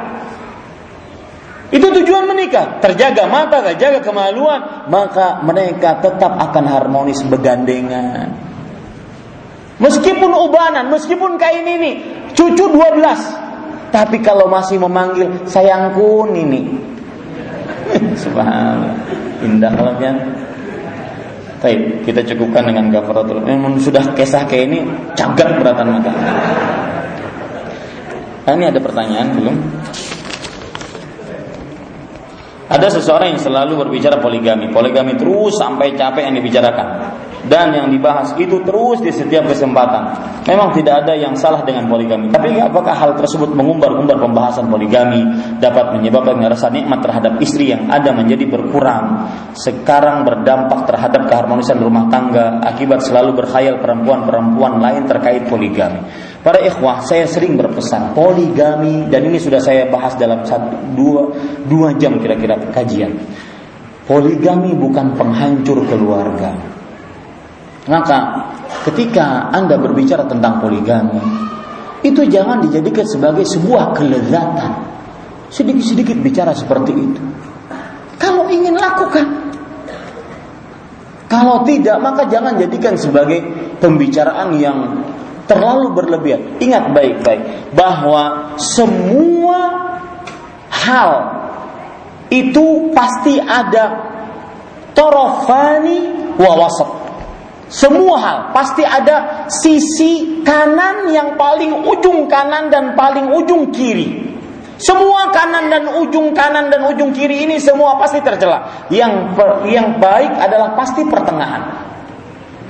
Itu 1.69 1.93
tujuan 1.93 2.24
menikah, 2.24 2.81
terjaga 2.81 3.28
mata, 3.28 3.60
terjaga 3.60 4.01
kemaluan, 4.01 4.89
maka 4.89 5.44
mereka 5.44 6.01
tetap 6.01 6.40
akan 6.40 6.65
harmonis 6.65 7.20
bergandengan. 7.28 8.48
Meskipun 9.78 10.30
ubanan, 10.34 10.90
meskipun 10.90 11.38
kain 11.38 11.62
ini, 11.62 12.02
cucu 12.34 12.66
12. 12.66 13.94
Tapi 13.94 14.20
kalau 14.20 14.50
masih 14.50 14.82
memanggil 14.82 15.46
sayangku 15.46 16.26
ini. 16.34 16.76
Subhanallah. 18.22 18.94
Indah 19.38 19.72
kan? 20.02 20.16
Baik, 21.59 22.06
kita 22.06 22.22
cukupkan 22.34 22.70
dengan 22.70 22.90
kafaratul. 22.90 23.42
Memang 23.42 23.78
sudah 23.82 24.14
kisah 24.14 24.46
kayak 24.46 24.64
ini 24.70 24.78
cagat 25.18 25.59
beratan 25.59 25.90
mata. 25.90 26.10
Nah, 28.46 28.52
ini 28.55 28.64
ada 28.70 28.78
pertanyaan 28.78 29.28
belum? 29.34 29.56
Ada 32.68 33.00
seseorang 33.00 33.34
yang 33.34 33.42
selalu 33.42 33.80
berbicara 33.80 34.20
poligami. 34.20 34.70
Poligami 34.70 35.16
terus 35.16 35.56
sampai 35.56 35.96
capek 35.96 36.30
yang 36.30 36.36
dibicarakan. 36.36 36.88
Dan 37.49 37.73
yang 37.73 37.89
dibahas 37.89 38.37
itu 38.37 38.61
terus 38.62 39.01
di 39.01 39.09
setiap 39.09 39.49
kesempatan. 39.49 40.03
Memang 40.45 40.77
tidak 40.77 41.05
ada 41.05 41.16
yang 41.16 41.33
salah 41.35 41.65
dengan 41.65 41.89
poligami. 41.89 42.29
Tapi 42.29 42.61
apakah 42.61 42.93
hal 42.93 43.16
tersebut 43.16 43.57
mengumbar-umbar 43.57 44.20
pembahasan 44.20 44.69
poligami 44.69 45.25
dapat 45.59 45.97
menyebabkan 45.97 46.41
rasa 46.45 46.69
nikmat 46.69 47.01
terhadap 47.01 47.41
istri 47.41 47.73
yang 47.73 47.89
ada 47.89 48.12
menjadi 48.12 48.45
berkurang. 48.49 49.29
Sekarang 49.57 50.29
berdampak 50.29 50.85
terhadap 50.89 51.25
keharmonisan 51.29 51.81
rumah 51.81 52.12
tangga 52.12 52.61
akibat 52.65 53.05
selalu 53.05 53.45
berkhayal 53.45 53.81
perempuan-perempuan 53.81 54.81
lain 54.81 55.09
terkait 55.09 55.49
poligami. 55.49 56.05
Para 56.45 56.62
ikhwah, 56.62 57.03
saya 57.03 57.27
sering 57.27 57.59
berpesan 57.59 58.15
poligami 58.15 59.11
dan 59.11 59.27
ini 59.27 59.43
sudah 59.43 59.59
saya 59.59 59.91
bahas 59.91 60.15
dalam 60.15 60.45
satu 60.47 60.95
dua 60.95 61.23
dua 61.66 61.97
jam 61.99 62.20
kira-kira 62.20 62.57
kajian. 62.70 63.16
Poligami 64.09 64.73
bukan 64.73 65.12
penghancur 65.12 65.85
keluarga. 65.85 66.77
Maka 67.89 68.19
ketika 68.85 69.48
anda 69.48 69.81
berbicara 69.81 70.28
tentang 70.28 70.60
poligami, 70.60 71.24
itu 72.05 72.23
jangan 72.28 72.60
dijadikan 72.62 73.09
sebagai 73.09 73.48
sebuah 73.48 73.97
kelezatan. 73.97 74.73
Sedikit-sedikit 75.48 76.20
bicara 76.20 76.52
seperti 76.52 76.93
itu. 76.93 77.23
Kalau 78.20 78.44
ingin 78.52 78.77
lakukan, 78.77 79.48
kalau 81.32 81.65
tidak 81.65 81.97
maka 82.05 82.28
jangan 82.28 82.60
jadikan 82.60 83.01
sebagai 83.01 83.40
pembicaraan 83.81 84.52
yang 84.60 84.78
terlalu 85.48 85.97
berlebihan. 85.97 86.60
Ingat 86.60 86.93
baik-baik 86.93 87.73
bahwa 87.73 88.56
semua 88.60 89.60
hal 90.69 91.12
itu 92.28 92.93
pasti 92.93 93.40
ada 93.40 94.05
torofani 94.93 96.36
wa. 96.36 96.69
Semua 97.69 98.16
hal 98.16 98.39
pasti 98.57 98.81
ada 98.81 99.45
sisi 99.53 100.40
kanan 100.40 101.12
yang 101.12 101.36
paling 101.36 101.85
ujung 101.85 102.24
kanan 102.24 102.73
dan 102.73 102.97
paling 102.97 103.28
ujung 103.28 103.69
kiri. 103.69 104.28
Semua 104.81 105.28
kanan 105.35 105.69
dan 105.69 105.85
ujung 106.01 106.32
kanan 106.32 106.73
dan 106.73 106.86
ujung 106.89 107.12
kiri 107.12 107.45
ini 107.45 107.61
semua 107.61 108.01
pasti 108.01 108.24
tercela. 108.24 108.89
Yang 108.89 109.36
yang 109.69 110.01
baik 110.01 110.32
adalah 110.39 110.73
pasti 110.78 111.05
pertengahan. 111.05 111.89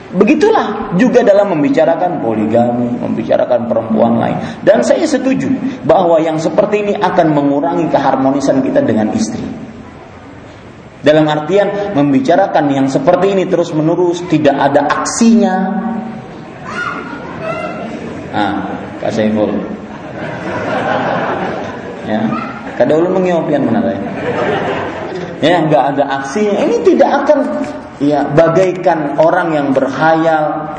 Begitulah 0.08 0.96
juga 0.96 1.20
dalam 1.20 1.52
membicarakan 1.52 2.24
poligami, 2.24 2.96
membicarakan 2.96 3.68
perempuan 3.68 4.16
lain. 4.16 4.40
Dan 4.64 4.80
saya 4.80 5.04
setuju 5.04 5.52
bahwa 5.84 6.16
yang 6.16 6.40
seperti 6.40 6.80
ini 6.80 6.94
akan 6.96 7.36
mengurangi 7.36 7.92
keharmonisan 7.92 8.64
kita 8.64 8.80
dengan 8.80 9.12
istri. 9.12 9.44
Dalam 11.08 11.24
artian 11.24 11.96
membicarakan 11.96 12.68
yang 12.68 12.84
seperti 12.92 13.32
ini 13.32 13.48
terus 13.48 13.72
menerus 13.72 14.20
tidak 14.28 14.52
ada 14.52 14.84
aksinya. 15.00 15.54
Ah, 18.28 18.76
Kak 19.00 19.16
Saiful. 19.16 19.56
Ya, 22.04 22.28
kada 22.76 22.92
ulun 23.00 23.24
mengiopian 23.24 23.64
mana 23.64 23.96
Ya, 25.40 25.64
nggak 25.64 25.84
ada 25.96 26.04
aksinya. 26.20 26.60
Ini 26.60 26.76
tidak 26.84 27.24
akan 27.24 27.38
ya 28.04 28.28
bagaikan 28.28 29.16
orang 29.16 29.56
yang 29.56 29.68
berhayal 29.72 30.76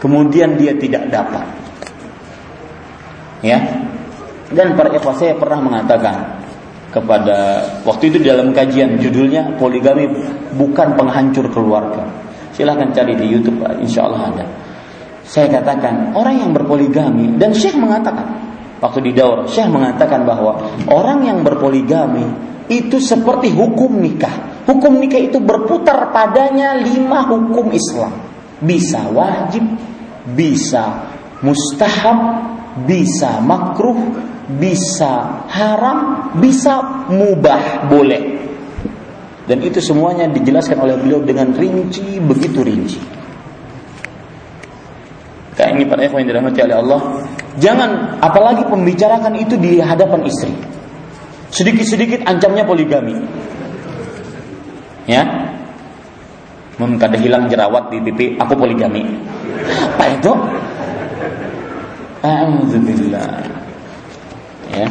kemudian 0.00 0.56
dia 0.56 0.72
tidak 0.76 1.12
dapat 1.12 1.44
ya 3.44 3.60
dan 4.52 4.72
para 4.76 4.96
saya 5.12 5.36
pernah 5.36 5.60
mengatakan 5.60 6.45
kepada 6.96 7.60
waktu 7.84 8.08
itu 8.08 8.24
dalam 8.24 8.56
kajian 8.56 8.96
judulnya 8.96 9.60
poligami 9.60 10.08
bukan 10.56 10.96
penghancur 10.96 11.44
keluarga. 11.52 12.08
Silahkan 12.56 12.88
cari 12.96 13.12
di 13.20 13.28
YouTube 13.28 13.60
insya 13.84 14.08
Allah 14.08 14.32
ada. 14.32 14.44
Saya 15.28 15.52
katakan 15.60 16.16
orang 16.16 16.40
yang 16.40 16.50
berpoligami 16.56 17.36
dan 17.36 17.52
Syekh 17.52 17.76
mengatakan 17.76 18.24
waktu 18.80 19.04
di 19.04 19.12
daur 19.12 19.44
Syekh 19.44 19.68
mengatakan 19.68 20.24
bahwa 20.24 20.56
orang 20.88 21.28
yang 21.28 21.44
berpoligami 21.44 22.24
itu 22.72 22.96
seperti 22.96 23.52
hukum 23.52 24.00
nikah. 24.00 24.64
Hukum 24.64 24.96
nikah 24.96 25.20
itu 25.20 25.36
berputar 25.36 26.08
padanya 26.16 26.80
lima 26.80 27.28
hukum 27.28 27.76
Islam. 27.76 28.24
Bisa 28.64 29.04
wajib, 29.12 29.62
bisa 30.32 31.12
mustahab, 31.44 32.40
bisa 32.88 33.44
makruh, 33.44 34.16
bisa 34.46 35.42
haram, 35.50 36.30
bisa 36.38 37.06
mubah, 37.10 37.90
boleh. 37.90 38.22
Dan 39.46 39.62
itu 39.62 39.78
semuanya 39.78 40.26
dijelaskan 40.30 40.78
oleh 40.82 40.98
beliau 40.98 41.22
dengan 41.22 41.54
rinci, 41.54 42.18
begitu 42.18 42.62
rinci. 42.62 42.98
Kayak 45.56 45.70
ini 45.72 45.84
para 45.88 46.00
ikhwan 46.04 46.26
yang 46.26 46.30
dirahmati 46.36 46.60
oleh 46.62 46.76
Allah. 46.76 47.00
Jangan 47.56 48.20
apalagi 48.20 48.68
pembicarakan 48.68 49.34
itu 49.40 49.56
di 49.56 49.80
hadapan 49.80 50.26
istri. 50.28 50.52
Sedikit-sedikit 51.48 52.26
ancamnya 52.28 52.66
poligami 52.66 53.16
ya 55.06 55.22
kada 56.76 57.16
hilang 57.16 57.48
jerawat 57.48 57.88
di 57.88 57.98
pipi 58.02 58.36
aku 58.36 58.52
poligami 58.58 59.00
apa 59.96 60.04
itu 60.12 60.32
Alhamdulillah 62.26 63.55
ya 64.72 64.88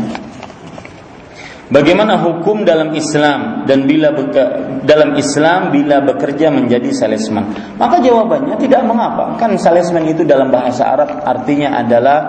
Bagaimana 1.65 2.21
hukum 2.21 2.61
dalam 2.61 2.93
Islam 2.93 3.65
dan 3.65 3.89
bila 3.89 4.13
beka, 4.13 4.43
dalam 4.85 5.17
Islam 5.17 5.73
bila 5.73 5.97
bekerja 6.05 6.53
menjadi 6.53 6.93
salesman? 6.93 7.57
Maka 7.81 7.97
jawabannya 8.05 8.53
tidak 8.61 8.85
mengapa. 8.85 9.33
Kan 9.41 9.57
salesman 9.57 10.05
itu 10.05 10.21
dalam 10.29 10.53
bahasa 10.53 10.85
Arab 10.85 11.25
artinya 11.25 11.81
adalah 11.81 12.19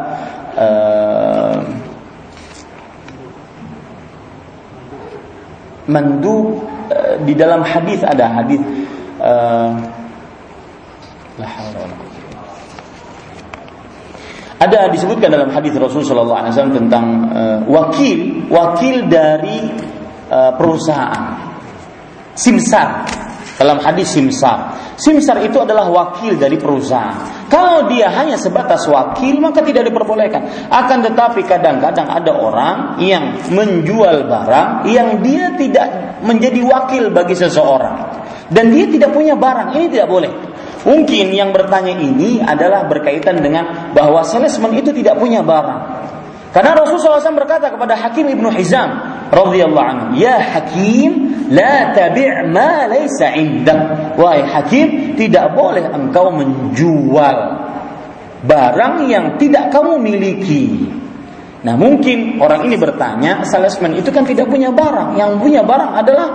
uh, 0.56 1.58
mandu 5.84 6.64
uh, 6.88 7.20
di 7.20 7.36
dalam 7.36 7.60
hadis 7.60 8.00
ada 8.08 8.40
hadis 8.40 8.60
uh, 9.20 9.76
ada 14.56 14.88
disebutkan 14.88 15.28
dalam 15.28 15.52
hadis 15.52 15.76
Rasulullah 15.76 16.48
SAW 16.48 16.72
tentang 16.72 17.28
uh, 17.28 17.58
wakil 17.68 18.48
wakil 18.48 19.04
dari 19.04 19.68
uh, 20.32 20.56
perusahaan. 20.56 21.44
Simsar. 22.32 23.04
Dalam 23.56 23.80
hadis 23.80 24.12
simsar. 24.12 24.76
Simsar 25.00 25.40
itu 25.40 25.56
adalah 25.56 25.88
wakil 25.88 26.36
dari 26.36 26.60
perusahaan. 26.60 27.48
Kalau 27.48 27.88
dia 27.88 28.12
hanya 28.12 28.36
sebatas 28.36 28.84
wakil 28.84 29.40
maka 29.40 29.64
tidak 29.64 29.88
diperbolehkan. 29.88 30.68
Akan 30.68 31.00
tetapi 31.00 31.40
kadang-kadang 31.48 32.04
ada 32.04 32.36
orang 32.36 33.00
yang 33.00 33.32
menjual 33.48 34.28
barang 34.28 34.84
yang 34.92 35.24
dia 35.24 35.56
tidak 35.56 36.20
menjadi 36.20 36.60
wakil 36.68 37.08
bagi 37.16 37.32
seseorang. 37.32 38.28
Dan 38.52 38.76
dia 38.76 38.92
tidak 38.92 39.16
punya 39.16 39.32
barang. 39.32 39.72
Ini 39.72 39.86
tidak 39.88 40.08
boleh 40.12 40.45
Mungkin 40.86 41.34
yang 41.34 41.50
bertanya 41.50 41.98
ini 41.98 42.38
adalah 42.38 42.86
berkaitan 42.86 43.42
dengan 43.42 43.90
bahwa 43.90 44.22
salesman 44.22 44.70
itu 44.78 44.94
tidak 44.94 45.18
punya 45.18 45.42
barang. 45.42 46.06
Karena 46.54 46.72
Rasulullah 46.72 47.20
SAW 47.20 47.36
berkata 47.36 47.68
kepada 47.74 47.98
Hakim 47.98 48.30
ibnu 48.30 48.48
Hizam 48.54 48.88
radhiyallahu 49.34 49.82
anhu, 49.82 50.06
"Ya 50.16 50.38
Hakim, 50.38 51.10
la 51.50 51.90
tabi' 51.92 52.48
ma 52.48 52.86
laysa 52.86 53.34
indak." 53.34 54.14
Wahai 54.16 54.46
Hakim, 54.46 55.18
tidak 55.18 55.52
boleh 55.52 55.84
engkau 55.90 56.32
menjual 56.32 57.36
barang 58.46 59.10
yang 59.10 59.36
tidak 59.36 59.68
kamu 59.74 60.00
miliki. 60.00 60.86
Nah 61.66 61.74
mungkin 61.74 62.38
orang 62.38 62.62
ini 62.70 62.78
bertanya, 62.78 63.42
salesman 63.42 63.98
itu 63.98 64.08
kan 64.14 64.22
tidak 64.22 64.46
punya 64.46 64.70
barang, 64.70 65.18
yang 65.18 65.36
punya 65.42 65.60
barang 65.66 65.92
adalah 65.98 66.28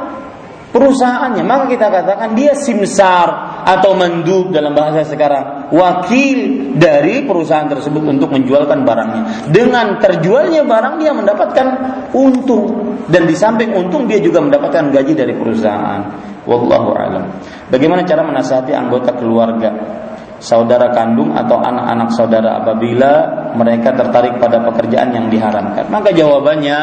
perusahaannya. 0.70 1.42
Maka 1.42 1.66
kita 1.72 1.88
katakan 1.88 2.36
dia 2.36 2.54
simsar 2.54 3.51
atau 3.72 3.96
mendub 3.96 4.52
dalam 4.52 4.76
bahasa 4.76 5.08
sekarang, 5.08 5.72
wakil 5.72 6.72
dari 6.76 7.24
perusahaan 7.24 7.72
tersebut 7.72 8.04
untuk 8.04 8.36
menjualkan 8.36 8.84
barangnya. 8.84 9.48
Dengan 9.48 9.96
terjualnya 10.04 10.68
barang 10.68 11.00
dia 11.00 11.16
mendapatkan 11.16 11.68
untung 12.12 13.00
dan 13.08 13.24
di 13.24 13.36
samping 13.36 13.72
untung 13.72 14.12
dia 14.12 14.20
juga 14.20 14.44
mendapatkan 14.44 14.92
gaji 14.92 15.14
dari 15.16 15.34
perusahaan. 15.36 16.02
Wallahu 16.44 16.92
alam. 16.98 17.24
Bagaimana 17.72 18.04
cara 18.04 18.26
menasihati 18.26 18.76
anggota 18.76 19.16
keluarga, 19.16 19.72
saudara 20.44 20.92
kandung 20.92 21.32
atau 21.32 21.62
anak-anak 21.62 22.10
saudara 22.12 22.60
apabila 22.60 23.12
mereka 23.56 23.96
tertarik 23.96 24.36
pada 24.42 24.60
pekerjaan 24.68 25.16
yang 25.16 25.26
diharamkan? 25.32 25.88
Maka 25.88 26.12
jawabannya 26.12 26.78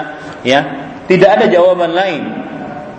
ya, 0.46 0.60
tidak 1.04 1.30
ada 1.42 1.46
jawaban 1.50 1.92
lain 1.92 2.48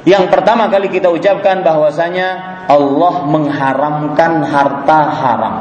yang 0.07 0.31
pertama 0.31 0.71
kali 0.71 0.87
kita 0.87 1.11
ucapkan 1.11 1.59
bahwasanya 1.59 2.58
Allah 2.69 3.25
mengharamkan 3.25 4.45
harta 4.45 4.99
haram. 5.09 5.55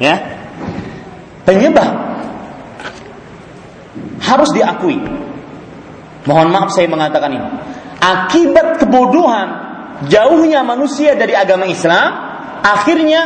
Ya. 0.00 0.16
Penyebab 1.44 1.92
harus 4.24 4.50
diakui. 4.56 4.96
Mohon 6.24 6.48
maaf 6.48 6.72
saya 6.72 6.88
mengatakan 6.88 7.36
ini. 7.36 7.48
Akibat 8.00 8.80
kebodohan 8.80 9.48
jauhnya 10.08 10.64
manusia 10.64 11.12
dari 11.12 11.36
agama 11.36 11.68
Islam, 11.68 12.10
akhirnya 12.64 13.22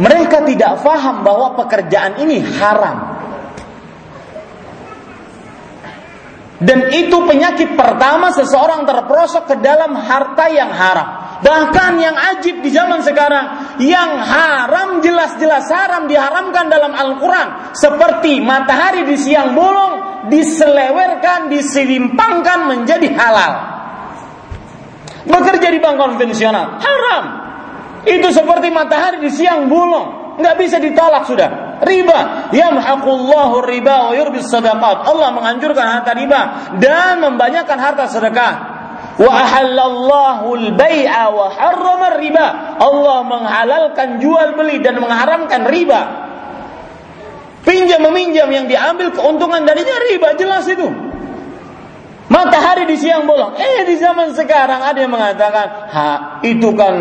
mereka 0.00 0.48
tidak 0.48 0.80
faham 0.80 1.20
bahwa 1.20 1.52
pekerjaan 1.60 2.16
ini 2.24 2.40
haram. 2.40 3.09
Dan 6.60 6.92
itu 6.92 7.16
penyakit 7.24 7.72
pertama 7.72 8.28
seseorang 8.36 8.84
terperosok 8.84 9.48
ke 9.48 9.56
dalam 9.64 9.96
harta 9.96 10.44
yang 10.52 10.68
haram. 10.68 11.40
Bahkan 11.40 11.92
yang 11.96 12.16
ajib 12.36 12.60
di 12.60 12.68
zaman 12.68 13.00
sekarang, 13.00 13.80
yang 13.80 14.20
haram 14.20 15.00
jelas-jelas 15.00 15.72
haram 15.72 16.04
diharamkan 16.04 16.68
dalam 16.68 16.92
Al-Quran. 16.92 17.72
Seperti 17.72 18.44
matahari 18.44 19.08
di 19.08 19.16
siang 19.16 19.56
bolong, 19.56 20.28
diselewerkan, 20.28 21.48
diselimpangkan 21.48 22.68
menjadi 22.68 23.08
halal. 23.08 23.52
Bekerja 25.24 25.68
di 25.72 25.80
bank 25.80 25.96
konvensional, 25.96 26.76
haram. 26.76 27.24
Itu 28.04 28.28
seperti 28.36 28.68
matahari 28.68 29.24
di 29.24 29.32
siang 29.32 29.64
bolong, 29.64 30.36
nggak 30.36 30.56
bisa 30.60 30.76
ditolak 30.76 31.24
sudah 31.24 31.69
riba. 31.84 32.50
Yamhaqullahu 32.52 33.64
riba 33.64 34.10
wa 34.10 34.12
yurbis 34.16 34.48
sadaqat. 34.48 35.08
Allah 35.08 35.28
menghancurkan 35.32 35.86
harta 35.86 36.12
riba 36.16 36.40
dan 36.78 37.20
membanyakkan 37.24 37.78
harta 37.80 38.08
sedekah. 38.08 38.54
Wa 39.20 39.28
ahallallahu 39.28 40.48
al-bai'a 40.56 41.24
wa 41.28 41.52
harrama 41.52 42.16
riba. 42.16 42.46
Allah 42.80 43.18
menghalalkan 43.24 44.20
jual 44.20 44.56
beli 44.56 44.80
dan 44.80 44.96
mengharamkan 45.00 45.68
riba. 45.68 46.00
Pinjam 47.60 48.00
meminjam 48.08 48.48
yang 48.48 48.64
diambil 48.64 49.12
keuntungan 49.12 49.68
darinya 49.68 49.96
riba 50.08 50.32
jelas 50.40 50.64
itu. 50.64 50.88
Matahari 52.30 52.86
di 52.86 52.94
siang 52.94 53.26
bolong. 53.26 53.58
Eh 53.58 53.82
di 53.82 53.98
zaman 53.98 54.30
sekarang 54.30 54.78
ada 54.78 55.02
yang 55.02 55.10
mengatakan, 55.10 55.66
ha 55.90 56.38
itu 56.46 56.70
kan 56.78 56.94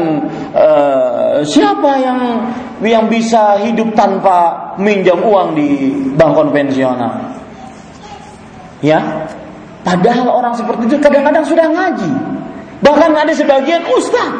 uh, 0.58 1.46
siapa 1.46 2.02
yang 2.02 2.20
yang 2.82 3.06
bisa 3.06 3.62
hidup 3.62 3.94
tanpa 3.94 4.74
minjam 4.82 5.22
uang 5.22 5.54
di 5.54 5.94
bank 6.18 6.34
konvensional? 6.34 7.30
Ya, 8.82 9.30
padahal 9.86 10.34
orang 10.34 10.58
seperti 10.58 10.90
itu 10.90 10.98
kadang-kadang 10.98 11.46
sudah 11.46 11.70
ngaji. 11.78 12.10
Bahkan 12.82 13.12
ada 13.14 13.34
sebagian 13.36 13.86
ustaz 13.86 14.34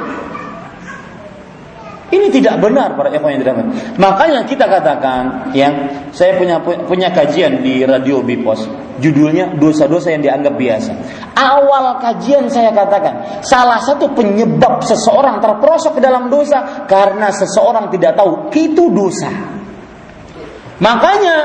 ini 2.10 2.28
tidak 2.34 2.58
benar 2.58 2.98
para 2.98 3.14
ikhwan 3.14 3.38
yang 3.38 3.42
dirahmati. 3.46 4.02
Makanya 4.02 4.42
kita 4.50 4.66
katakan, 4.66 5.54
ya, 5.54 5.70
saya 6.10 6.36
punya 6.42 6.58
punya 6.62 7.14
kajian 7.14 7.62
di 7.62 7.86
Radio 7.86 8.26
Bipos, 8.26 8.66
judulnya 8.98 9.54
dosa-dosa 9.62 10.10
yang 10.18 10.26
dianggap 10.26 10.58
biasa. 10.58 10.92
Awal 11.38 12.02
kajian 12.02 12.50
saya 12.50 12.74
katakan, 12.74 13.46
salah 13.46 13.78
satu 13.86 14.10
penyebab 14.18 14.82
seseorang 14.82 15.38
terperosok 15.38 15.98
ke 15.98 16.02
dalam 16.02 16.34
dosa 16.34 16.90
karena 16.90 17.30
seseorang 17.30 17.94
tidak 17.94 18.18
tahu 18.18 18.50
itu 18.58 18.90
dosa. 18.90 19.30
Makanya 20.80 21.36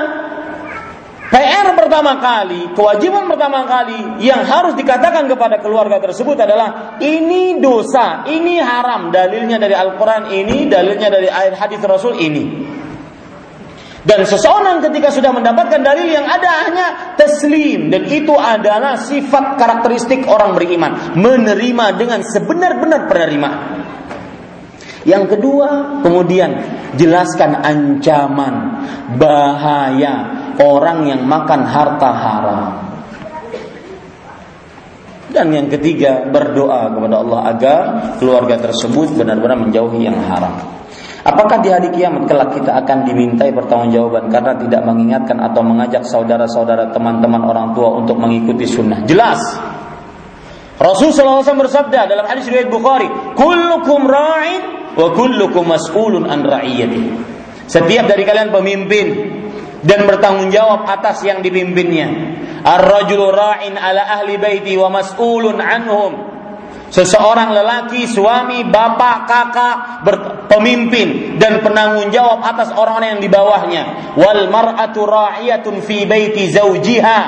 PR 1.35 1.75
pertama 1.75 2.23
kali, 2.23 2.71
kewajiban 2.79 3.27
pertama 3.27 3.67
kali 3.67 4.23
yang 4.23 4.47
harus 4.47 4.79
dikatakan 4.79 5.27
kepada 5.27 5.59
keluarga 5.59 5.99
tersebut 5.99 6.39
adalah 6.39 6.95
ini 7.03 7.59
dosa, 7.59 8.23
ini 8.31 8.63
haram. 8.63 9.11
Dalilnya 9.11 9.59
dari 9.59 9.75
Al-Quran 9.75 10.31
ini, 10.31 10.71
dalilnya 10.71 11.11
dari 11.11 11.27
ayat 11.27 11.59
hadis 11.59 11.83
Rasul 11.83 12.23
ini. 12.23 12.71
Dan 14.07 14.23
seseorang 14.23 14.79
ketika 14.87 15.11
sudah 15.11 15.35
mendapatkan 15.35 15.83
dalil 15.83 16.07
yang 16.07 16.23
ada 16.23 16.71
hanya 16.71 16.87
taslim 17.19 17.91
dan 17.91 18.07
itu 18.07 18.37
adalah 18.39 18.95
sifat 18.95 19.59
karakteristik 19.59 20.31
orang 20.31 20.55
beriman, 20.55 21.19
menerima 21.19 21.99
dengan 21.99 22.23
sebenar-benar 22.23 23.11
penerimaan. 23.11 23.61
Yang 25.03 25.37
kedua, 25.37 26.01
kemudian 26.01 26.51
jelaskan 26.95 27.59
ancaman, 27.59 28.55
bahaya, 29.19 30.44
orang 30.61 31.09
yang 31.09 31.23
makan 31.27 31.67
harta 31.67 32.11
haram. 32.11 32.63
Dan 35.35 35.51
yang 35.51 35.67
ketiga, 35.67 36.31
berdoa 36.31 36.95
kepada 36.95 37.17
Allah 37.19 37.41
agar 37.51 37.81
keluarga 38.23 38.55
tersebut 38.71 39.19
benar-benar 39.19 39.59
menjauhi 39.59 40.07
yang 40.07 40.15
haram. 40.31 40.55
Apakah 41.25 41.59
di 41.65 41.73
hari 41.73 41.89
kiamat 41.91 42.29
kelak 42.29 42.53
kita 42.55 42.85
akan 42.85 43.09
dimintai 43.09 43.51
pertanggungjawaban 43.51 44.29
karena 44.29 44.53
tidak 44.61 44.85
mengingatkan 44.85 45.41
atau 45.41 45.65
mengajak 45.65 46.05
saudara-saudara 46.05 46.93
teman-teman 46.93 47.43
orang 47.49 47.73
tua 47.73 47.97
untuk 47.97 48.21
mengikuti 48.21 48.69
sunnah? 48.69 49.03
Jelas. 49.09 49.41
Rasulullah 50.77 51.41
SAW 51.41 51.65
bersabda 51.65 52.07
dalam 52.13 52.29
hadis 52.29 52.45
riwayat 52.45 52.69
Bukhari, 52.69 53.09
"Kullukum 53.41 54.05
ra'in 54.05 54.63
wa 55.01 55.09
kullukum 55.17 55.65
mas'ulun 55.65 56.29
an 56.29 56.45
ra'iyati." 56.45 57.03
Setiap 57.73 58.05
dari 58.05 58.29
kalian 58.29 58.53
pemimpin 58.53 59.07
dan 59.85 60.09
bertanggung 60.09 60.49
jawab 60.49 60.89
atas 60.89 61.21
yang 61.23 61.45
dipimpinnya. 61.45 62.09
Ar-rajulu 62.65 63.37
ala 63.37 64.03
ahli 64.21 64.41
baiti 64.41 64.73
wa 64.81 64.89
mas'ulun 64.89 65.61
anhum. 65.61 66.13
Seseorang 66.89 67.51
lelaki, 67.51 68.07
suami, 68.07 68.65
bapak, 68.71 69.27
kakak, 69.27 69.77
pemimpin 70.47 71.37
dan 71.43 71.61
penanggung 71.61 72.09
jawab 72.15 72.41
atas 72.41 72.71
orang-orang 72.73 73.19
yang 73.19 73.23
di 73.23 73.31
bawahnya. 73.31 73.83
Wal 74.15 74.47
mar'atu 74.49 75.05
ra'iyatun 75.05 75.83
fi 75.83 76.07
baiti 76.07 76.55
zaujiha 76.55 77.21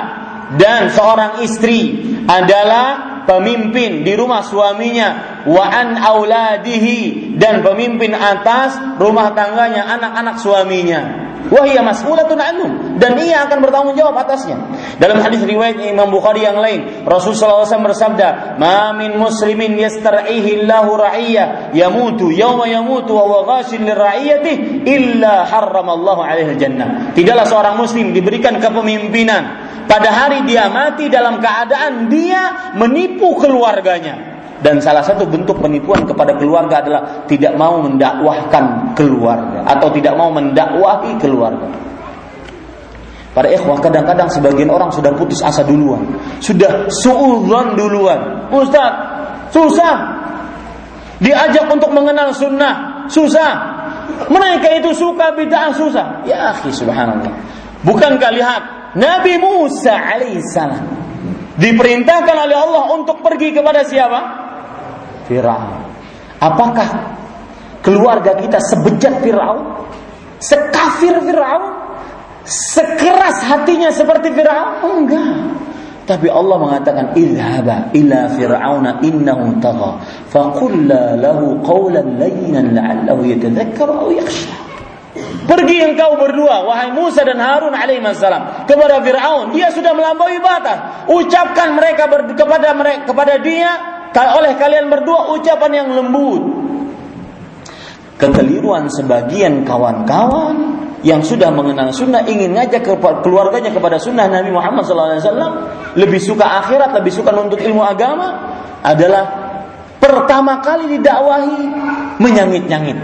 dan 0.55 0.87
seorang 0.89 1.43
istri 1.43 1.99
adalah 2.25 3.19
pemimpin 3.27 4.07
di 4.07 4.15
rumah 4.15 4.39
suaminya 4.47 5.43
wa 5.43 5.67
an 5.67 5.99
auladihi 5.99 7.35
dan 7.35 7.59
pemimpin 7.59 8.15
atas 8.15 8.79
rumah 8.95 9.35
tangganya 9.35 9.83
anak-anak 9.99 10.39
suaminya 10.39 11.26
Wahia 11.47 11.79
mas'ulatun 11.79 12.39
anhum 12.39 12.71
dan 12.99 13.15
ia 13.19 13.47
akan 13.47 13.63
bertanggung 13.63 13.95
jawab 13.95 14.19
atasnya. 14.19 14.59
Dalam 14.99 15.23
hadis 15.23 15.43
riwayat 15.47 15.79
Imam 15.79 16.11
Bukhari 16.11 16.43
yang 16.43 16.59
lain, 16.59 17.07
Rasulullah 17.07 17.63
SAW 17.63 17.87
bersabda, 17.87 18.59
"Ma 18.59 18.91
min 18.91 19.15
muslimin 19.15 19.79
yastar'ihi 19.79 20.63
Allahu 20.63 20.99
ra'iyya 20.99 21.71
yamutu 21.71 22.29
yawma 22.31 22.67
yamutu 22.67 23.15
wa 23.15 23.23
huwa 23.25 23.39
ghashin 23.57 23.87
lira'iyati 23.87 24.83
illa 24.83 25.47
harrama 25.47 25.95
Allahu 25.95 26.21
alaihi 26.21 26.59
jannah." 26.59 27.15
Tidaklah 27.15 27.45
seorang 27.47 27.75
muslim 27.79 28.11
diberikan 28.11 28.59
kepemimpinan 28.59 29.43
pada 29.87 30.11
hari 30.11 30.43
dia 30.43 30.67
mati 30.67 31.07
dalam 31.07 31.39
keadaan 31.39 32.11
dia 32.11 32.75
menipu 32.75 33.39
keluarganya 33.39 34.36
dan 34.61 34.81
salah 34.81 35.05
satu 35.05 35.29
bentuk 35.29 35.61
penipuan 35.61 36.01
kepada 36.05 36.33
keluarga 36.37 36.81
adalah 36.81 37.01
tidak 37.29 37.53
mau 37.53 37.77
mendakwahkan 37.81 38.97
keluarga 38.97 39.61
atau 39.69 39.87
tidak 39.93 40.17
mau 40.17 40.33
mendakwahi 40.33 41.13
keluarga. 41.21 41.69
Para 43.37 43.53
ikhwah 43.53 43.77
kadang-kadang 43.77 44.33
sebagian 44.33 44.73
orang 44.73 44.89
sudah 44.89 45.13
putus 45.13 45.45
asa 45.45 45.61
duluan, 45.61 46.01
sudah 46.41 46.89
suudzon 46.89 47.77
duluan. 47.77 48.49
Ustaz, 48.49 48.93
susah. 49.53 50.17
Diajak 51.21 51.69
untuk 51.69 51.93
mengenal 51.93 52.33
sunnah, 52.33 53.05
susah. 53.05 53.77
Mereka 54.25 54.81
itu 54.81 54.89
suka 54.97 55.37
bid'ah 55.37 55.69
susah. 55.69 56.25
Ya 56.25 56.49
akhi 56.49 56.73
subhanallah. 56.73 57.29
Bukankah 57.85 58.29
lihat 58.33 58.61
Nabi 58.97 59.37
Musa 59.37 59.93
alaihissalam 59.93 60.85
diperintahkan 61.61 62.37
oleh 62.37 62.57
Allah 62.57 62.83
untuk 62.97 63.21
pergi 63.21 63.53
kepada 63.53 63.85
siapa? 63.85 64.46
Fir'aun. 65.27 65.83
Apakah 66.39 66.87
keluarga 67.83 68.33
kita 68.39 68.57
sebejat 68.59 69.21
Fir'aun? 69.21 69.63
Sekafir 70.39 71.19
Fir'aun? 71.21 71.75
Sekeras 72.47 73.43
hatinya 73.43 73.91
seperti 73.91 74.31
Fir'aun? 74.31 74.71
Enggak. 74.81 75.67
Tapi 76.07 76.31
Allah 76.31 76.55
mengatakan 76.55 77.11
idhaba 77.19 77.91
ila 77.91 78.19
fir'auna 78.31 79.03
innahu 79.03 79.59
tagha 79.59 79.99
faqulla 80.31 81.19
lahu 81.19 81.59
qawlan 81.59 82.15
layyinan 82.15 82.71
la'allahu 82.71 83.27
yatadhakkaru 83.27 83.91
aw 83.91 84.09
yakhsha 84.15 84.55
Pergi 85.47 85.79
engkau 85.83 86.15
berdua 86.19 86.63
wahai 86.63 86.95
Musa 86.95 87.27
dan 87.27 87.39
Harun 87.43 87.75
alaihi 87.75 88.03
salam 88.15 88.63
kepada 88.63 89.03
Firaun 89.03 89.51
dia 89.51 89.67
sudah 89.71 89.91
melampaui 89.91 90.39
batas 90.39 91.07
ucapkan 91.11 91.75
mereka 91.75 92.07
kepada 92.35 92.71
mereka 92.71 93.03
kepada 93.11 93.35
dia 93.43 93.96
oleh 94.15 94.53
kalian 94.55 94.87
berdua 94.87 95.33
ucapan 95.35 95.71
yang 95.83 95.87
lembut. 95.91 96.43
Kekeliruan 98.17 98.89
sebagian 98.89 99.61
kawan-kawan 99.61 100.87
yang 101.05 101.21
sudah 101.21 101.53
mengenal 101.53 101.93
sunnah 101.93 102.25
ingin 102.25 102.57
ngajak 102.57 102.81
ke 102.81 102.93
keluarganya 103.21 103.69
kepada 103.69 104.01
sunnah 104.01 104.25
Nabi 104.25 104.49
Muhammad 104.49 104.81
SAW 104.89 105.93
lebih 105.93 106.17
suka 106.17 106.65
akhirat, 106.65 106.97
lebih 106.97 107.13
suka 107.13 107.29
nuntut 107.29 107.61
ilmu 107.61 107.85
agama 107.85 108.57
adalah 108.81 109.23
pertama 110.01 110.65
kali 110.65 110.97
didakwahi 110.97 111.61
menyangit-nyangit, 112.17 112.97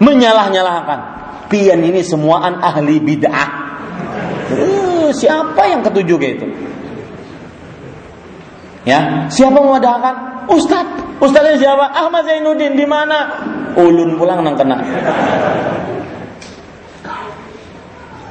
menyalah-nyalahkan. 0.00 1.00
Pian 1.48 1.84
ini 1.84 2.00
semuaan 2.00 2.64
ahli 2.64 2.96
bid'ah. 3.00 3.48
Uh, 4.52 5.08
siapa 5.12 5.68
yang 5.68 5.84
ketujuh 5.84 6.16
gitu? 6.16 6.46
Ya, 8.82 9.30
siapa 9.30 9.62
memadahkan? 9.62 10.46
Ustad. 10.50 10.86
Ustadnya 11.22 11.54
siapa? 11.54 11.86
Ahmad 11.94 12.26
Zainuddin 12.26 12.74
di 12.74 12.82
mana? 12.82 13.46
Ulun 13.78 14.18
pulang 14.18 14.42
nang 14.42 14.58
kena. 14.58 14.82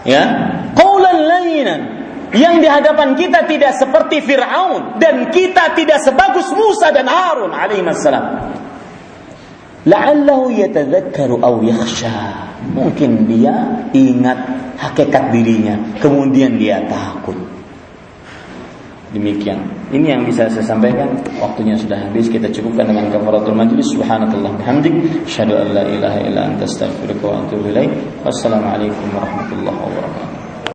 Ya, 0.03 0.23
qaulan 0.75 1.17
layinan 1.23 1.81
yang 2.33 2.59
di 2.59 2.67
hadapan 2.67 3.13
kita 3.15 3.45
tidak 3.45 3.75
seperti 3.77 4.23
Fir'aun 4.23 4.97
dan 4.97 5.29
kita 5.29 5.77
tidak 5.77 5.99
sebagus 6.03 6.49
Musa 6.51 6.89
dan 6.89 7.05
Harun 7.07 7.53
alaihi 7.53 7.85
salam. 7.95 8.49
La'allahu 9.87 10.53
yatadzakkaru 10.53 11.41
aw 11.41 11.55
yakhsha. 11.63 12.49
Mungkin 12.71 13.25
dia 13.25 13.85
ingat 13.91 14.37
hakikat 14.77 15.33
dirinya, 15.33 15.97
kemudian 15.97 16.55
dia 16.55 16.85
takut. 16.85 17.50
Demikian. 19.11 19.59
Ini 19.91 20.15
yang 20.15 20.23
bisa 20.23 20.47
saya 20.47 20.63
sampaikan. 20.63 21.11
Waktunya 21.43 21.75
sudah 21.75 21.99
habis. 21.99 22.31
Kita 22.31 22.47
cukupkan 22.47 22.87
dengan 22.87 23.11
kafaratul 23.11 23.51
majlis. 23.51 23.91
Subhanakallah 23.91 24.55
bihamdik. 24.55 24.95
Asyhadu 25.27 25.59
an 25.59 25.67
la 25.75 25.83
ilaha 25.83 26.19
illa 26.23 26.41
anta 26.47 26.63
astaghfiruka 26.63 27.25
wa 27.27 27.35
atubu 27.43 27.75
ilaik. 27.75 27.91
Wassalamualaikum 28.23 29.11
warahmatullahi 29.11 29.75
wabarakatuh. 29.83 30.40